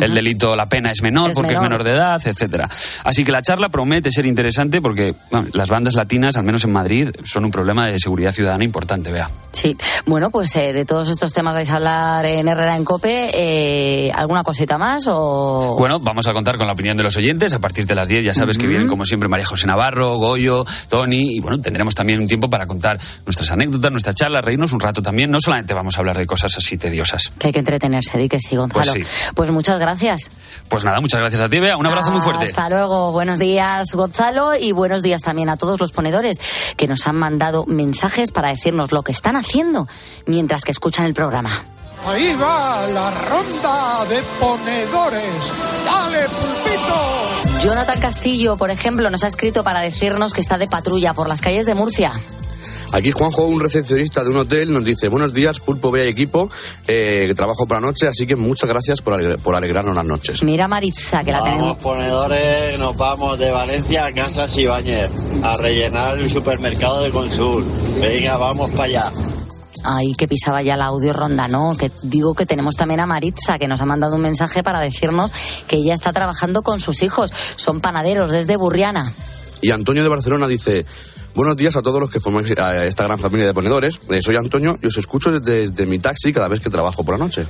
El 0.00 0.14
delito, 0.14 0.56
la 0.56 0.66
pena 0.66 0.90
es 0.90 1.02
menor 1.02 1.30
Es 1.30 1.34
porque 1.34 1.50
menor. 1.50 1.64
es 1.64 1.70
menor 1.70 1.84
de 1.84 1.90
edad, 1.92 2.20
etcétera. 2.26 2.68
Así 3.04 3.24
que 3.24 3.32
la 3.32 3.42
charla 3.42 3.68
promete 3.68 4.10
ser 4.10 4.26
interesante 4.26 4.80
porque 4.80 5.14
bueno, 5.30 5.48
las 5.52 5.68
bandas 5.70 5.94
latinas, 5.94 6.36
al 6.36 6.44
menos 6.44 6.64
en 6.64 6.72
Madrid, 6.72 7.10
son 7.24 7.44
un 7.44 7.50
problema 7.50 7.86
de 7.86 7.98
seguridad 7.98 8.32
ciudadana 8.32 8.64
importante, 8.64 9.10
vea. 9.12 9.30
Sí, 9.52 9.76
bueno, 10.06 10.30
pues 10.30 10.54
eh, 10.56 10.72
de 10.72 10.84
todos 10.84 11.08
estos 11.10 11.32
temas 11.32 11.54
vais 11.54 11.70
a 11.70 11.76
hablar 11.76 12.24
en 12.24 12.46
Herrera 12.48 12.76
en 12.76 12.84
Cope. 12.84 13.30
eh, 13.34 14.12
¿Alguna 14.14 14.42
cosita 14.44 14.78
más 14.78 15.04
o...? 15.08 15.74
Bueno, 15.78 15.98
vamos 16.00 16.26
a 16.28 16.32
contar 16.32 16.56
con 16.56 16.66
la 16.66 16.72
opinión 16.72 16.96
de 16.96 17.02
los 17.02 17.16
oyentes 17.16 17.52
a 17.52 17.58
partir 17.58 17.86
de 17.86 17.94
las 17.94 18.08
10. 18.08 18.24
Ya 18.24 18.34
sabes 18.34 18.58
que 18.58 18.66
vienen, 18.66 18.86
como 18.88 19.04
siempre, 19.04 19.28
María 19.28 19.46
José 19.46 19.66
Navarro, 19.66 20.16
Goyo, 20.18 20.64
Tony. 20.88 21.36
Y 21.36 21.40
bueno, 21.40 21.60
tendremos 21.60 21.94
también 21.94 22.20
un 22.20 22.26
tiempo 22.28 22.48
para 22.48 22.66
contar 22.66 22.98
nuestras 23.26 23.50
anécdotas, 23.50 23.90
nuestra 23.90 24.14
charla, 24.14 24.40
reírnos 24.40 24.72
un 24.72 24.80
rato 24.80 25.02
también. 25.02 25.30
No 25.30 25.40
solamente 25.40 25.74
vamos 25.74 25.96
a 25.96 26.00
hablar 26.00 26.16
de 26.18 26.26
cosas 26.26 26.56
así 26.56 26.78
tediosas. 26.78 27.32
Que 27.38 27.48
hay 27.48 27.52
que 27.52 27.58
entretenerse, 27.58 28.18
di 28.18 28.28
que 28.28 28.38
sí, 28.40 28.56
Gonzalo. 28.56 28.92
Pues 28.92 29.06
Pues 29.34 29.50
muchas 29.50 29.78
gracias. 29.78 30.30
Pues 30.68 30.84
nada, 30.84 31.00
muchas 31.00 31.20
gracias 31.20 31.40
a 31.40 31.48
ti, 31.48 31.58
Bea. 31.58 31.76
Un 31.78 31.86
abrazo 31.86 32.10
muy 32.10 32.20
fuerte. 32.20 32.48
Hasta 32.48 32.68
luego. 32.68 33.12
Buenos 33.12 33.38
días, 33.38 33.92
Gonzalo, 33.92 34.54
y 34.56 34.72
buenos 34.72 35.02
días 35.02 35.22
también 35.22 35.48
a 35.48 35.56
todos 35.56 35.80
los 35.80 35.92
ponedores 35.92 36.38
que 36.76 36.86
nos 36.88 37.06
han 37.06 37.16
mandado 37.16 37.64
mensajes 37.66 38.32
para 38.32 38.48
decirnos 38.48 38.92
lo 38.92 39.02
que 39.02 39.12
están 39.12 39.36
haciendo 39.36 39.88
mientras 40.26 40.64
que 40.64 40.72
escuchan 40.72 41.06
el 41.06 41.14
programa. 41.14 41.50
Ahí 42.06 42.34
va 42.34 42.86
la 42.86 43.10
ronda 43.10 44.04
de 44.08 44.22
ponedores. 44.40 45.22
¡Dale, 45.84 46.26
pulpito! 46.28 47.62
Jonathan 47.62 48.00
Castillo, 48.00 48.56
por 48.56 48.70
ejemplo, 48.70 49.10
nos 49.10 49.22
ha 49.22 49.28
escrito 49.28 49.62
para 49.62 49.80
decirnos 49.80 50.32
que 50.32 50.40
está 50.40 50.56
de 50.56 50.66
patrulla 50.66 51.12
por 51.12 51.28
las 51.28 51.42
calles 51.42 51.66
de 51.66 51.74
Murcia. 51.74 52.12
Aquí 52.92 53.12
Juanjo, 53.12 53.44
un 53.44 53.60
recepcionista 53.60 54.24
de 54.24 54.30
un 54.30 54.36
hotel, 54.38 54.72
nos 54.72 54.84
dice, 54.84 55.08
buenos 55.08 55.32
días, 55.32 55.60
Pulpo, 55.60 55.92
Bea 55.92 56.06
y 56.06 56.08
equipo, 56.08 56.50
eh, 56.88 57.24
que 57.28 57.34
trabajo 57.36 57.66
por 57.66 57.80
la 57.80 57.86
noche, 57.86 58.08
así 58.08 58.26
que 58.26 58.34
muchas 58.34 58.68
gracias 58.68 59.00
por, 59.00 59.14
alegre- 59.14 59.38
por 59.38 59.54
alegrarnos 59.54 59.94
las 59.94 60.04
noches. 60.04 60.42
Mira 60.42 60.66
Maritza, 60.66 61.22
que 61.22 61.30
la 61.30 61.40
Vamos, 61.40 61.54
tenemos. 61.54 61.76
ponedores, 61.78 62.78
nos 62.80 62.96
vamos 62.96 63.38
de 63.38 63.52
Valencia 63.52 64.06
a 64.06 64.12
Casas 64.12 64.58
Ibáñez 64.58 65.08
a 65.44 65.56
rellenar 65.56 66.18
el 66.18 66.28
supermercado 66.28 67.00
de 67.02 67.10
Consul. 67.10 67.64
Venga, 68.00 68.36
vamos 68.36 68.70
para 68.70 68.84
allá. 68.84 69.12
Ay, 69.84 70.12
que 70.14 70.26
pisaba 70.28 70.60
ya 70.60 70.76
la 70.76 70.86
audio 70.86 71.12
ronda, 71.12 71.46
¿no? 71.48 71.76
Que 71.78 71.90
digo 72.02 72.34
que 72.34 72.44
tenemos 72.44 72.74
también 72.76 73.00
a 73.00 73.06
Maritza, 73.06 73.58
que 73.58 73.68
nos 73.68 73.80
ha 73.80 73.86
mandado 73.86 74.16
un 74.16 74.22
mensaje 74.22 74.62
para 74.64 74.80
decirnos 74.80 75.32
que 75.68 75.76
ella 75.76 75.94
está 75.94 76.12
trabajando 76.12 76.62
con 76.62 76.80
sus 76.80 77.02
hijos. 77.02 77.32
Son 77.56 77.80
panaderos 77.80 78.32
desde 78.32 78.56
Burriana. 78.56 79.10
Y 79.62 79.70
Antonio 79.70 80.02
de 80.02 80.08
Barcelona 80.08 80.48
dice, 80.48 80.84
buenos 81.34 81.56
días 81.56 81.76
a 81.76 81.82
todos 81.82 82.00
los 82.00 82.10
que 82.10 82.20
formáis 82.20 82.50
eh, 82.50 82.86
esta 82.86 83.04
gran 83.04 83.18
familia 83.18 83.46
de 83.46 83.54
ponedores. 83.54 84.00
Eh, 84.10 84.20
soy 84.22 84.36
Antonio 84.36 84.78
y 84.82 84.86
os 84.86 84.98
escucho 84.98 85.30
desde, 85.30 85.68
desde 85.68 85.86
mi 85.86 85.98
taxi 85.98 86.32
cada 86.32 86.48
vez 86.48 86.60
que 86.60 86.70
trabajo 86.70 87.04
por 87.04 87.18
la 87.18 87.24
noche. 87.24 87.46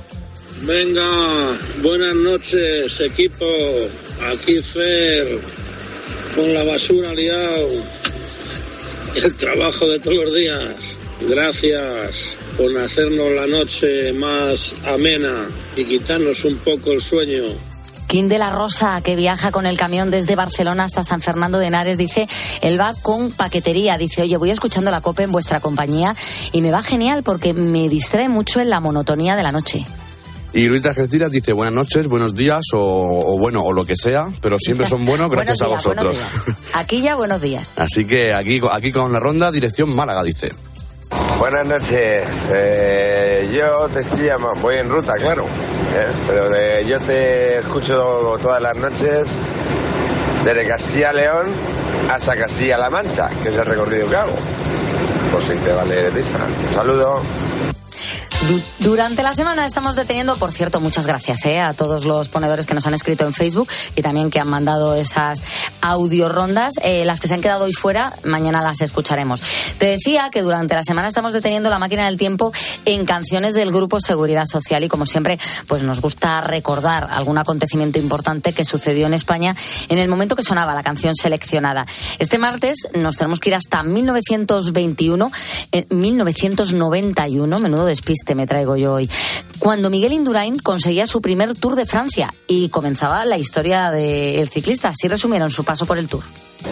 Venga, 0.63 1.57
buenas 1.81 2.15
noches, 2.15 2.99
equipo. 2.99 3.45
Aquí 4.31 4.61
Fer, 4.61 5.39
con 6.35 6.53
la 6.53 6.63
basura 6.63 7.13
liado. 7.13 7.67
El 9.15 9.35
trabajo 9.35 9.87
de 9.89 9.99
todos 9.99 10.25
los 10.25 10.35
días. 10.35 10.75
Gracias 11.27 12.37
por 12.57 12.75
hacernos 12.77 13.31
la 13.31 13.47
noche 13.47 14.13
más 14.13 14.75
amena 14.85 15.47
y 15.75 15.83
quitarnos 15.83 16.45
un 16.45 16.55
poco 16.57 16.91
el 16.91 17.01
sueño. 17.01 17.70
Kim 18.11 18.27
de 18.27 18.37
la 18.37 18.49
Rosa, 18.49 18.99
que 19.01 19.15
viaja 19.15 19.51
con 19.51 19.65
el 19.65 19.77
camión 19.77 20.11
desde 20.11 20.35
Barcelona 20.35 20.83
hasta 20.83 21.01
San 21.01 21.21
Fernando 21.21 21.59
de 21.59 21.67
Henares, 21.67 21.97
dice, 21.97 22.27
él 22.59 22.77
va 22.77 22.93
con 23.01 23.31
paquetería. 23.31 23.97
Dice, 23.97 24.23
oye, 24.23 24.35
voy 24.35 24.51
escuchando 24.51 24.91
la 24.91 24.99
copa 24.99 25.23
en 25.23 25.31
vuestra 25.31 25.61
compañía 25.61 26.13
y 26.51 26.61
me 26.61 26.71
va 26.71 26.83
genial 26.83 27.23
porque 27.23 27.53
me 27.53 27.87
distrae 27.87 28.27
mucho 28.27 28.59
en 28.59 28.69
la 28.69 28.81
monotonía 28.81 29.37
de 29.37 29.43
la 29.43 29.53
noche. 29.53 29.85
Y 30.51 30.65
Luis 30.65 30.83
de 30.83 30.89
Algeciras 30.89 31.31
dice, 31.31 31.53
buenas 31.53 31.73
noches, 31.73 32.07
buenos 32.07 32.35
días 32.35 32.65
o, 32.73 33.33
o 33.33 33.37
bueno, 33.37 33.63
o 33.63 33.71
lo 33.71 33.85
que 33.85 33.95
sea, 33.95 34.27
pero 34.41 34.57
siempre 34.59 34.87
son 34.87 35.05
buenos 35.05 35.31
gracias 35.31 35.59
Buenos 35.59 35.85
a 35.85 35.89
vosotros. 35.89 36.17
Aquí 36.73 37.01
ya, 37.01 37.15
buenos 37.15 37.41
días. 37.41 37.71
Así 37.77 38.03
que 38.03 38.33
aquí, 38.33 38.59
aquí 38.73 38.91
con 38.91 39.13
la 39.13 39.21
ronda, 39.21 39.53
dirección 39.53 39.89
Málaga, 39.89 40.21
dice. 40.23 40.51
Buenas 41.39 41.65
noches. 41.65 42.45
Eh, 42.51 43.49
yo 43.51 43.87
te 43.89 44.01
estoy 44.01 44.25
llamando, 44.25 44.61
voy 44.61 44.75
en 44.75 44.89
ruta, 44.89 45.13
claro. 45.15 45.45
¿eh? 45.45 46.07
Pero 46.27 46.55
eh, 46.55 46.85
yo 46.87 46.99
te 46.99 47.57
escucho 47.59 48.37
todas 48.41 48.61
las 48.61 48.75
noches 48.75 49.27
desde 50.43 50.67
Castilla 50.67 51.13
León 51.13 51.53
hasta 52.09 52.35
Castilla-La 52.35 52.89
Mancha, 52.89 53.29
que 53.41 53.49
es 53.49 53.57
el 53.57 53.65
recorrido 53.65 54.09
que 54.09 54.15
hago. 54.15 54.35
Por 55.31 55.41
si 55.43 55.55
te 55.63 55.73
vale 55.73 55.95
de 55.95 56.11
prisa. 56.11 56.37
Un 56.69 56.75
saludo. 56.75 57.21
Du- 58.47 58.61
Durante 58.91 59.21
la 59.23 59.33
semana 59.35 59.65
estamos 59.65 59.95
deteniendo, 59.95 60.35
por 60.35 60.51
cierto, 60.51 60.81
muchas 60.81 61.05
gracias 61.07 61.45
eh, 61.45 61.59
a 61.61 61.73
todos 61.73 62.03
los 62.05 62.27
ponedores 62.27 62.65
que 62.65 62.73
nos 62.73 62.85
han 62.87 62.93
escrito 62.95 63.25
en 63.25 63.33
Facebook 63.33 63.69
y 63.95 64.01
también 64.01 64.29
que 64.31 64.39
han 64.39 64.47
mandado 64.49 64.95
esas 64.95 65.41
audio 65.81 66.27
rondas. 66.27 66.73
Eh, 66.83 67.05
las 67.05 67.19
que 67.19 67.27
se 67.27 67.35
han 67.35 67.41
quedado 67.41 67.65
hoy 67.65 67.73
fuera, 67.73 68.11
mañana 68.25 68.61
las 68.63 68.81
escucharemos. 68.81 69.41
Te 69.77 69.85
decía 69.85 70.29
que 70.31 70.41
durante 70.41 70.73
la 70.75 70.83
semana 70.83 71.07
estamos 71.07 71.31
deteniendo 71.31 71.69
la 71.69 71.77
máquina 71.79 72.05
del 72.07 72.17
tiempo 72.17 72.51
en 72.85 73.05
canciones 73.05 73.53
del 73.53 73.71
grupo 73.71 74.01
Seguridad 74.01 74.45
Social 74.45 74.83
y 74.83 74.89
como 74.89 75.05
siempre, 75.05 75.39
pues 75.67 75.83
nos 75.83 76.01
gusta 76.01 76.41
recordar 76.41 77.07
algún 77.11 77.37
acontecimiento 77.37 77.99
importante 77.99 78.51
que 78.51 78.65
sucedió 78.65 79.05
en 79.07 79.13
España 79.13 79.55
en 79.87 79.99
el 79.99 80.09
momento 80.09 80.35
que 80.35 80.43
sonaba 80.43 80.73
la 80.73 80.83
canción 80.83 81.15
seleccionada. 81.15 81.85
Este 82.19 82.39
martes 82.39 82.87
nos 82.95 83.15
tenemos 83.15 83.39
que 83.39 83.49
ir 83.49 83.55
hasta 83.55 83.83
1921, 83.83 85.31
eh, 85.71 85.85
1991, 85.89 87.59
menudo 87.59 87.85
despiste 87.85 88.30
me 88.35 88.47
traigo 88.47 88.75
yo 88.77 88.93
hoy, 88.93 89.09
cuando 89.59 89.89
Miguel 89.89 90.13
Indurain 90.13 90.57
conseguía 90.57 91.07
su 91.07 91.21
primer 91.21 91.53
Tour 91.53 91.75
de 91.75 91.85
Francia 91.85 92.33
y 92.47 92.69
comenzaba 92.69 93.25
la 93.25 93.37
historia 93.37 93.91
del 93.91 94.49
ciclista. 94.49 94.89
Así 94.89 95.07
resumieron 95.07 95.51
su 95.51 95.63
paso 95.63 95.85
por 95.85 95.97
el 95.97 96.07
Tour. 96.07 96.23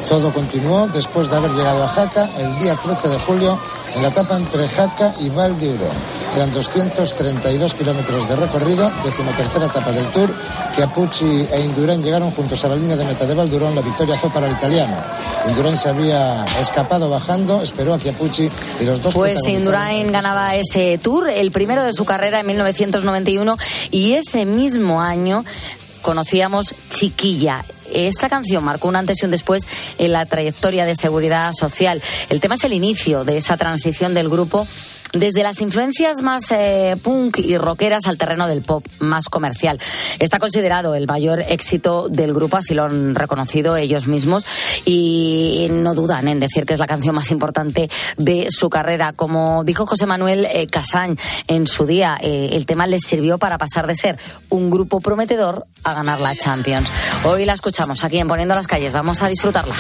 Todo 0.07 0.33
continuó 0.33 0.87
después 0.87 1.29
de 1.29 1.35
haber 1.35 1.51
llegado 1.51 1.83
a 1.83 1.87
Jaca 1.87 2.29
el 2.39 2.59
día 2.59 2.75
13 2.75 3.09
de 3.09 3.19
julio 3.19 3.59
en 3.95 4.01
la 4.01 4.09
etapa 4.09 4.37
entre 4.37 4.67
Jaca 4.67 5.13
y 5.19 5.29
Val 5.29 5.59
de 5.59 5.69
Uro. 5.69 5.89
Eran 6.35 6.51
232 6.51 7.73
kilómetros 7.73 8.27
de 8.27 8.35
recorrido, 8.35 8.91
decimotercera 9.03 9.65
etapa 9.65 9.91
del 9.91 10.05
Tour, 10.07 10.33
que 10.75 10.83
Apucci 10.83 11.47
e 11.51 11.61
Indurain 11.61 12.03
llegaron 12.03 12.31
juntos 12.31 12.63
a 12.65 12.69
la 12.69 12.75
línea 12.75 12.95
de 12.95 13.05
meta 13.05 13.25
de 13.25 13.33
Valdurón. 13.33 13.75
La 13.75 13.81
victoria 13.81 14.15
fue 14.15 14.29
para 14.29 14.47
el 14.47 14.53
italiano. 14.53 14.95
Indurain 15.47 15.77
se 15.77 15.89
había 15.89 16.45
escapado 16.59 17.09
bajando, 17.09 17.61
esperó 17.61 17.93
a 17.93 17.99
que 17.99 18.09
Apucci 18.09 18.49
y 18.79 18.85
los 18.85 19.01
dos 19.01 19.13
Pues 19.13 19.39
Indurain 19.47 20.11
ganaba 20.11 20.55
ese 20.55 20.97
Tour, 20.97 21.29
el 21.29 21.51
primero 21.51 21.83
de 21.83 21.93
su 21.93 22.05
carrera 22.05 22.39
en 22.39 22.47
1991 22.47 23.57
y 23.91 24.13
ese 24.13 24.45
mismo 24.45 25.01
año 25.01 25.43
conocíamos 26.01 26.75
Chiquilla. 26.89 27.63
Esta 27.93 28.29
canción 28.29 28.63
marcó 28.63 28.87
un 28.87 28.95
antes 28.95 29.21
y 29.21 29.25
un 29.25 29.31
después 29.31 29.63
en 29.97 30.11
la 30.11 30.25
trayectoria 30.25 30.85
de 30.85 30.95
seguridad 30.95 31.51
social. 31.53 32.01
El 32.29 32.39
tema 32.39 32.55
es 32.55 32.63
el 32.63 32.73
inicio 32.73 33.23
de 33.23 33.37
esa 33.37 33.57
transición 33.57 34.13
del 34.13 34.29
grupo 34.29 34.67
desde 35.13 35.43
las 35.43 35.61
influencias 35.61 36.21
más 36.21 36.43
eh, 36.51 36.95
punk 37.01 37.39
y 37.39 37.57
rockeras 37.57 38.07
al 38.07 38.17
terreno 38.17 38.47
del 38.47 38.61
pop 38.61 38.85
más 38.99 39.29
comercial. 39.29 39.79
Está 40.19 40.39
considerado 40.39 40.95
el 40.95 41.07
mayor 41.07 41.41
éxito 41.41 42.09
del 42.09 42.33
grupo, 42.33 42.57
así 42.57 42.73
lo 42.73 42.83
han 42.83 43.15
reconocido 43.15 43.75
ellos 43.75 44.07
mismos 44.07 44.45
y 44.85 45.67
no 45.71 45.95
dudan 45.95 46.27
en 46.27 46.39
decir 46.39 46.65
que 46.65 46.73
es 46.73 46.79
la 46.79 46.87
canción 46.87 47.15
más 47.15 47.31
importante 47.31 47.89
de 48.17 48.47
su 48.49 48.69
carrera. 48.69 49.13
Como 49.13 49.63
dijo 49.63 49.85
José 49.85 50.05
Manuel 50.05 50.45
eh, 50.45 50.67
Casán 50.67 51.17
en 51.47 51.67
su 51.67 51.85
día, 51.85 52.17
eh, 52.21 52.49
el 52.53 52.65
tema 52.65 52.87
les 52.87 53.03
sirvió 53.03 53.37
para 53.37 53.57
pasar 53.57 53.87
de 53.87 53.95
ser 53.95 54.19
un 54.49 54.69
grupo 54.69 54.99
prometedor 54.99 55.65
a 55.83 55.93
ganar 55.93 56.19
la 56.19 56.35
Champions. 56.35 56.89
Hoy 57.23 57.45
la 57.45 57.53
escuchamos 57.53 58.03
aquí 58.03 58.19
en 58.19 58.27
Poniendo 58.27 58.55
las 58.55 58.67
Calles. 58.67 58.93
Vamos 58.93 59.21
a 59.21 59.27
disfrutarla. 59.27 59.75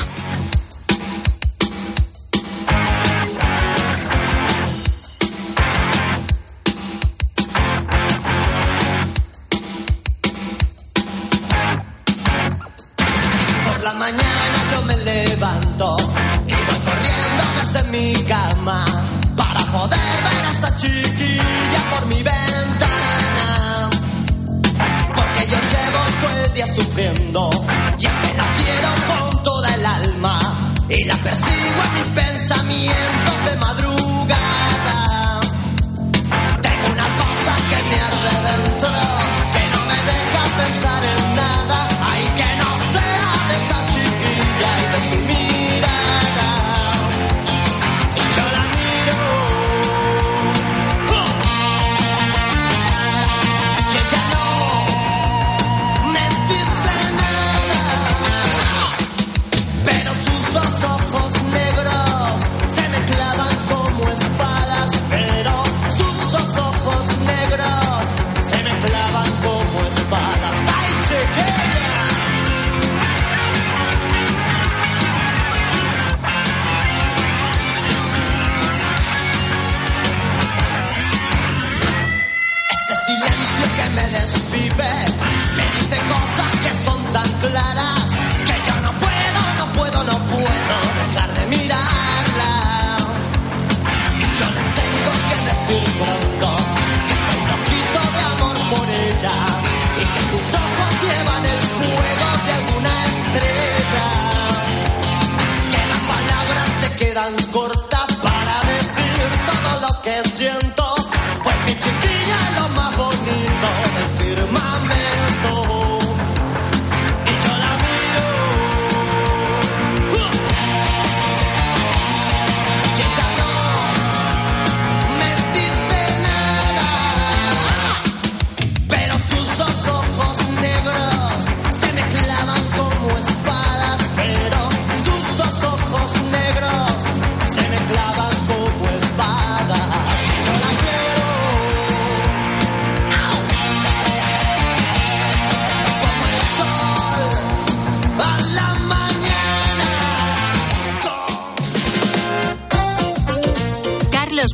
Mi 17.99 18.13
cama 18.23 18.98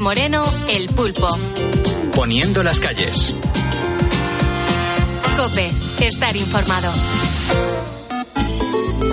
Moreno, 0.05 0.45
El 0.69 0.87
Pulpo. 0.89 1.27
Poniendo 2.13 2.61
las 2.61 2.79
calles. 2.79 3.33
Cope, 5.35 5.71
estar 5.99 6.35
informado. 6.35 6.93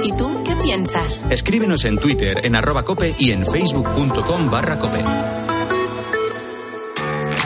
¿Y 0.04 0.12
tú 0.12 0.44
qué 0.44 0.54
piensas? 0.56 1.24
Escríbenos 1.30 1.86
en 1.86 1.96
Twitter 1.96 2.44
en 2.44 2.56
arroba 2.56 2.84
cope 2.84 3.14
y 3.18 3.30
en 3.30 3.46
facebook.com 3.46 4.50
barra 4.50 4.78
cope. 4.78 5.02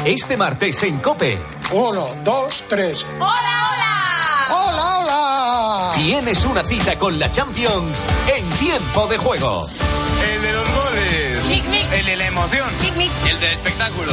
Este 0.05 0.36
martes 0.36 0.82
en 0.82 0.99
Cope. 0.99 1.38
Uno, 1.70 2.05
dos, 2.24 2.64
tres. 2.66 3.07
¡Hola, 3.20 3.70
hola! 3.70 4.47
¡Hola, 4.51 4.99
hola! 4.99 5.92
Tienes 5.94 6.44
una 6.47 6.64
cita 6.64 6.99
con 6.99 7.16
la 7.16 7.30
Champions 7.30 8.07
en 8.26 8.49
tiempo 8.59 9.07
de 9.07 9.18
juego. 9.18 9.68
De 12.07 12.17
la 12.17 12.27
emoción. 12.27 12.69
El 13.29 13.41
del 13.41 13.53
espectáculo. 13.53 14.13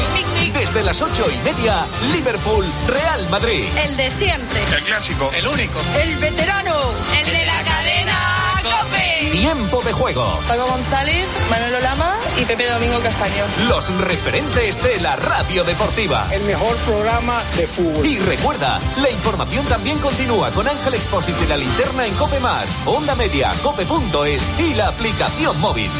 Desde 0.52 0.82
las 0.82 1.00
ocho 1.04 1.28
y 1.30 1.38
media, 1.44 1.86
Liverpool, 2.12 2.66
Real 2.88 3.30
Madrid. 3.30 3.66
El 3.86 3.96
de 3.96 4.10
siempre. 4.10 4.64
El 4.76 4.84
clásico. 4.84 5.30
El 5.32 5.48
único. 5.48 5.80
El 6.02 6.16
veterano. 6.16 6.74
El 7.20 7.26
de 7.32 7.46
la 7.46 7.62
cadena 7.62 8.62
Cope. 8.64 9.30
Tiempo 9.32 9.82
de 9.84 9.94
juego. 9.94 10.40
Paco 10.48 10.66
González, 10.66 11.28
Manuel 11.52 11.76
Olama 11.76 12.16
y 12.42 12.46
Pepe 12.46 12.68
Domingo 12.68 13.00
Castaño. 13.00 13.46
Los 13.68 13.96
referentes 14.00 14.82
de 14.82 15.00
la 15.00 15.16
radio 15.16 15.64
deportiva. 15.64 16.26
El 16.32 16.44
mejor 16.46 16.76
programa 16.78 17.44
de 17.58 17.68
fútbol. 17.68 18.06
Y 18.08 18.18
recuerda, 18.18 18.80
la 19.04 19.12
información 19.12 19.66
también 19.68 20.00
continúa 20.00 20.50
con 20.50 20.68
Ángel 20.68 20.96
Expósito 20.96 21.44
y 21.44 21.48
la 21.48 21.58
linterna 21.58 22.08
en 22.08 22.16
Cope 22.16 22.40
Más, 22.40 22.74
Onda 22.86 23.14
Media, 23.14 23.52
Cope.es 23.62 24.44
y 24.58 24.74
la 24.74 24.88
aplicación 24.88 25.60
móvil. 25.60 25.92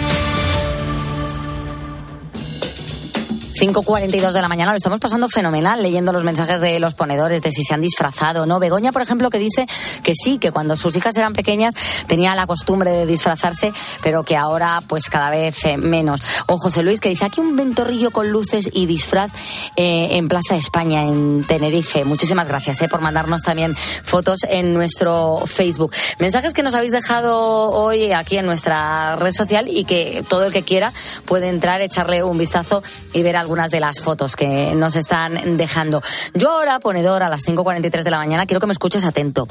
5.42 3.54 4.32
de 4.32 4.42
la 4.42 4.48
mañana, 4.48 4.72
lo 4.72 4.78
estamos 4.78 5.00
pasando 5.00 5.30
fenomenal 5.30 5.82
leyendo 5.82 6.12
los 6.12 6.24
mensajes 6.24 6.60
de 6.60 6.80
los 6.80 6.96
ponedores 6.96 7.42
de 7.42 7.52
si 7.52 7.64
se 7.64 7.74
han 7.74 7.82
disfrazado, 7.82 8.46
¿no? 8.46 8.60
Begoña, 8.60 8.92
por 8.92 9.02
ejemplo, 9.02 9.30
que 9.30 9.38
dice 9.38 9.68
que 10.02 10.14
sí, 10.16 10.40
que 10.40 10.52
cuando 10.52 10.76
sus 10.76 10.96
hijas 10.96 11.16
eran 11.18 11.34
pequeñas 11.34 11.74
tenía 12.08 12.36
la 12.36 12.48
costumbre 12.48 12.92
de 12.92 13.06
disfrazarse, 13.06 13.72
pero 14.02 14.24
que 14.24 14.36
ahora 14.36 14.82
pues 14.88 15.10
cada 15.10 15.30
vez 15.30 15.64
eh, 15.66 15.78
menos. 15.78 16.22
O 16.48 16.58
José 16.58 16.84
Luis, 16.84 17.00
que 17.00 17.10
dice 17.10 17.26
aquí 17.26 17.42
un 17.42 17.56
ventorrillo 17.56 18.12
con 18.12 18.30
luces 18.30 18.70
y 18.74 18.86
disfraz 18.86 19.32
eh, 19.76 20.10
en 20.12 20.28
Plaza 20.28 20.56
España, 20.56 21.04
en 21.04 21.44
Tenerife. 21.46 22.06
Muchísimas 22.06 22.48
gracias 22.48 22.82
eh, 22.82 22.90
por 22.90 23.02
mandarnos 23.02 23.44
también 23.44 23.76
fotos 23.76 24.42
en 24.50 24.74
nuestro 24.74 25.44
Facebook. 25.46 25.94
Mensajes 26.20 26.54
que 26.54 26.64
nos 26.64 26.76
habéis 26.76 26.92
dejado 26.92 27.70
hoy 27.72 28.12
aquí 28.14 28.38
en 28.38 28.46
nuestra 28.46 29.16
red 29.16 29.32
social 29.32 29.68
y 29.68 29.84
que 29.84 30.24
todo 30.28 30.46
el 30.46 30.54
que 30.54 30.64
quiera 30.64 30.92
puede 31.26 31.50
entrar, 31.50 31.82
echarle 31.82 32.24
un 32.24 32.38
vistazo 32.38 32.84
y 33.14 33.22
ver 33.22 33.38
algunas 33.44 33.70
de 33.70 33.82
las 33.82 34.00
fotos 34.00 34.38
que 34.38 34.74
nos 34.74 34.96
están 34.96 35.58
dejando. 35.58 36.02
Yo 36.34 36.50
ahora, 36.50 36.80
ponedor, 36.80 37.24
a 37.24 37.30
las 37.30 37.46
5.43 37.46 38.04
de 38.04 38.10
la 38.10 38.18
mañana, 38.18 38.46
quiero 38.46 38.62
que 38.62 38.68
me 38.68 38.72
escuches 38.72 39.04
atento. 39.04 39.50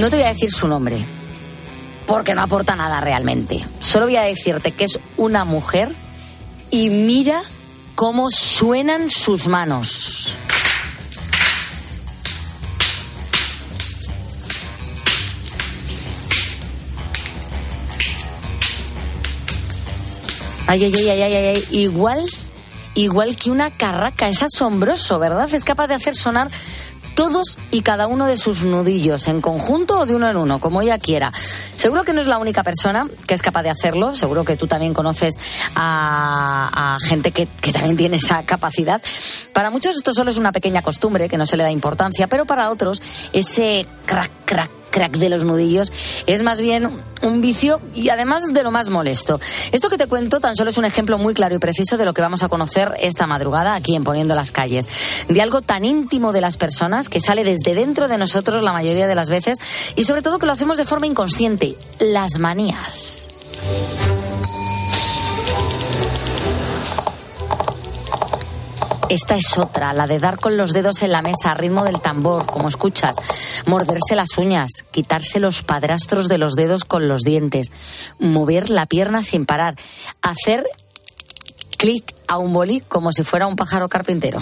No 0.00 0.08
te 0.08 0.16
voy 0.16 0.24
a 0.24 0.32
decir 0.32 0.50
su 0.50 0.66
nombre, 0.66 1.04
porque 2.06 2.34
no 2.34 2.40
aporta 2.40 2.74
nada 2.76 3.00
realmente. 3.02 3.62
Solo 3.80 4.06
voy 4.06 4.16
a 4.16 4.22
decirte 4.22 4.72
que 4.72 4.84
es 4.84 4.98
una 5.18 5.44
mujer 5.44 5.90
y 6.70 6.88
mira 6.88 7.42
cómo 7.94 8.30
suenan 8.30 9.10
sus 9.10 9.48
manos. 9.48 10.34
Ay, 20.66 20.84
ay, 20.84 20.94
ay, 20.94 21.10
ay, 21.10 21.22
ay, 21.22 21.34
ay, 21.34 21.64
igual, 21.70 22.24
igual 22.94 23.36
que 23.36 23.50
una 23.50 23.70
carraca. 23.70 24.28
Es 24.28 24.42
asombroso, 24.42 25.18
¿verdad? 25.18 25.52
Es 25.52 25.64
capaz 25.64 25.88
de 25.88 25.94
hacer 25.94 26.14
sonar 26.14 26.50
todos 27.14 27.58
y 27.70 27.82
cada 27.82 28.06
uno 28.06 28.26
de 28.26 28.36
sus 28.36 28.64
nudillos, 28.64 29.28
en 29.28 29.40
conjunto 29.40 30.00
o 30.00 30.06
de 30.06 30.14
uno 30.14 30.28
en 30.28 30.36
uno, 30.36 30.58
como 30.58 30.82
ella 30.82 30.98
quiera. 30.98 31.32
Seguro 31.76 32.04
que 32.04 32.12
no 32.12 32.20
es 32.20 32.26
la 32.26 32.38
única 32.38 32.62
persona 32.62 33.06
que 33.26 33.34
es 33.34 33.42
capaz 33.42 33.62
de 33.62 33.70
hacerlo, 33.70 34.14
seguro 34.14 34.44
que 34.44 34.56
tú 34.56 34.66
también 34.66 34.94
conoces 34.94 35.34
a, 35.74 36.98
gente 37.02 37.32
que, 37.32 37.46
que 37.60 37.72
también 37.72 37.96
tiene 37.96 38.16
esa 38.16 38.42
capacidad. 38.42 39.00
Para 39.52 39.70
muchos 39.70 39.96
esto 39.96 40.12
solo 40.12 40.30
es 40.30 40.38
una 40.38 40.52
pequeña 40.52 40.82
costumbre 40.82 41.28
que 41.28 41.38
no 41.38 41.46
se 41.46 41.56
le 41.56 41.62
da 41.62 41.70
importancia, 41.70 42.26
pero 42.26 42.44
para 42.44 42.70
otros 42.70 43.00
ese 43.32 43.86
crack, 44.06 44.30
crack, 44.44 44.70
crack 44.94 45.16
de 45.16 45.28
los 45.28 45.44
nudillos 45.44 45.92
es 46.26 46.44
más 46.44 46.60
bien 46.60 46.88
un 47.22 47.40
vicio 47.40 47.80
y 47.94 48.10
además 48.10 48.44
de 48.52 48.62
lo 48.62 48.70
más 48.70 48.88
molesto. 48.88 49.40
Esto 49.72 49.90
que 49.90 49.98
te 49.98 50.06
cuento 50.06 50.38
tan 50.38 50.54
solo 50.54 50.70
es 50.70 50.78
un 50.78 50.84
ejemplo 50.84 51.18
muy 51.18 51.34
claro 51.34 51.56
y 51.56 51.58
preciso 51.58 51.96
de 51.96 52.04
lo 52.04 52.14
que 52.14 52.22
vamos 52.22 52.44
a 52.44 52.48
conocer 52.48 52.94
esta 53.00 53.26
madrugada 53.26 53.74
aquí 53.74 53.96
en 53.96 54.04
Poniendo 54.04 54.36
las 54.36 54.52
Calles. 54.52 54.86
De 55.28 55.42
algo 55.42 55.62
tan 55.62 55.84
íntimo 55.84 56.32
de 56.32 56.40
las 56.40 56.56
personas 56.56 57.08
que 57.08 57.20
sale 57.20 57.42
desde 57.42 57.74
dentro 57.74 58.06
de 58.06 58.18
nosotros 58.18 58.62
la 58.62 58.72
mayoría 58.72 59.08
de 59.08 59.16
las 59.16 59.30
veces 59.30 59.58
y 59.96 60.04
sobre 60.04 60.22
todo 60.22 60.38
que 60.38 60.46
lo 60.46 60.52
hacemos 60.52 60.76
de 60.76 60.84
forma 60.84 61.06
inconsciente, 61.06 61.74
las 61.98 62.38
manías. 62.38 63.26
Esta 69.14 69.36
es 69.36 69.56
otra, 69.58 69.92
la 69.92 70.08
de 70.08 70.18
dar 70.18 70.40
con 70.40 70.56
los 70.56 70.72
dedos 70.72 71.02
en 71.02 71.12
la 71.12 71.22
mesa 71.22 71.52
a 71.52 71.54
ritmo 71.54 71.84
del 71.84 72.00
tambor, 72.00 72.46
como 72.46 72.68
escuchas, 72.68 73.14
morderse 73.64 74.16
las 74.16 74.36
uñas, 74.38 74.70
quitarse 74.90 75.38
los 75.38 75.62
padrastros 75.62 76.26
de 76.26 76.36
los 76.36 76.54
dedos 76.56 76.84
con 76.84 77.06
los 77.06 77.22
dientes, 77.22 77.70
mover 78.18 78.70
la 78.70 78.86
pierna 78.86 79.22
sin 79.22 79.46
parar, 79.46 79.76
hacer 80.20 80.64
clic 81.78 82.12
a 82.26 82.38
un 82.38 82.52
bolí 82.52 82.80
como 82.80 83.12
si 83.12 83.22
fuera 83.22 83.46
un 83.46 83.54
pájaro 83.54 83.88
carpintero. 83.88 84.40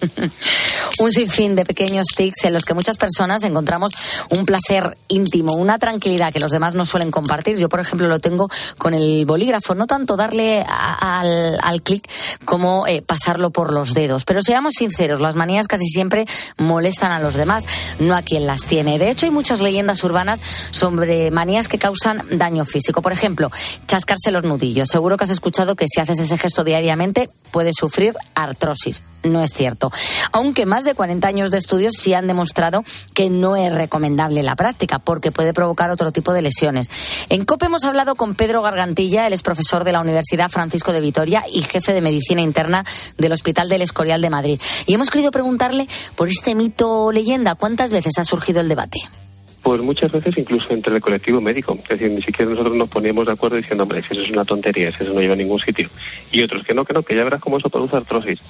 un 1.00 1.12
sinfín 1.12 1.54
de 1.54 1.64
pequeños 1.64 2.08
tics 2.16 2.44
en 2.44 2.52
los 2.52 2.64
que 2.64 2.74
muchas 2.74 2.96
personas 2.96 3.44
encontramos 3.44 3.92
un 4.30 4.44
placer 4.44 4.96
íntimo, 5.08 5.54
una 5.54 5.78
tranquilidad 5.78 6.32
que 6.32 6.40
los 6.40 6.50
demás 6.50 6.74
no 6.74 6.86
suelen 6.86 7.10
compartir. 7.10 7.58
Yo, 7.58 7.68
por 7.68 7.80
ejemplo, 7.80 8.08
lo 8.08 8.18
tengo 8.18 8.50
con 8.76 8.94
el 8.94 9.26
bolígrafo, 9.26 9.74
no 9.74 9.86
tanto 9.86 10.16
darle 10.16 10.64
al, 10.66 11.58
al 11.60 11.82
clic 11.82 12.08
como 12.44 12.86
eh, 12.86 13.02
pasarlo 13.02 13.50
por 13.50 13.72
los 13.72 13.94
dedos. 13.94 14.24
Pero 14.24 14.42
seamos 14.42 14.74
sinceros, 14.78 15.20
las 15.20 15.36
manías 15.36 15.68
casi 15.68 15.86
siempre 15.86 16.26
molestan 16.56 17.12
a 17.12 17.20
los 17.20 17.34
demás, 17.34 17.66
no 17.98 18.16
a 18.16 18.22
quien 18.22 18.46
las 18.46 18.66
tiene. 18.66 18.98
De 18.98 19.10
hecho, 19.10 19.26
hay 19.26 19.32
muchas 19.32 19.60
leyendas 19.60 20.02
urbanas 20.04 20.40
sobre 20.70 21.30
manías 21.30 21.68
que 21.68 21.78
causan 21.78 22.24
daño 22.30 22.64
físico. 22.64 23.02
Por 23.02 23.12
ejemplo, 23.12 23.50
chascarse 23.86 24.30
los 24.30 24.44
nudillos. 24.44 24.88
Seguro 24.88 25.16
que 25.16 25.24
has 25.24 25.30
escuchado 25.30 25.76
que 25.76 25.86
si 25.88 26.00
haces 26.00 26.18
ese 26.18 26.38
gesto 26.38 26.64
diariamente 26.64 27.30
puedes 27.50 27.76
sufrir 27.76 28.14
artrosis. 28.34 29.02
No 29.24 29.42
es 29.42 29.52
cierto. 29.52 29.90
Aunque 30.32 30.64
más 30.68 30.84
de 30.84 30.94
40 30.94 31.26
años 31.26 31.50
de 31.50 31.58
estudios 31.58 31.94
sí 31.98 32.14
han 32.14 32.28
demostrado 32.28 32.84
que 33.14 33.30
no 33.30 33.56
es 33.56 33.74
recomendable 33.74 34.42
la 34.42 34.54
práctica 34.54 34.98
porque 34.98 35.32
puede 35.32 35.52
provocar 35.52 35.90
otro 35.90 36.12
tipo 36.12 36.32
de 36.32 36.42
lesiones. 36.42 36.90
En 37.28 37.44
COPE 37.44 37.66
hemos 37.66 37.84
hablado 37.84 38.14
con 38.14 38.34
Pedro 38.34 38.62
Gargantilla, 38.62 39.26
él 39.26 39.32
es 39.32 39.42
profesor 39.42 39.84
de 39.84 39.92
la 39.92 40.00
Universidad 40.00 40.50
Francisco 40.50 40.92
de 40.92 41.00
Vitoria 41.00 41.44
y 41.52 41.62
jefe 41.62 41.92
de 41.92 42.00
medicina 42.00 42.42
interna 42.42 42.84
del 43.16 43.32
Hospital 43.32 43.68
del 43.68 43.82
Escorial 43.82 44.20
de 44.20 44.30
Madrid. 44.30 44.60
Y 44.86 44.94
hemos 44.94 45.10
querido 45.10 45.30
preguntarle 45.30 45.88
por 46.14 46.28
este 46.28 46.54
mito 46.54 47.04
o 47.04 47.12
leyenda, 47.12 47.54
¿cuántas 47.54 47.92
veces 47.92 48.18
ha 48.18 48.24
surgido 48.24 48.60
el 48.60 48.68
debate? 48.68 48.98
Pues 49.62 49.80
muchas 49.82 50.10
veces 50.12 50.38
incluso 50.38 50.72
entre 50.72 50.94
el 50.94 51.00
colectivo 51.00 51.40
médico. 51.40 51.76
Es 51.82 51.88
decir, 51.88 52.10
ni 52.10 52.22
siquiera 52.22 52.50
nosotros 52.50 52.76
nos 52.76 52.88
poníamos 52.88 53.26
de 53.26 53.32
acuerdo 53.32 53.56
diciendo, 53.56 53.82
hombre, 53.82 53.98
eso 53.98 54.14
es 54.14 54.30
una 54.30 54.44
tontería, 54.44 54.92
si 54.92 55.02
eso 55.02 55.12
no 55.12 55.20
lleva 55.20 55.34
a 55.34 55.36
ningún 55.36 55.58
sitio. 55.58 55.90
Y 56.30 56.42
otros 56.42 56.64
que 56.64 56.74
no, 56.74 56.84
que 56.84 56.94
no, 56.94 57.02
que 57.02 57.16
ya 57.16 57.24
verás 57.24 57.40
cómo 57.40 57.58
eso 57.58 57.68
produce 57.68 57.96
artrosis. 57.96 58.40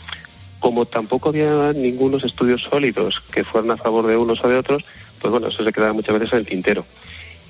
Como 0.60 0.86
tampoco 0.86 1.28
había 1.28 1.72
ningunos 1.72 2.24
estudios 2.24 2.62
sólidos 2.62 3.22
que 3.32 3.44
fueran 3.44 3.70
a 3.70 3.76
favor 3.76 4.06
de 4.06 4.16
unos 4.16 4.42
o 4.44 4.48
de 4.48 4.56
otros, 4.56 4.84
pues 5.20 5.30
bueno, 5.30 5.48
eso 5.48 5.64
se 5.64 5.72
quedaba 5.72 5.92
muchas 5.92 6.14
veces 6.14 6.32
en 6.32 6.38
el 6.40 6.46
tintero. 6.46 6.84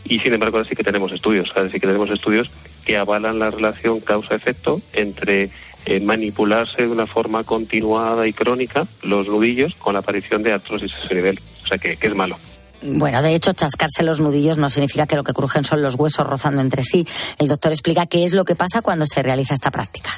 Y 0.05 0.21
sin 0.21 0.33
embargo, 0.33 0.57
ahora 0.57 0.69
sí 0.69 0.75
que 0.75 0.85
tenemos 0.85 1.13
estudios, 1.13 1.51
ahora 1.55 1.71
sí 1.71 1.81
que 1.81 1.87
tenemos 1.87 2.11
estudios 2.11 2.51
que 2.85 2.97
avalan 2.97 3.39
la 3.39 3.51
relación 3.51 4.01
causa-efecto 4.01 4.81
entre 4.93 5.51
eh, 5.87 6.01
manipularse 6.01 6.83
de 6.83 6.89
una 6.89 7.07
forma 7.07 7.45
continuada 7.45 8.27
y 8.27 8.33
crónica 8.33 8.87
los 9.03 9.29
nudillos 9.29 9.75
con 9.75 9.95
la 9.95 10.01
aparición 10.01 10.43
de 10.43 10.53
artrosis 10.53 10.93
a 10.95 11.05
ese 11.05 11.15
nivel. 11.15 11.41
O 11.65 11.67
sea 11.67 11.79
que, 11.79 11.97
que 11.97 12.07
es 12.07 12.15
malo. 12.15 12.39
Bueno, 12.83 13.23
de 13.23 13.35
hecho, 13.35 13.53
chascarse 13.53 14.03
los 14.05 14.21
nudillos 14.21 14.57
no 14.57 14.71
significa 14.71 15.07
que 15.07 15.17
lo 15.17 15.25
que 15.25 15.33
crujen 15.33 15.65
son 15.65 15.83
los 15.83 15.97
huesos 15.97 16.27
rozando 16.27 16.61
entre 16.61 16.85
sí. 16.85 17.07
El 17.39 17.49
doctor 17.49 17.73
explica 17.73 18.07
qué 18.07 18.25
es 18.25 18.35
lo 18.35 18.45
que 18.45 18.55
pasa 18.55 18.83
cuando 18.83 19.05
se 19.07 19.23
realiza 19.23 19.55
esta 19.55 19.71
práctica. 19.71 20.11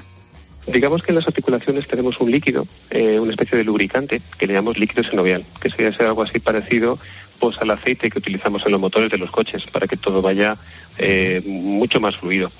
Digamos 0.72 1.02
que 1.02 1.10
en 1.10 1.16
las 1.16 1.26
articulaciones 1.26 1.88
tenemos 1.88 2.20
un 2.20 2.30
líquido, 2.30 2.66
eh, 2.90 3.18
una 3.18 3.32
especie 3.32 3.58
de 3.58 3.64
lubricante, 3.64 4.22
que 4.38 4.46
le 4.46 4.52
llamamos 4.52 4.78
líquido 4.78 5.02
sinovial, 5.02 5.44
que 5.60 5.68
sería 5.70 5.92
ser 5.92 6.06
algo 6.06 6.22
así 6.22 6.38
parecido 6.38 6.98
pues 7.40 7.58
al 7.60 7.70
aceite 7.70 8.10
que 8.10 8.18
utilizamos 8.18 8.64
en 8.66 8.72
los 8.72 8.80
motores 8.80 9.10
de 9.10 9.16
los 9.16 9.30
coches, 9.30 9.64
para 9.72 9.86
que 9.86 9.96
todo 9.96 10.20
vaya 10.20 10.58
eh, 10.98 11.42
mucho 11.46 11.98
más 11.98 12.16
fluido. 12.18 12.52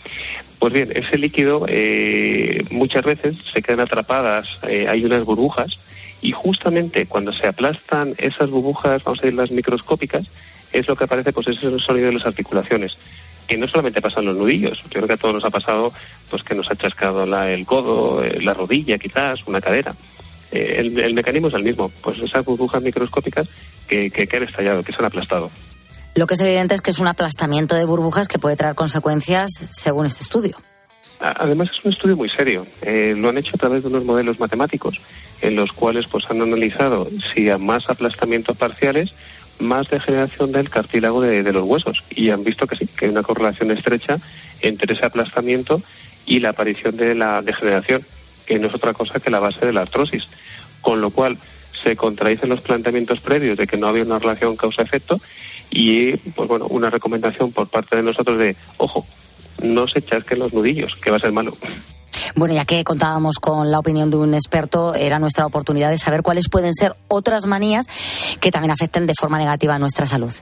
Pues 0.59 0.73
bien, 0.73 0.91
ese 0.95 1.19
líquido 1.19 1.67
eh, 1.69 2.65
muchas 2.71 3.05
veces 3.05 3.37
se 3.53 3.61
quedan 3.61 3.81
atrapadas, 3.81 4.49
hay 4.63 5.05
unas 5.05 5.25
burbujas, 5.25 5.79
y 6.23 6.33
justamente 6.33 7.07
cuando 7.07 7.33
se 7.33 7.47
aplastan 7.47 8.15
esas 8.17 8.49
burbujas, 8.49 9.05
vamos 9.05 9.19
a 9.19 9.23
decir 9.23 9.39
las 9.39 9.51
microscópicas, 9.51 10.27
es 10.73 10.89
lo 10.89 10.97
que 10.97 11.05
aparece 11.05 11.33
pues 11.33 11.49
ese 11.49 11.79
sonido 11.79 12.07
de 12.07 12.15
las 12.15 12.27
articulaciones 12.27 12.97
que 13.51 13.57
no 13.59 13.67
solamente 13.67 14.01
pasan 14.01 14.25
los 14.27 14.37
nudillos, 14.37 14.81
yo 14.85 14.89
creo 14.91 15.07
que 15.09 15.15
a 15.15 15.17
todos 15.17 15.35
nos 15.35 15.45
ha 15.45 15.51
pasado 15.51 15.93
pues 16.31 16.45
que 16.45 16.55
nos 16.55 16.71
ha 16.71 16.77
chascado 16.77 17.27
la- 17.27 17.51
el 17.51 17.67
codo, 17.67 18.23
eh, 18.23 18.39
la 18.41 18.55
rodilla 18.55 18.97
quizás, 18.97 19.45
una 19.47 19.61
cadera. 19.61 19.93
Eh, 20.53 20.77
el, 20.79 20.97
el 20.99 21.15
mecanismo 21.15 21.49
es 21.49 21.55
el 21.55 21.65
mismo, 21.65 21.89
pues 22.03 22.19
esas 22.21 22.45
burbujas 22.45 22.81
microscópicas 22.81 23.49
que, 23.89 24.09
que, 24.11 24.29
que 24.29 24.37
han 24.37 24.45
estallado, 24.45 24.83
que 24.85 24.93
se 24.93 24.99
han 25.01 25.07
aplastado. 25.07 25.51
Lo 26.15 26.27
que 26.29 26.35
es 26.35 26.41
evidente 26.41 26.77
es 26.77 26.81
que 26.81 26.93
es 26.93 27.01
un 27.01 27.09
aplastamiento 27.09 27.75
de 27.75 27.85
burbujas 27.85 28.29
que 28.29 28.39
puede 28.39 28.55
traer 28.57 28.77
consecuencias 28.77 29.51
según 29.53 30.07
este 30.07 30.23
estudio. 30.23 30.57
Además 31.21 31.71
es 31.73 31.85
un 31.85 31.93
estudio 31.93 32.17
muy 32.17 32.29
serio. 32.29 32.67
Eh, 32.83 33.15
lo 33.17 33.29
han 33.31 33.39
hecho 33.39 33.53
a 33.57 33.59
través 33.59 33.83
de 33.83 33.89
unos 33.89 34.05
modelos 34.05 34.39
matemáticos 34.41 35.01
en 35.41 35.57
los 35.57 35.73
cuales 35.73 36.07
pues 36.07 36.25
han 36.31 36.41
analizado 36.41 37.09
si 37.35 37.51
a 37.51 37.59
más 37.59 37.91
aplastamientos 37.91 38.57
parciales, 38.57 39.13
más 39.61 39.89
degeneración 39.89 40.53
del 40.53 40.71
cartílago 40.71 41.21
de, 41.21 41.43
los 41.53 41.65
huesos 41.65 42.03
y 42.11 42.31
han 42.31 42.45
visto 42.45 42.67
que 42.67 42.77
sí, 42.77 42.87
que 42.87 43.07
hay 43.07 43.11
una 43.11 43.23
correlación 43.23 43.71
estrecha 43.71 44.19
entre 44.61 44.95
ese 44.95 45.07
aplastamiento 45.07 45.81
y 46.27 46.41
la 46.41 46.51
aparición 46.51 46.97
de 46.97 47.15
la 47.15 47.43
degeneración, 47.43 48.05
que 48.47 48.59
no 48.59 48.69
es 48.69 48.75
otra 48.75 48.93
cosa 48.93 49.21
que 49.21 49.31
la 49.31 49.41
base 49.41 49.65
de 49.65 49.73
la 49.73 49.83
artrosis. 49.83 50.29
Con 50.81 51.01
lo 51.01 51.11
cual 51.11 51.39
se 51.83 51.97
contradicen 51.97 52.49
los 52.49 52.61
planteamientos 52.63 53.21
previos 53.21 53.57
de 53.57 53.67
que 53.67 53.77
no 53.77 53.87
había 53.87 54.03
una 54.03 54.19
relación 54.19 54.57
causa-efecto 54.57 55.21
y 55.71 56.17
pues 56.17 56.49
bueno, 56.49 56.67
una 56.67 56.91
recomendación 56.91 57.53
por 57.53 57.69
parte 57.69 57.97
de 57.97 58.03
nosotros 58.03 58.39
de, 58.39 58.57
ojo, 58.77 59.07
no 59.63 59.87
se 59.87 60.03
chasquen 60.03 60.39
los 60.39 60.53
nudillos, 60.53 60.97
que 60.97 61.11
va 61.11 61.17
a 61.17 61.21
ser 61.21 61.33
malo. 61.33 61.57
Bueno, 62.35 62.55
ya 62.55 62.65
que 62.65 62.85
contábamos 62.85 63.37
con 63.39 63.71
la 63.71 63.79
opinión 63.79 64.11
de 64.11 64.17
un 64.17 64.35
experto, 64.35 64.95
era 64.95 65.19
nuestra 65.19 65.47
oportunidad 65.47 65.91
de 65.91 65.99
saber 65.99 66.23
cuáles 66.23 66.49
pueden 66.49 66.75
ser 66.75 66.95
otras 67.09 67.47
manías 67.47 67.87
que 68.41 68.51
también 68.51 68.71
afecten 68.71 69.07
de 69.07 69.15
forma 69.19 69.39
negativa 69.39 69.75
a 69.75 69.79
nuestra 69.79 70.07
salud. 70.07 70.33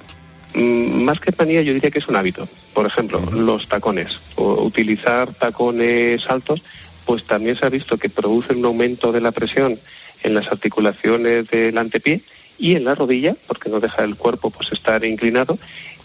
Mm, 0.55 1.03
Más 1.03 1.21
que 1.21 1.33
manía, 1.39 1.63
yo 1.63 1.73
diría 1.73 1.91
que 1.91 1.99
es 1.99 2.09
un 2.09 2.17
hábito. 2.17 2.49
Por 2.75 2.87
ejemplo, 2.87 3.21
los 3.33 3.69
tacones. 3.69 4.19
O 4.37 4.63
utilizar 4.63 5.33
tacones 5.35 6.25
altos, 6.29 6.63
pues 7.05 7.25
también 7.25 7.57
se 7.57 7.67
ha 7.67 7.71
visto 7.71 7.97
que 7.97 8.09
producen 8.09 8.59
un 8.59 8.67
aumento 8.67 9.13
de 9.13 9.21
la 9.21 9.33
presión 9.33 9.79
en 10.23 10.35
las 10.35 10.49
articulaciones 10.49 11.49
del 11.49 11.79
antepié 11.79 12.23
y 12.59 12.75
en 12.75 12.85
la 12.85 12.95
rodilla, 12.95 13.37
porque 13.47 13.71
no 13.71 13.79
deja 13.81 14.03
el 14.05 14.17
cuerpo 14.17 14.51
pues 14.51 14.73
estar 14.73 15.05
inclinado 15.05 15.57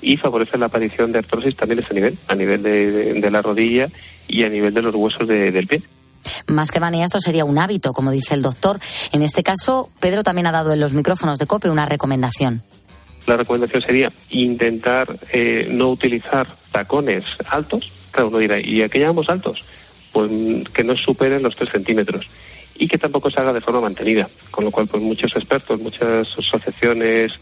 y 0.04 0.18
favorece 0.18 0.58
la 0.58 0.68
aparición 0.68 1.12
de 1.12 1.20
artrosis 1.20 1.56
también 1.56 1.80
a 1.80 1.84
ese 1.84 1.94
nivel, 1.94 2.18
a 2.28 2.36
nivel 2.36 2.62
de, 2.62 2.92
de- 2.92 3.14
de 3.22 3.32
la 3.32 3.42
rodilla 3.42 3.88
y 4.28 4.44
a 4.44 4.50
nivel 4.50 4.74
de 4.74 4.82
los 4.82 4.94
huesos 4.96 5.28
de- 5.28 5.52
del 5.52 5.68
pie. 5.68 5.82
Más 6.48 6.72
que 6.72 6.80
manía, 6.80 7.06
esto 7.06 7.20
sería 7.20 7.44
un 7.46 7.58
hábito, 7.58 7.92
como 7.94 8.12
dice 8.12 8.34
el 8.34 8.42
doctor. 8.42 8.80
En 9.12 9.24
este 9.24 9.44
caso, 9.44 9.90
Pedro 10.00 10.24
también 10.24 10.48
ha 10.48 10.52
dado 10.52 10.72
en 10.74 10.80
los 10.80 10.94
micrófonos 10.94 11.38
de 11.40 11.46
COPE 11.48 11.70
una 11.70 11.86
recomendación. 11.86 12.62
La 13.26 13.38
recomendación 13.38 13.82
sería 13.82 14.12
intentar 14.30 15.20
eh, 15.32 15.68
no 15.72 15.90
utilizar 15.90 16.58
tacones 16.72 17.24
altos. 17.50 17.92
Cada 18.12 18.28
uno 18.28 18.38
dirá, 18.38 18.60
¿y 18.60 18.82
a 18.82 18.90
qué 18.90 19.00
llamamos 19.00 19.30
altos? 19.30 19.64
Pues 20.12 20.30
que 20.74 20.84
no 20.84 20.96
superen 20.96 21.42
los 21.44 21.56
3 21.56 21.72
centímetros 21.72 22.28
y 22.76 22.88
que 22.88 22.98
tampoco 22.98 23.30
se 23.30 23.40
haga 23.40 23.54
de 23.54 23.62
forma 23.62 23.82
mantenida. 23.82 24.30
Con 24.52 24.66
lo 24.66 24.72
cual, 24.72 24.88
pues 24.88 25.02
muchos 25.02 25.36
expertos, 25.36 25.80
muchas 25.80 26.28
asociaciones 26.38 27.40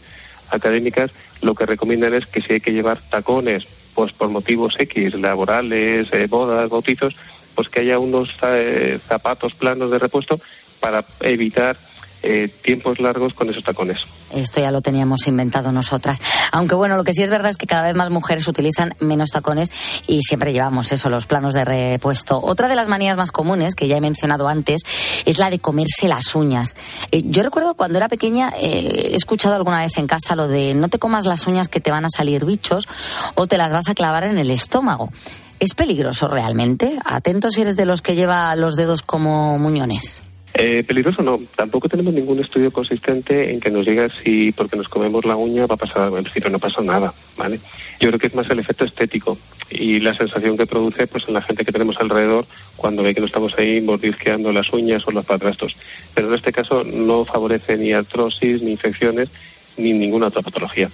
académicas 0.52 1.10
lo 1.40 1.54
que 1.54 1.66
recomiendan 1.66 2.14
es 2.14 2.26
que 2.26 2.42
si 2.42 2.54
hay 2.54 2.60
que 2.60 2.72
llevar 2.72 3.00
tacones, 3.08 3.66
pues 3.94 4.12
por 4.12 4.28
motivos 4.28 4.74
X, 4.78 5.14
laborales, 5.14 6.08
eh, 6.12 6.26
bodas, 6.28 6.68
bautizos, 6.70 7.14
pues 7.54 7.68
que 7.68 7.82
haya 7.82 7.98
unos 7.98 8.34
eh, 8.44 8.98
zapatos 9.08 9.54
planos 9.54 9.90
de 9.90 9.98
repuesto 9.98 10.40
para 10.80 11.04
evitar 11.20 11.76
eh, 12.22 12.48
tiempos 12.62 12.98
largos 13.00 13.34
con 13.34 13.50
esos 13.50 13.64
tacones. 13.64 14.00
Esto 14.32 14.60
ya 14.60 14.70
lo 14.70 14.80
teníamos 14.80 15.26
inventado 15.26 15.72
nosotras. 15.72 16.20
Aunque 16.52 16.74
bueno, 16.74 16.96
lo 16.96 17.04
que 17.04 17.12
sí 17.12 17.22
es 17.22 17.30
verdad 17.30 17.50
es 17.50 17.56
que 17.56 17.66
cada 17.66 17.82
vez 17.82 17.94
más 17.94 18.10
mujeres 18.10 18.48
utilizan 18.48 18.94
menos 19.00 19.30
tacones 19.30 19.70
y 20.06 20.22
siempre 20.22 20.52
llevamos 20.52 20.92
eso, 20.92 21.10
los 21.10 21.26
planos 21.26 21.54
de 21.54 21.64
repuesto. 21.64 22.40
Otra 22.42 22.68
de 22.68 22.76
las 22.76 22.88
manías 22.88 23.16
más 23.16 23.32
comunes, 23.32 23.74
que 23.74 23.88
ya 23.88 23.96
he 23.96 24.00
mencionado 24.00 24.48
antes, 24.48 24.82
es 25.26 25.38
la 25.38 25.50
de 25.50 25.58
comerse 25.58 26.08
las 26.08 26.34
uñas. 26.34 26.76
Eh, 27.10 27.22
yo 27.26 27.42
recuerdo 27.42 27.74
cuando 27.74 27.98
era 27.98 28.08
pequeña, 28.08 28.52
eh, 28.58 29.10
he 29.12 29.16
escuchado 29.16 29.54
alguna 29.54 29.80
vez 29.80 29.98
en 29.98 30.06
casa 30.06 30.36
lo 30.36 30.48
de 30.48 30.74
no 30.74 30.88
te 30.88 30.98
comas 30.98 31.26
las 31.26 31.46
uñas 31.46 31.68
que 31.68 31.80
te 31.80 31.90
van 31.90 32.04
a 32.04 32.10
salir 32.10 32.44
bichos 32.44 32.88
o 33.34 33.46
te 33.46 33.58
las 33.58 33.72
vas 33.72 33.88
a 33.88 33.94
clavar 33.94 34.24
en 34.24 34.38
el 34.38 34.50
estómago. 34.50 35.10
¿Es 35.60 35.74
peligroso 35.74 36.26
realmente? 36.26 36.98
Atento 37.04 37.50
si 37.50 37.60
eres 37.62 37.76
de 37.76 37.86
los 37.86 38.02
que 38.02 38.16
lleva 38.16 38.56
los 38.56 38.74
dedos 38.74 39.02
como 39.02 39.58
muñones. 39.58 40.22
Eh, 40.64 40.84
peligroso 40.84 41.22
no, 41.22 41.40
tampoco 41.56 41.88
tenemos 41.88 42.14
ningún 42.14 42.38
estudio 42.38 42.70
consistente 42.70 43.52
en 43.52 43.58
que 43.58 43.68
nos 43.68 43.84
diga 43.84 44.08
si 44.08 44.52
porque 44.52 44.76
nos 44.76 44.88
comemos 44.88 45.24
la 45.24 45.34
uña 45.34 45.66
va 45.66 45.74
a 45.74 45.76
pasar 45.76 46.02
algo, 46.02 46.18
en 46.18 46.22
principio 46.22 46.50
no 46.50 46.60
pasa 46.60 46.80
nada, 46.82 47.12
¿vale? 47.36 47.58
Yo 47.98 48.10
creo 48.10 48.20
que 48.20 48.28
es 48.28 48.34
más 48.36 48.48
el 48.48 48.60
efecto 48.60 48.84
estético 48.84 49.36
y 49.70 49.98
la 49.98 50.14
sensación 50.14 50.56
que 50.56 50.68
produce 50.68 51.08
pues 51.08 51.26
en 51.26 51.34
la 51.34 51.42
gente 51.42 51.64
que 51.64 51.72
tenemos 51.72 51.96
alrededor 51.98 52.46
cuando 52.76 53.02
ve 53.02 53.12
que 53.12 53.18
no 53.18 53.26
estamos 53.26 53.58
ahí 53.58 53.80
mordisqueando 53.80 54.52
las 54.52 54.72
uñas 54.72 55.04
o 55.08 55.10
los 55.10 55.26
padrastros. 55.26 55.76
Pero 56.14 56.28
en 56.28 56.34
este 56.34 56.52
caso 56.52 56.84
no 56.84 57.24
favorece 57.24 57.76
ni 57.76 57.92
artrosis, 57.92 58.62
ni 58.62 58.70
infecciones, 58.70 59.32
ni 59.76 59.92
ninguna 59.92 60.28
otra 60.28 60.42
patología. 60.42 60.88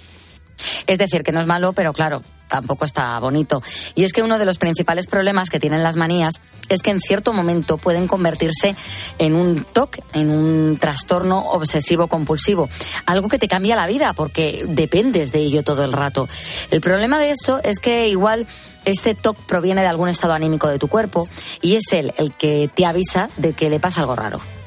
Es 0.87 0.97
decir, 0.97 1.23
que 1.23 1.31
no 1.31 1.39
es 1.39 1.45
malo, 1.45 1.73
pero 1.73 1.93
claro, 1.93 2.21
tampoco 2.49 2.83
está 2.83 3.17
bonito. 3.19 3.61
Y 3.95 4.03
es 4.03 4.11
que 4.11 4.21
uno 4.21 4.37
de 4.37 4.45
los 4.45 4.57
principales 4.57 5.07
problemas 5.07 5.49
que 5.49 5.59
tienen 5.59 5.83
las 5.83 5.95
manías 5.95 6.41
es 6.67 6.81
que 6.81 6.91
en 6.91 6.99
cierto 6.99 7.31
momento 7.31 7.77
pueden 7.77 8.07
convertirse 8.07 8.75
en 9.17 9.35
un 9.35 9.63
TOC, 9.63 9.99
en 10.13 10.29
un 10.29 10.77
trastorno 10.77 11.39
obsesivo 11.51 12.07
compulsivo, 12.07 12.67
algo 13.05 13.29
que 13.29 13.39
te 13.39 13.47
cambia 13.47 13.75
la 13.75 13.87
vida 13.87 14.13
porque 14.13 14.65
dependes 14.67 15.31
de 15.31 15.39
ello 15.39 15.63
todo 15.63 15.85
el 15.85 15.93
rato. 15.93 16.27
El 16.71 16.81
problema 16.81 17.19
de 17.19 17.29
esto 17.29 17.61
es 17.63 17.79
que 17.79 18.09
igual 18.09 18.47
este 18.85 19.15
TOC 19.15 19.37
proviene 19.45 19.81
de 19.81 19.87
algún 19.87 20.09
estado 20.09 20.33
anímico 20.33 20.67
de 20.67 20.79
tu 20.79 20.87
cuerpo 20.87 21.29
y 21.61 21.75
es 21.75 21.93
él 21.93 22.13
el 22.17 22.33
que 22.33 22.69
te 22.73 22.85
avisa 22.85 23.29
de 23.37 23.53
que 23.53 23.69
le 23.69 23.79
pasa 23.79 24.01
algo 24.01 24.15
raro. 24.15 24.58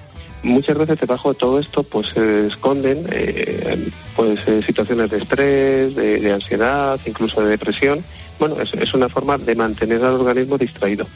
Muchas 0.43 0.77
veces 0.77 0.99
debajo 0.99 1.33
de 1.33 1.39
todo 1.39 1.59
esto 1.59 1.85
pues 1.85 2.09
se 2.09 2.49
esconden 2.49 3.07
eh, 3.11 3.79
pues 4.17 4.41
eh, 4.49 4.61
situaciones 4.63 5.11
de 5.11 5.19
estrés, 5.19 5.95
de, 5.95 6.33
ansiedad, 6.33 6.99
incluso 7.07 7.43
de 7.43 7.51
depresión. 7.51 8.05
Bueno, 8.39 8.57
es 8.61 8.95
una 8.95 9.09
forma 9.09 9.39
de 9.39 9.55
mantener 9.55 10.05
al 10.05 10.15
organismo 10.15 10.59
distraído. 10.59 11.07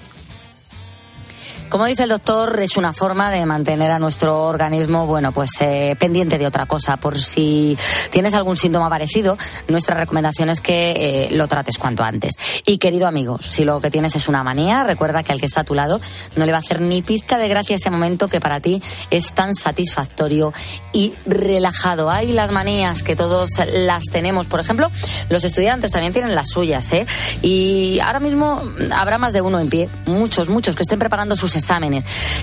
Como 1.77 1.85
dice 1.85 2.05
el 2.05 2.09
doctor, 2.09 2.59
es 2.61 2.79
una 2.79 2.95
forma 2.95 3.31
de 3.31 3.45
mantener 3.45 3.91
a 3.91 3.99
nuestro 3.99 4.45
organismo, 4.45 5.07
bueno, 5.07 5.33
pues 5.33 5.51
eh, 5.61 5.95
pendiente 5.99 6.39
de 6.39 6.47
otra 6.47 6.65
cosa. 6.65 6.97
Por 6.97 7.21
si 7.21 7.77
tienes 8.11 8.33
algún 8.33 8.57
síntoma 8.57 8.89
parecido, 8.89 9.37
nuestra 9.69 9.95
recomendación 9.95 10.49
es 10.49 10.63
que 10.63 10.93
eh, 10.97 11.29
lo 11.33 11.49
trates 11.49 11.77
cuanto 11.77 12.03
antes. 12.03 12.33
Y 12.65 12.79
querido 12.79 13.07
amigo, 13.07 13.39
si 13.43 13.67
lo 13.67 13.83
que 13.83 13.91
tienes 13.91 14.17
es 14.17 14.27
una 14.27 14.43
manía, 14.43 14.85
recuerda 14.85 15.23
que 15.23 15.33
al 15.33 15.39
que 15.39 15.45
está 15.45 15.61
a 15.61 15.65
tu 15.65 15.75
lado 15.75 16.01
no 16.35 16.47
le 16.47 16.53
va 16.53 16.57
a 16.57 16.61
hacer 16.63 16.81
ni 16.81 17.03
pizca 17.03 17.37
de 17.37 17.47
gracia 17.49 17.77
ese 17.77 17.91
momento 17.91 18.29
que 18.29 18.41
para 18.41 18.61
ti 18.61 18.83
es 19.11 19.35
tan 19.35 19.55
satisfactorio 19.55 20.55
y 20.95 21.13
relajado. 21.27 22.11
Hay 22.11 22.33
las 22.33 22.53
manías 22.53 23.03
que 23.03 23.17
todos 23.17 23.51
las 23.71 24.05
tenemos. 24.05 24.47
Por 24.47 24.61
ejemplo, 24.61 24.91
los 25.29 25.45
estudiantes 25.45 25.91
también 25.91 26.15
tienen 26.15 26.35
las 26.35 26.49
suyas, 26.49 26.91
¿eh? 26.95 27.07
Y 27.43 28.01
ahora 28.01 28.21
mismo 28.21 28.63
habrá 28.93 29.19
más 29.19 29.35
de 29.35 29.43
uno 29.43 29.61
en 29.61 29.69
pie, 29.69 29.91
muchos, 30.07 30.49
muchos 30.49 30.75
que 30.75 30.85
estén 30.85 30.99
preparando 30.99 31.37
sus 31.37 31.55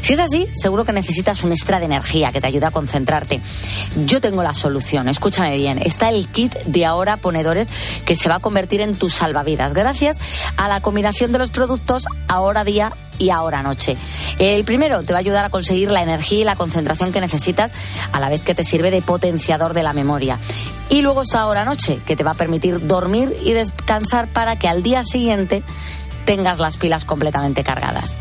Si 0.02 0.14
es 0.14 0.20
así, 0.20 0.48
seguro 0.52 0.86
que 0.86 0.94
necesitas 0.94 1.44
un 1.44 1.52
extra 1.52 1.80
de 1.80 1.86
energía 1.86 2.32
que 2.32 2.42
te 2.42 2.48
ayude 2.48 2.66
a 2.66 2.72
concentrarte. 2.72 3.40
Yo 4.06 4.22
tengo 4.22 4.44
la 4.44 4.54
solución, 4.54 5.08
escúchame 5.08 5.56
bien. 5.56 5.80
Está 5.80 6.10
el 6.10 6.28
kit 6.28 6.54
de 6.66 6.86
ahora 6.86 7.18
ponedores 7.18 7.70
que 8.06 8.16
se 8.16 8.30
va 8.30 8.36
a 8.36 8.40
convertir 8.40 8.82
en 8.82 8.96
tu 8.96 9.10
salvavidas 9.10 9.74
gracias 9.74 10.18
a 10.58 10.68
la 10.68 10.82
combinación 10.82 11.32
de 11.32 11.40
los 11.40 11.50
productos 11.52 12.06
ahora 12.28 12.64
día 12.64 12.92
y 13.18 13.30
ahora 13.30 13.64
noche. 13.64 13.96
El 14.40 14.64
primero 14.66 15.04
te 15.04 15.14
va 15.14 15.20
a 15.20 15.22
ayudar 15.22 15.46
a 15.46 15.50
conseguir 15.50 15.92
la 15.92 16.04
energía 16.04 16.40
y 16.40 16.44
la 16.44 16.56
concentración 16.56 17.12
que 17.12 17.22
necesitas 17.22 17.72
a 18.12 18.20
la 18.20 18.30
vez 18.30 18.42
que 18.42 18.56
te 18.56 18.64
sirve 18.64 18.92
de 18.92 19.02
potenciador 19.02 19.74
de 19.74 19.84
la 19.84 19.94
memoria. 19.94 20.38
Y 20.90 21.02
luego 21.02 21.22
está 21.22 21.42
ahora 21.42 21.66
noche, 21.66 22.02
que 22.06 22.16
te 22.16 22.24
va 22.24 22.32
a 22.32 22.36
permitir 22.36 22.86
dormir 22.86 23.36
y 23.44 23.54
descansar 23.54 24.28
para 24.28 24.58
que 24.58 24.68
al 24.68 24.84
día 24.84 25.04
siguiente 25.04 25.64
tengas 26.26 26.60
las 26.60 26.78
pilas 26.78 27.06
completamente 27.06 27.64
cargadas. 27.64 28.14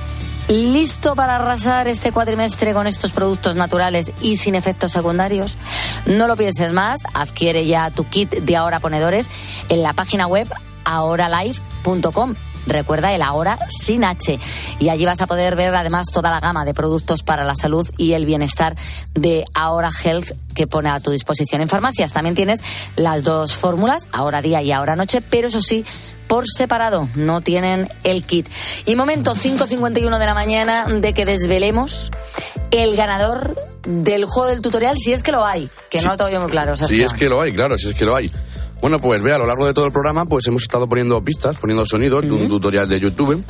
¿Listo 0.52 1.16
para 1.16 1.36
arrasar 1.36 1.88
este 1.88 2.12
cuatrimestre 2.12 2.74
con 2.74 2.86
estos 2.86 3.10
productos 3.12 3.56
naturales 3.56 4.12
y 4.20 4.36
sin 4.36 4.54
efectos 4.54 4.92
secundarios? 4.92 5.56
No 6.04 6.26
lo 6.26 6.36
pienses 6.36 6.72
más, 6.72 7.00
adquiere 7.14 7.64
ya 7.64 7.90
tu 7.90 8.06
kit 8.06 8.30
de 8.30 8.56
ahora 8.58 8.78
ponedores 8.78 9.30
en 9.70 9.82
la 9.82 9.94
página 9.94 10.26
web 10.26 10.46
ahoralife.com. 10.84 12.34
Recuerda 12.66 13.14
el 13.14 13.22
ahora 13.22 13.58
sin 13.70 14.04
H. 14.04 14.38
Y 14.78 14.90
allí 14.90 15.06
vas 15.06 15.22
a 15.22 15.26
poder 15.26 15.56
ver 15.56 15.74
además 15.74 16.08
toda 16.12 16.30
la 16.30 16.40
gama 16.40 16.66
de 16.66 16.74
productos 16.74 17.22
para 17.22 17.44
la 17.44 17.56
salud 17.56 17.88
y 17.96 18.12
el 18.12 18.26
bienestar 18.26 18.76
de 19.14 19.46
Ahora 19.54 19.90
Health 20.04 20.32
que 20.54 20.66
pone 20.66 20.90
a 20.90 21.00
tu 21.00 21.10
disposición. 21.10 21.62
En 21.62 21.68
farmacias 21.68 22.12
también 22.12 22.34
tienes 22.34 22.62
las 22.96 23.22
dos 23.22 23.54
fórmulas, 23.54 24.06
ahora 24.12 24.42
día 24.42 24.60
y 24.60 24.70
ahora 24.70 24.96
noche, 24.96 25.22
pero 25.22 25.48
eso 25.48 25.62
sí, 25.62 25.84
por 26.32 26.46
separado, 26.48 27.10
no 27.14 27.42
tienen 27.42 27.90
el 28.04 28.24
kit. 28.24 28.48
Y 28.86 28.96
momento 28.96 29.34
5.51 29.34 30.18
de 30.18 30.24
la 30.24 30.32
mañana 30.32 30.86
de 30.86 31.12
que 31.12 31.26
desvelemos 31.26 32.10
el 32.70 32.96
ganador 32.96 33.54
del 33.86 34.24
juego 34.24 34.48
del 34.48 34.62
tutorial, 34.62 34.96
si 34.96 35.12
es 35.12 35.22
que 35.22 35.30
lo 35.30 35.44
hay, 35.44 35.68
que 35.90 36.00
no 36.00 36.08
lo 36.08 36.16
tengo 36.16 36.30
yo 36.30 36.40
muy 36.40 36.50
claro. 36.50 36.74
Si 36.74 37.02
es 37.02 37.12
que 37.12 37.28
lo 37.28 37.42
hay, 37.42 37.52
claro, 37.52 37.76
si 37.76 37.90
es 37.90 37.94
que 37.94 38.06
lo 38.06 38.16
hay. 38.16 38.30
Bueno, 38.82 38.98
pues 38.98 39.22
ve, 39.22 39.32
a 39.32 39.38
lo 39.38 39.46
largo 39.46 39.64
de 39.64 39.72
todo 39.72 39.86
el 39.86 39.92
programa, 39.92 40.24
pues 40.26 40.44
hemos 40.48 40.62
estado 40.62 40.86
poniendo 40.88 41.22
pistas, 41.24 41.56
poniendo 41.56 41.86
sonidos 41.86 42.22
de 42.22 42.32
un 42.32 42.48
tutorial 42.48 42.88
de 42.88 42.98
YouTube, 42.98 43.42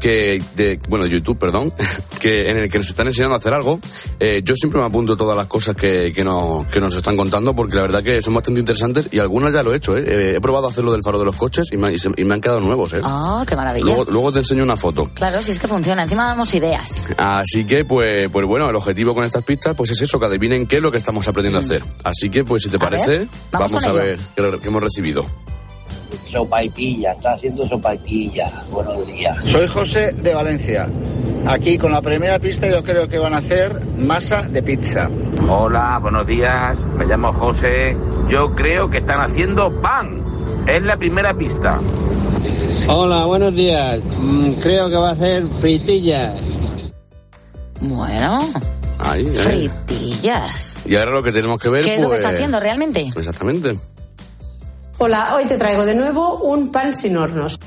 que, 0.00 0.42
de, 0.56 0.80
bueno, 0.88 1.04
de 1.04 1.10
YouTube, 1.10 1.38
perdón, 1.38 1.72
que 2.20 2.48
en 2.48 2.56
el 2.58 2.70
que 2.70 2.78
nos 2.78 2.88
están 2.88 3.06
enseñando 3.06 3.34
a 3.34 3.38
hacer 3.38 3.52
algo. 3.52 3.78
Eh, 4.18 4.40
yo 4.42 4.54
siempre 4.56 4.80
me 4.80 4.86
apunto 4.86 5.14
todas 5.16 5.36
las 5.36 5.46
cosas 5.46 5.76
que, 5.76 6.12
que, 6.14 6.24
no- 6.24 6.66
que 6.72 6.80
nos 6.80 6.96
están 6.96 7.18
contando, 7.18 7.54
porque 7.54 7.76
la 7.76 7.82
verdad 7.82 8.02
que 8.02 8.22
son 8.22 8.32
bastante 8.32 8.60
interesantes 8.60 9.08
y 9.12 9.18
algunas 9.18 9.52
ya 9.52 9.62
lo 9.62 9.74
he 9.74 9.76
hecho, 9.76 9.94
¿eh? 9.96 10.04
Eh, 10.06 10.36
he 10.36 10.40
probado 10.40 10.66
a 10.68 10.70
hacerlo 10.70 10.92
del 10.92 11.02
faro 11.04 11.18
de 11.18 11.26
los 11.26 11.36
coches 11.36 11.66
y 11.70 11.76
me, 11.76 11.92
y 11.92 11.98
se- 11.98 12.10
y 12.16 12.24
me 12.24 12.32
han 12.34 12.40
quedado 12.40 12.60
nuevos, 12.60 12.94
¿eh? 12.94 13.00
Ah, 13.04 13.44
qué 13.46 13.54
maravilla. 13.56 13.84
Luego, 13.84 14.06
luego 14.10 14.32
te 14.32 14.38
enseño 14.38 14.62
una 14.62 14.76
foto. 14.78 15.10
Claro, 15.12 15.42
si 15.42 15.50
es 15.50 15.58
que 15.58 15.68
funciona. 15.68 16.04
Encima 16.04 16.26
damos 16.28 16.54
ideas. 16.54 17.10
Así 17.18 17.66
que, 17.66 17.84
pues, 17.84 18.30
pues 18.30 18.46
bueno, 18.46 18.70
el 18.70 18.76
objetivo 18.76 19.14
con 19.14 19.24
estas 19.24 19.44
pistas, 19.44 19.76
pues 19.76 19.90
es 19.90 20.00
eso, 20.00 20.18
que 20.18 20.24
adivinen 20.26 20.66
qué 20.66 20.76
es 20.76 20.82
lo 20.82 20.90
que 20.90 20.96
estamos 20.96 21.28
aprendiendo 21.28 21.58
a 21.58 21.62
hacer. 21.62 21.82
Así 22.04 22.30
que, 22.30 22.42
pues 22.42 22.62
si 22.62 22.70
te 22.70 22.78
Mm. 22.78 22.82
A 22.82 22.84
parece, 22.90 23.10
ver, 23.18 23.28
vamos 23.52 23.70
vamos, 23.72 23.84
a 23.84 23.88
ello. 23.88 23.94
ver 23.98 24.18
qué, 24.36 24.58
qué 24.62 24.68
hemos 24.68 24.77
recibido. 24.80 25.24
Sopaipilla, 26.20 27.12
está 27.12 27.32
haciendo 27.32 27.66
sopaipilla. 27.66 28.50
Buenos 28.70 29.06
días. 29.06 29.36
Soy 29.44 29.66
José 29.66 30.12
de 30.12 30.34
Valencia. 30.34 30.88
Aquí 31.46 31.78
con 31.78 31.92
la 31.92 32.02
primera 32.02 32.38
pista 32.38 32.68
yo 32.68 32.82
creo 32.82 33.08
que 33.08 33.18
van 33.18 33.32
a 33.34 33.38
hacer 33.38 33.80
masa 33.96 34.42
de 34.48 34.62
pizza. 34.62 35.10
Hola, 35.48 35.98
buenos 36.00 36.26
días. 36.26 36.78
Me 36.96 37.06
llamo 37.06 37.32
José. 37.32 37.96
Yo 38.28 38.54
creo 38.54 38.90
que 38.90 38.98
están 38.98 39.20
haciendo 39.20 39.72
pan. 39.80 40.20
Es 40.66 40.82
la 40.82 40.96
primera 40.96 41.32
pista. 41.32 41.80
Hola, 42.88 43.24
buenos 43.24 43.54
días. 43.54 44.00
Mm, 44.18 44.52
creo 44.54 44.90
que 44.90 44.96
va 44.96 45.12
a 45.12 45.16
ser 45.16 45.46
fritilla. 45.46 46.34
Bueno, 47.80 48.40
Ahí, 48.98 49.26
eh. 49.26 49.30
fritillas. 49.38 50.86
Y 50.86 50.96
ahora 50.96 51.12
lo 51.12 51.22
que 51.22 51.32
tenemos 51.32 51.58
que 51.58 51.68
ver, 51.70 51.84
¿Qué 51.84 51.94
es 51.94 52.00
lo 52.00 52.08
que 52.08 52.16
pues... 52.16 52.20
está 52.20 52.34
haciendo 52.34 52.60
realmente? 52.60 53.10
Exactamente. 53.16 53.78
Hola, 54.98 55.34
hoy 55.36 55.44
te 55.44 55.58
traigo 55.58 55.84
de 55.84 55.94
nuevo 55.94 56.38
un 56.38 56.72
pan 56.72 56.94
sin 56.94 57.16
hornos. 57.16 57.58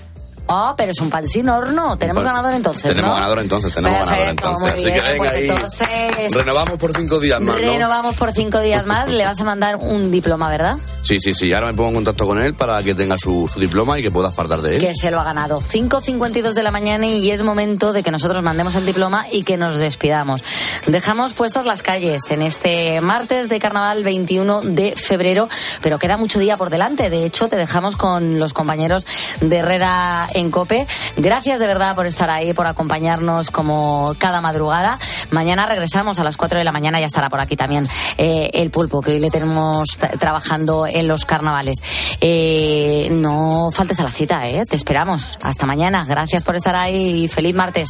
Ah, 0.48 0.74
pero 0.76 0.92
es 0.92 1.00
un 1.00 1.10
pan 1.10 1.26
sin 1.26 1.48
horno. 1.48 1.98
Tenemos 1.98 2.24
Pues, 2.24 2.34
ganador 2.34 2.54
entonces, 2.56 2.84
Tenemos 2.84 3.10
¿no? 3.12 3.16
ganador 3.16 3.40
entonces, 3.40 3.74
tenemos 3.74 4.00
ganador 4.00 4.28
entonces. 4.30 4.74
Así 4.74 4.84
que 4.84 5.02
venga 5.02 5.18
pues 5.18 5.32
ahí. 5.32 5.50
entonces 5.50 6.34
Renovamos 6.34 6.78
por 6.80 6.94
cinco 6.96 7.20
días 7.22 7.40
más, 7.40 7.62
¿no? 7.62 7.72
renovamos 7.72 8.16
por 8.16 8.34
cinco 8.34 8.60
días 8.60 8.86
más. 8.86 9.12
Le 9.12 9.24
vas 9.24 9.40
a 9.40 9.46
mandar 9.46 9.78
un 9.78 10.12
diploma, 10.12 10.50
¿verdad? 10.50 10.76
Sí, 11.12 11.20
sí, 11.20 11.34
sí. 11.34 11.51
Ahora 11.51 11.68
me 11.68 11.74
pongo 11.74 11.89
en 11.89 11.95
contacto 11.95 12.26
con 12.26 12.39
él 12.39 12.53
para 12.53 12.82
que 12.82 12.95
tenga 12.95 13.18
su, 13.18 13.45
diploma 13.57 13.99
y 13.99 14.01
que 14.01 14.12
pueda 14.12 14.32
fardar 14.32 14.62
de 14.62 14.78
él. 14.78 14.80
Que 14.80 14.95
se 14.95 15.12
lo 15.12 15.20
ha 15.20 15.26
ganado. 15.26 15.59
5.52 15.59 16.53
de 16.53 16.64
la 16.64 16.72
mañana 16.72 17.05
y 17.05 17.30
es 17.32 17.43
momento 17.43 17.91
de 17.91 18.01
que 18.01 18.12
nosotros 18.12 18.41
mandemos 18.41 18.76
el 18.76 18.86
diploma 18.86 19.26
y 19.30 19.43
que 19.43 19.57
nos 19.57 19.76
despidamos. 19.76 20.41
Dejamos 20.88 21.34
puestas 21.34 21.66
las 21.66 21.82
calles 21.82 22.22
en 22.30 22.41
este 22.41 23.01
martes 23.01 23.49
de 23.49 23.59
carnaval 23.59 24.05
21 24.05 24.62
de 24.62 24.95
febrero, 24.95 25.49
pero 25.82 25.99
queda 25.99 26.16
mucho 26.16 26.39
día 26.39 26.55
por 26.55 26.70
delante. 26.70 27.09
De 27.09 27.26
hecho, 27.26 27.49
te 27.49 27.57
dejamos 27.57 27.97
con 27.97 28.39
los 28.39 28.53
compañeros 28.53 29.05
de 29.41 29.57
Herrera 29.57 30.30
en 30.34 30.49
Cope. 30.49 30.88
Gracias 31.18 31.59
de 31.59 31.68
verdad 31.68 31.93
por 31.93 32.05
estar 32.05 32.30
ahí, 32.30 32.53
por 32.53 32.68
acompañarnos 32.68 33.51
como 33.51 34.16
cada 34.18 34.39
madrugada. 34.39 34.97
Mañana 35.30 35.66
regresamos 35.66 36.20
a 36.20 36.24
las 36.24 36.38
4 36.38 36.57
de 36.57 36.64
la 36.64 36.72
mañana, 36.72 37.01
ya 37.01 37.05
estará 37.05 37.30
por 37.30 37.41
aquí 37.41 37.57
también 37.57 37.86
eh, 38.18 38.49
el 38.53 38.72
pulpo, 38.72 39.01
que 39.01 39.12
hoy 39.12 39.20
le 39.20 39.30
tenemos 39.30 39.99
trabajando 40.18 40.88
en 40.88 41.01
los 41.08 41.26
carnavales. 41.26 41.78
Eh, 42.20 43.10
no 43.12 43.70
faltes 43.74 43.99
a 43.99 44.04
la 44.04 44.12
cita, 44.12 44.47
¿eh? 44.49 44.64
Te 44.70 44.76
esperamos. 44.76 45.38
Hasta 45.41 45.66
mañana. 45.66 46.06
Gracias 46.08 46.43
por 46.43 46.56
estar 46.56 46.76
ahí 46.76 47.24
y 47.24 47.28
feliz 47.28 47.56
martes. 47.56 47.89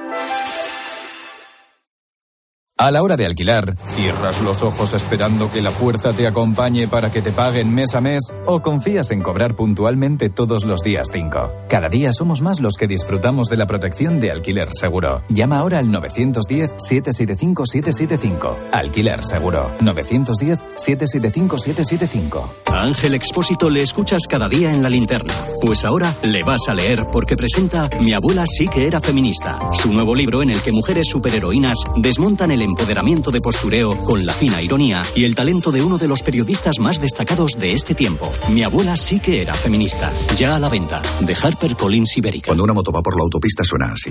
A 2.81 2.89
la 2.89 3.03
hora 3.03 3.15
de 3.15 3.27
alquilar, 3.27 3.75
¿cierras 3.89 4.41
los 4.41 4.63
ojos 4.63 4.95
esperando 4.95 5.51
que 5.51 5.61
la 5.61 5.69
fuerza 5.69 6.13
te 6.13 6.25
acompañe 6.25 6.87
para 6.87 7.11
que 7.11 7.21
te 7.21 7.31
paguen 7.31 7.71
mes 7.71 7.93
a 7.93 8.01
mes 8.01 8.33
o 8.47 8.63
confías 8.63 9.11
en 9.11 9.21
cobrar 9.21 9.55
puntualmente 9.55 10.29
todos 10.29 10.65
los 10.65 10.81
días 10.81 11.09
5? 11.13 11.67
Cada 11.69 11.89
día 11.89 12.11
somos 12.11 12.41
más 12.41 12.59
los 12.59 12.77
que 12.77 12.87
disfrutamos 12.87 13.49
de 13.49 13.57
la 13.57 13.67
protección 13.67 14.19
de 14.19 14.31
Alquiler 14.31 14.69
Seguro. 14.71 15.21
Llama 15.29 15.59
ahora 15.59 15.77
al 15.77 15.89
910-775-775. 15.89 18.57
Alquiler 18.71 19.23
Seguro. 19.23 19.69
910-775-775. 19.81 22.43
A 22.65 22.81
Ángel 22.81 23.13
Expósito 23.13 23.69
le 23.69 23.83
escuchas 23.83 24.23
cada 24.27 24.49
día 24.49 24.73
en 24.73 24.81
la 24.81 24.89
linterna. 24.89 25.35
Pues 25.63 25.85
ahora 25.85 26.15
le 26.23 26.41
vas 26.41 26.67
a 26.67 26.73
leer 26.73 27.05
porque 27.13 27.37
presenta 27.37 27.87
Mi 28.01 28.13
abuela 28.13 28.43
sí 28.47 28.67
que 28.67 28.87
era 28.87 28.99
feminista, 28.99 29.59
su 29.71 29.93
nuevo 29.93 30.15
libro 30.15 30.41
en 30.41 30.49
el 30.49 30.59
que 30.63 30.71
mujeres 30.71 31.09
superheroínas 31.11 31.77
desmontan 31.97 32.49
el 32.49 32.70
empoderamiento 32.71 33.31
de 33.31 33.41
postureo 33.41 33.97
con 33.97 34.25
la 34.25 34.33
fina 34.33 34.61
ironía 34.61 35.03
y 35.15 35.25
el 35.25 35.35
talento 35.35 35.71
de 35.71 35.83
uno 35.83 35.97
de 35.97 36.07
los 36.07 36.23
periodistas 36.23 36.79
más 36.79 36.99
destacados 36.99 37.53
de 37.53 37.73
este 37.73 37.93
tiempo. 37.93 38.31
Mi 38.49 38.63
abuela 38.63 38.97
sí 38.97 39.19
que 39.19 39.41
era 39.41 39.53
feminista. 39.53 40.11
Ya 40.35 40.55
a 40.55 40.59
la 40.59 40.69
venta. 40.69 41.01
De 41.21 41.35
HarperCollins 41.35 42.17
Ibérica. 42.17 42.47
Cuando 42.47 42.63
una 42.63 42.73
moto 42.73 42.91
va 42.91 43.01
por 43.01 43.15
la 43.15 43.23
autopista 43.23 43.63
suena 43.63 43.93
así. 43.93 44.09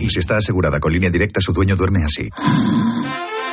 Y 0.00 0.10
si 0.10 0.18
está 0.18 0.36
asegurada 0.36 0.80
con 0.80 0.92
línea 0.92 1.10
directa, 1.10 1.40
su 1.40 1.52
dueño 1.52 1.76
duerme 1.76 2.04
así. 2.04 2.28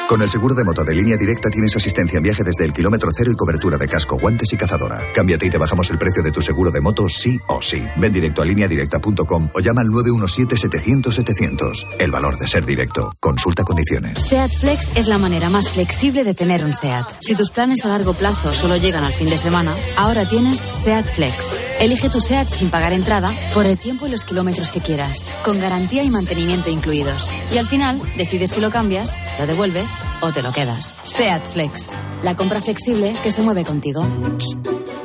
Con 0.09 0.21
el 0.23 0.27
seguro 0.27 0.55
de 0.55 0.63
moto 0.63 0.83
de 0.83 0.95
línea 0.95 1.17
directa 1.17 1.51
tienes 1.51 1.75
asistencia 1.75 2.17
en 2.17 2.23
viaje 2.23 2.41
desde 2.43 2.65
el 2.65 2.73
kilómetro 2.73 3.11
cero 3.15 3.29
y 3.31 3.35
cobertura 3.35 3.77
de 3.77 3.87
casco, 3.87 4.17
guantes 4.17 4.51
y 4.51 4.57
cazadora. 4.57 5.03
Cámbiate 5.13 5.45
y 5.45 5.51
te 5.51 5.59
bajamos 5.59 5.87
el 5.91 5.99
precio 5.99 6.23
de 6.23 6.31
tu 6.31 6.41
seguro 6.41 6.71
de 6.71 6.81
moto 6.81 7.07
sí 7.07 7.37
o 7.47 7.61
sí. 7.61 7.85
Ven 7.95 8.11
directo 8.11 8.41
a 8.41 8.45
lineadirecta.com 8.45 9.49
o 9.53 9.59
llama 9.59 9.81
al 9.81 9.89
917-700-700. 9.89 11.97
El 11.99 12.09
valor 12.09 12.39
de 12.39 12.47
ser 12.47 12.65
directo. 12.65 13.13
Consulta 13.19 13.63
condiciones. 13.63 14.23
SEAT 14.23 14.51
Flex 14.51 14.93
es 14.95 15.07
la 15.07 15.19
manera 15.19 15.51
más 15.51 15.69
flexible 15.69 16.23
de 16.23 16.33
tener 16.33 16.65
un 16.65 16.73
SEAT. 16.73 17.05
Si 17.21 17.35
tus 17.35 17.51
planes 17.51 17.85
a 17.85 17.89
largo 17.89 18.15
plazo 18.15 18.51
solo 18.51 18.77
llegan 18.77 19.03
al 19.03 19.13
fin 19.13 19.29
de 19.29 19.37
semana, 19.37 19.75
ahora 19.95 20.27
tienes 20.27 20.65
SEAT 20.71 21.05
Flex. 21.05 21.55
Elige 21.79 22.09
tu 22.09 22.19
SEAT 22.19 22.47
sin 22.47 22.71
pagar 22.71 22.93
entrada 22.93 23.31
por 23.53 23.67
el 23.67 23.77
tiempo 23.77 24.07
y 24.07 24.09
los 24.09 24.25
kilómetros 24.25 24.71
que 24.71 24.81
quieras, 24.81 25.29
con 25.43 25.59
garantía 25.59 26.01
y 26.01 26.09
mantenimiento 26.09 26.71
incluidos. 26.71 27.31
Y 27.53 27.59
al 27.59 27.67
final, 27.67 28.01
decides 28.17 28.49
si 28.49 28.59
lo 28.59 28.71
cambias, 28.71 29.21
lo 29.37 29.45
devuelves 29.45 29.98
o 30.21 30.31
te 30.31 30.41
lo 30.41 30.51
quedas. 30.51 30.97
SEAT 31.03 31.43
Flex. 31.53 31.91
La 32.23 32.35
compra 32.35 32.61
flexible 32.61 33.15
que 33.23 33.31
se 33.31 33.41
mueve 33.41 33.63
contigo. 33.63 34.05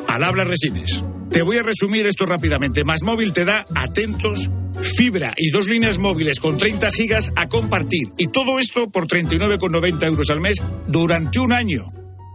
Al 0.09 0.25
habla 0.25 0.45
Resines. 0.45 1.05
Te 1.31 1.43
voy 1.43 1.57
a 1.57 1.63
resumir 1.63 2.07
esto 2.07 2.27
rápidamente. 2.27 2.85
Más 2.85 3.03
móvil 3.03 3.33
te 3.33 3.45
da 3.45 3.65
atentos, 3.75 4.51
fibra 4.81 5.35
y 5.37 5.51
dos 5.51 5.67
líneas 5.67 5.99
móviles 5.99 6.39
con 6.39 6.57
30 6.57 6.91
gigas 6.93 7.33
a 7.35 7.49
compartir. 7.49 8.09
Y 8.19 8.29
todo 8.29 8.59
esto 8.59 8.89
por 8.91 9.09
39,90 9.09 10.07
euros 10.07 10.31
al 10.31 10.41
mes 10.41 10.63
durante 10.87 11.41
un 11.41 11.53
año. 11.53 11.83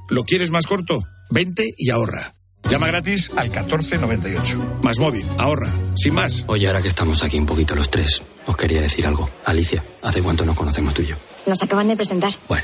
¿Lo 0.10 0.24
quieres 0.24 0.52
más 0.52 0.68
corto? 0.68 1.00
Vente 1.30 1.74
y 1.78 1.92
ahorra. 1.92 2.34
Llama 2.68 2.88
gratis 2.88 3.32
al 3.36 3.50
1498. 3.50 4.80
Más 4.84 5.00
móvil, 5.00 5.26
ahorra, 5.38 5.72
sin 5.96 6.14
más. 6.14 6.44
Oye, 6.48 6.68
ahora 6.68 6.82
que 6.82 6.90
estamos 6.90 7.24
aquí 7.24 7.38
un 7.38 7.46
poquito 7.46 7.76
los 7.76 7.90
tres, 7.90 8.22
os 8.46 8.58
quería 8.58 8.82
decir 8.82 9.08
algo. 9.08 9.30
Alicia, 9.46 9.84
¿hace 10.02 10.22
cuánto 10.22 10.46
nos 10.46 10.56
conocemos 10.56 10.94
tú 10.94 11.04
y 11.04 11.08
yo? 11.08 11.16
Nos 11.50 11.64
acaban 11.64 11.88
de 11.88 11.96
presentar. 11.96 12.32
Bueno, 12.48 12.64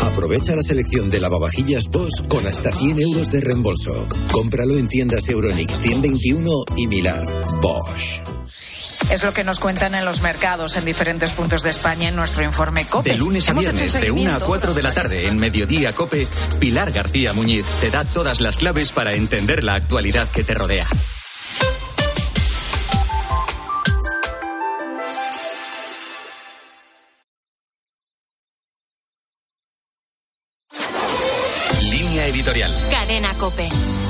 Aprovecha 0.00 0.54
la 0.56 0.62
selección 0.62 1.10
de 1.10 1.20
lavavajillas 1.20 1.88
Bosch 1.88 2.26
con 2.28 2.46
hasta 2.46 2.72
100 2.72 3.00
euros 3.00 3.30
de 3.30 3.40
reembolso. 3.40 4.06
Cómpralo 4.32 4.76
en 4.76 4.88
tiendas 4.88 5.28
Euronix 5.28 5.78
121 5.80 6.50
y 6.76 6.86
Milar. 6.86 7.22
Bosch. 7.60 8.22
Es 9.10 9.22
lo 9.22 9.32
que 9.32 9.44
nos 9.44 9.58
cuentan 9.58 9.94
en 9.94 10.04
los 10.04 10.20
mercados 10.22 10.76
en 10.76 10.84
diferentes 10.84 11.30
puntos 11.32 11.62
de 11.62 11.70
España 11.70 12.08
en 12.08 12.16
nuestro 12.16 12.42
informe 12.42 12.84
COPE. 12.86 13.10
De 13.10 13.16
lunes 13.16 13.48
a 13.48 13.52
viernes, 13.52 13.92
de 13.92 14.10
1 14.10 14.20
a 14.20 14.24
seguimiento. 14.24 14.46
4 14.46 14.74
de 14.74 14.82
la 14.82 14.92
tarde, 14.92 15.28
en 15.28 15.36
Mediodía 15.36 15.92
Cope, 15.92 16.26
Pilar 16.58 16.90
García 16.90 17.32
Muñiz 17.32 17.66
te 17.80 17.90
da 17.90 18.04
todas 18.04 18.40
las 18.40 18.56
claves 18.56 18.90
para 18.92 19.14
entender 19.14 19.62
la 19.62 19.74
actualidad 19.74 20.28
que 20.30 20.42
te 20.42 20.54
rodea. 20.54 20.86
Cope. 33.38 34.05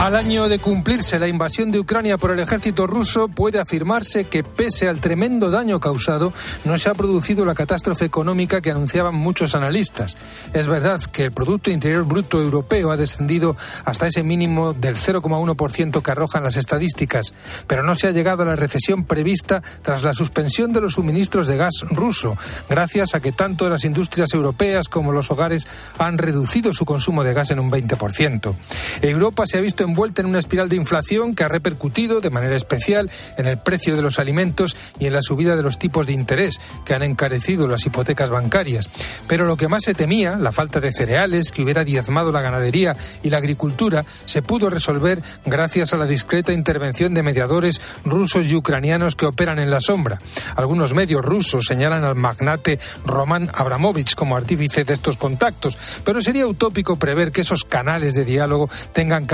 Al 0.00 0.16
año 0.16 0.48
de 0.48 0.58
cumplirse 0.58 1.18
la 1.18 1.28
invasión 1.28 1.70
de 1.70 1.78
Ucrania 1.78 2.16
por 2.16 2.30
el 2.30 2.40
ejército 2.40 2.86
ruso, 2.86 3.28
puede 3.28 3.60
afirmarse 3.60 4.24
que 4.24 4.42
pese 4.42 4.88
al 4.88 4.98
tremendo 4.98 5.50
daño 5.50 5.78
causado, 5.78 6.32
no 6.64 6.78
se 6.78 6.88
ha 6.88 6.94
producido 6.94 7.44
la 7.44 7.54
catástrofe 7.54 8.06
económica 8.06 8.62
que 8.62 8.70
anunciaban 8.70 9.14
muchos 9.14 9.54
analistas. 9.54 10.16
Es 10.54 10.68
verdad 10.68 11.02
que 11.12 11.24
el 11.24 11.32
Producto 11.32 11.70
Interior 11.70 12.04
Bruto 12.04 12.40
Europeo 12.40 12.90
ha 12.90 12.96
descendido 12.96 13.58
hasta 13.84 14.06
ese 14.06 14.22
mínimo 14.22 14.72
del 14.72 14.96
0,1% 14.96 16.00
que 16.00 16.10
arrojan 16.10 16.44
las 16.44 16.56
estadísticas, 16.56 17.34
pero 17.66 17.82
no 17.82 17.94
se 17.94 18.06
ha 18.06 18.12
llegado 18.12 18.42
a 18.42 18.46
la 18.46 18.56
recesión 18.56 19.04
prevista 19.04 19.62
tras 19.82 20.02
la 20.02 20.14
suspensión 20.14 20.72
de 20.72 20.80
los 20.80 20.94
suministros 20.94 21.46
de 21.46 21.58
gas 21.58 21.74
ruso, 21.90 22.38
gracias 22.70 23.14
a 23.14 23.20
que 23.20 23.32
tanto 23.32 23.68
las 23.68 23.84
industrias 23.84 24.32
europeas 24.32 24.88
como 24.88 25.12
los 25.12 25.30
hogares 25.30 25.68
han 25.98 26.16
reducido 26.16 26.72
su 26.72 26.86
consumo 26.86 27.22
de 27.22 27.34
gas 27.34 27.50
en 27.50 27.60
un 27.60 27.70
20%. 27.70 28.54
Europa 29.02 29.44
se 29.44 29.58
ha 29.58 29.60
visto 29.60 29.89
envuelta 29.90 30.22
en 30.22 30.28
una 30.28 30.38
espiral 30.38 30.68
de 30.68 30.76
inflación 30.76 31.34
que 31.34 31.44
ha 31.44 31.48
repercutido 31.48 32.20
de 32.20 32.30
manera 32.30 32.56
especial 32.56 33.10
en 33.36 33.46
el 33.46 33.58
precio 33.58 33.96
de 33.96 34.02
los 34.02 34.18
alimentos 34.18 34.76
y 34.98 35.06
en 35.06 35.12
la 35.12 35.22
subida 35.22 35.56
de 35.56 35.62
los 35.62 35.78
tipos 35.78 36.06
de 36.06 36.12
interés 36.12 36.60
que 36.84 36.94
han 36.94 37.02
encarecido 37.02 37.66
las 37.66 37.84
hipotecas 37.84 38.30
bancarias. 38.30 38.88
Pero 39.26 39.44
lo 39.44 39.56
que 39.56 39.68
más 39.68 39.82
se 39.82 39.94
temía, 39.94 40.36
la 40.36 40.52
falta 40.52 40.80
de 40.80 40.92
cereales 40.92 41.50
que 41.50 41.62
hubiera 41.62 41.84
diezmado 41.84 42.32
la 42.32 42.40
ganadería 42.40 42.96
y 43.22 43.30
la 43.30 43.38
agricultura, 43.38 44.04
se 44.24 44.42
pudo 44.42 44.70
resolver 44.70 45.22
gracias 45.44 45.92
a 45.92 45.96
la 45.96 46.06
discreta 46.06 46.52
intervención 46.52 47.14
de 47.14 47.22
mediadores 47.22 47.80
rusos 48.04 48.46
y 48.46 48.54
ucranianos 48.54 49.16
que 49.16 49.26
operan 49.26 49.58
en 49.58 49.70
la 49.70 49.80
sombra. 49.80 50.18
Algunos 50.54 50.94
medios 50.94 51.24
rusos 51.24 51.66
señalan 51.66 52.04
al 52.04 52.14
magnate 52.14 52.78
Roman 53.04 53.50
Abramovich 53.52 54.14
como 54.14 54.36
artífice 54.36 54.84
de 54.84 54.92
estos 54.92 55.16
contactos, 55.16 55.76
pero 56.04 56.20
sería 56.20 56.46
utópico 56.46 56.96
prever 56.96 57.32
que 57.32 57.40
esos 57.40 57.64
canales 57.64 58.14
de 58.14 58.24
diálogo 58.24 58.70
tengan 58.92 59.26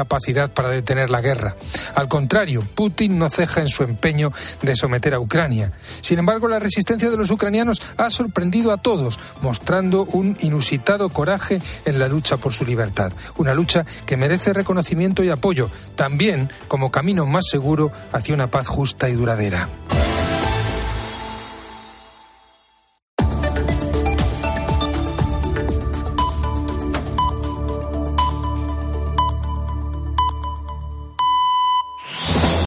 para 0.50 0.68
detener 0.68 1.10
la 1.10 1.20
guerra. 1.20 1.56
Al 1.94 2.08
contrario, 2.08 2.62
Putin 2.74 3.18
no 3.18 3.28
ceja 3.28 3.60
en 3.60 3.68
su 3.68 3.82
empeño 3.82 4.32
de 4.62 4.76
someter 4.76 5.14
a 5.14 5.20
Ucrania. 5.20 5.72
Sin 6.00 6.18
embargo, 6.18 6.48
la 6.48 6.58
resistencia 6.58 7.10
de 7.10 7.16
los 7.16 7.30
ucranianos 7.30 7.82
ha 7.96 8.10
sorprendido 8.10 8.72
a 8.72 8.78
todos, 8.78 9.18
mostrando 9.42 10.04
un 10.04 10.36
inusitado 10.40 11.08
coraje 11.08 11.60
en 11.84 11.98
la 11.98 12.08
lucha 12.08 12.36
por 12.36 12.52
su 12.52 12.64
libertad. 12.64 13.12
Una 13.36 13.54
lucha 13.54 13.84
que 14.04 14.16
merece 14.16 14.52
reconocimiento 14.52 15.22
y 15.22 15.30
apoyo, 15.30 15.70
también 15.94 16.50
como 16.68 16.90
camino 16.90 17.26
más 17.26 17.44
seguro 17.50 17.92
hacia 18.12 18.34
una 18.34 18.48
paz 18.48 18.66
justa 18.68 19.08
y 19.08 19.14
duradera. 19.14 19.68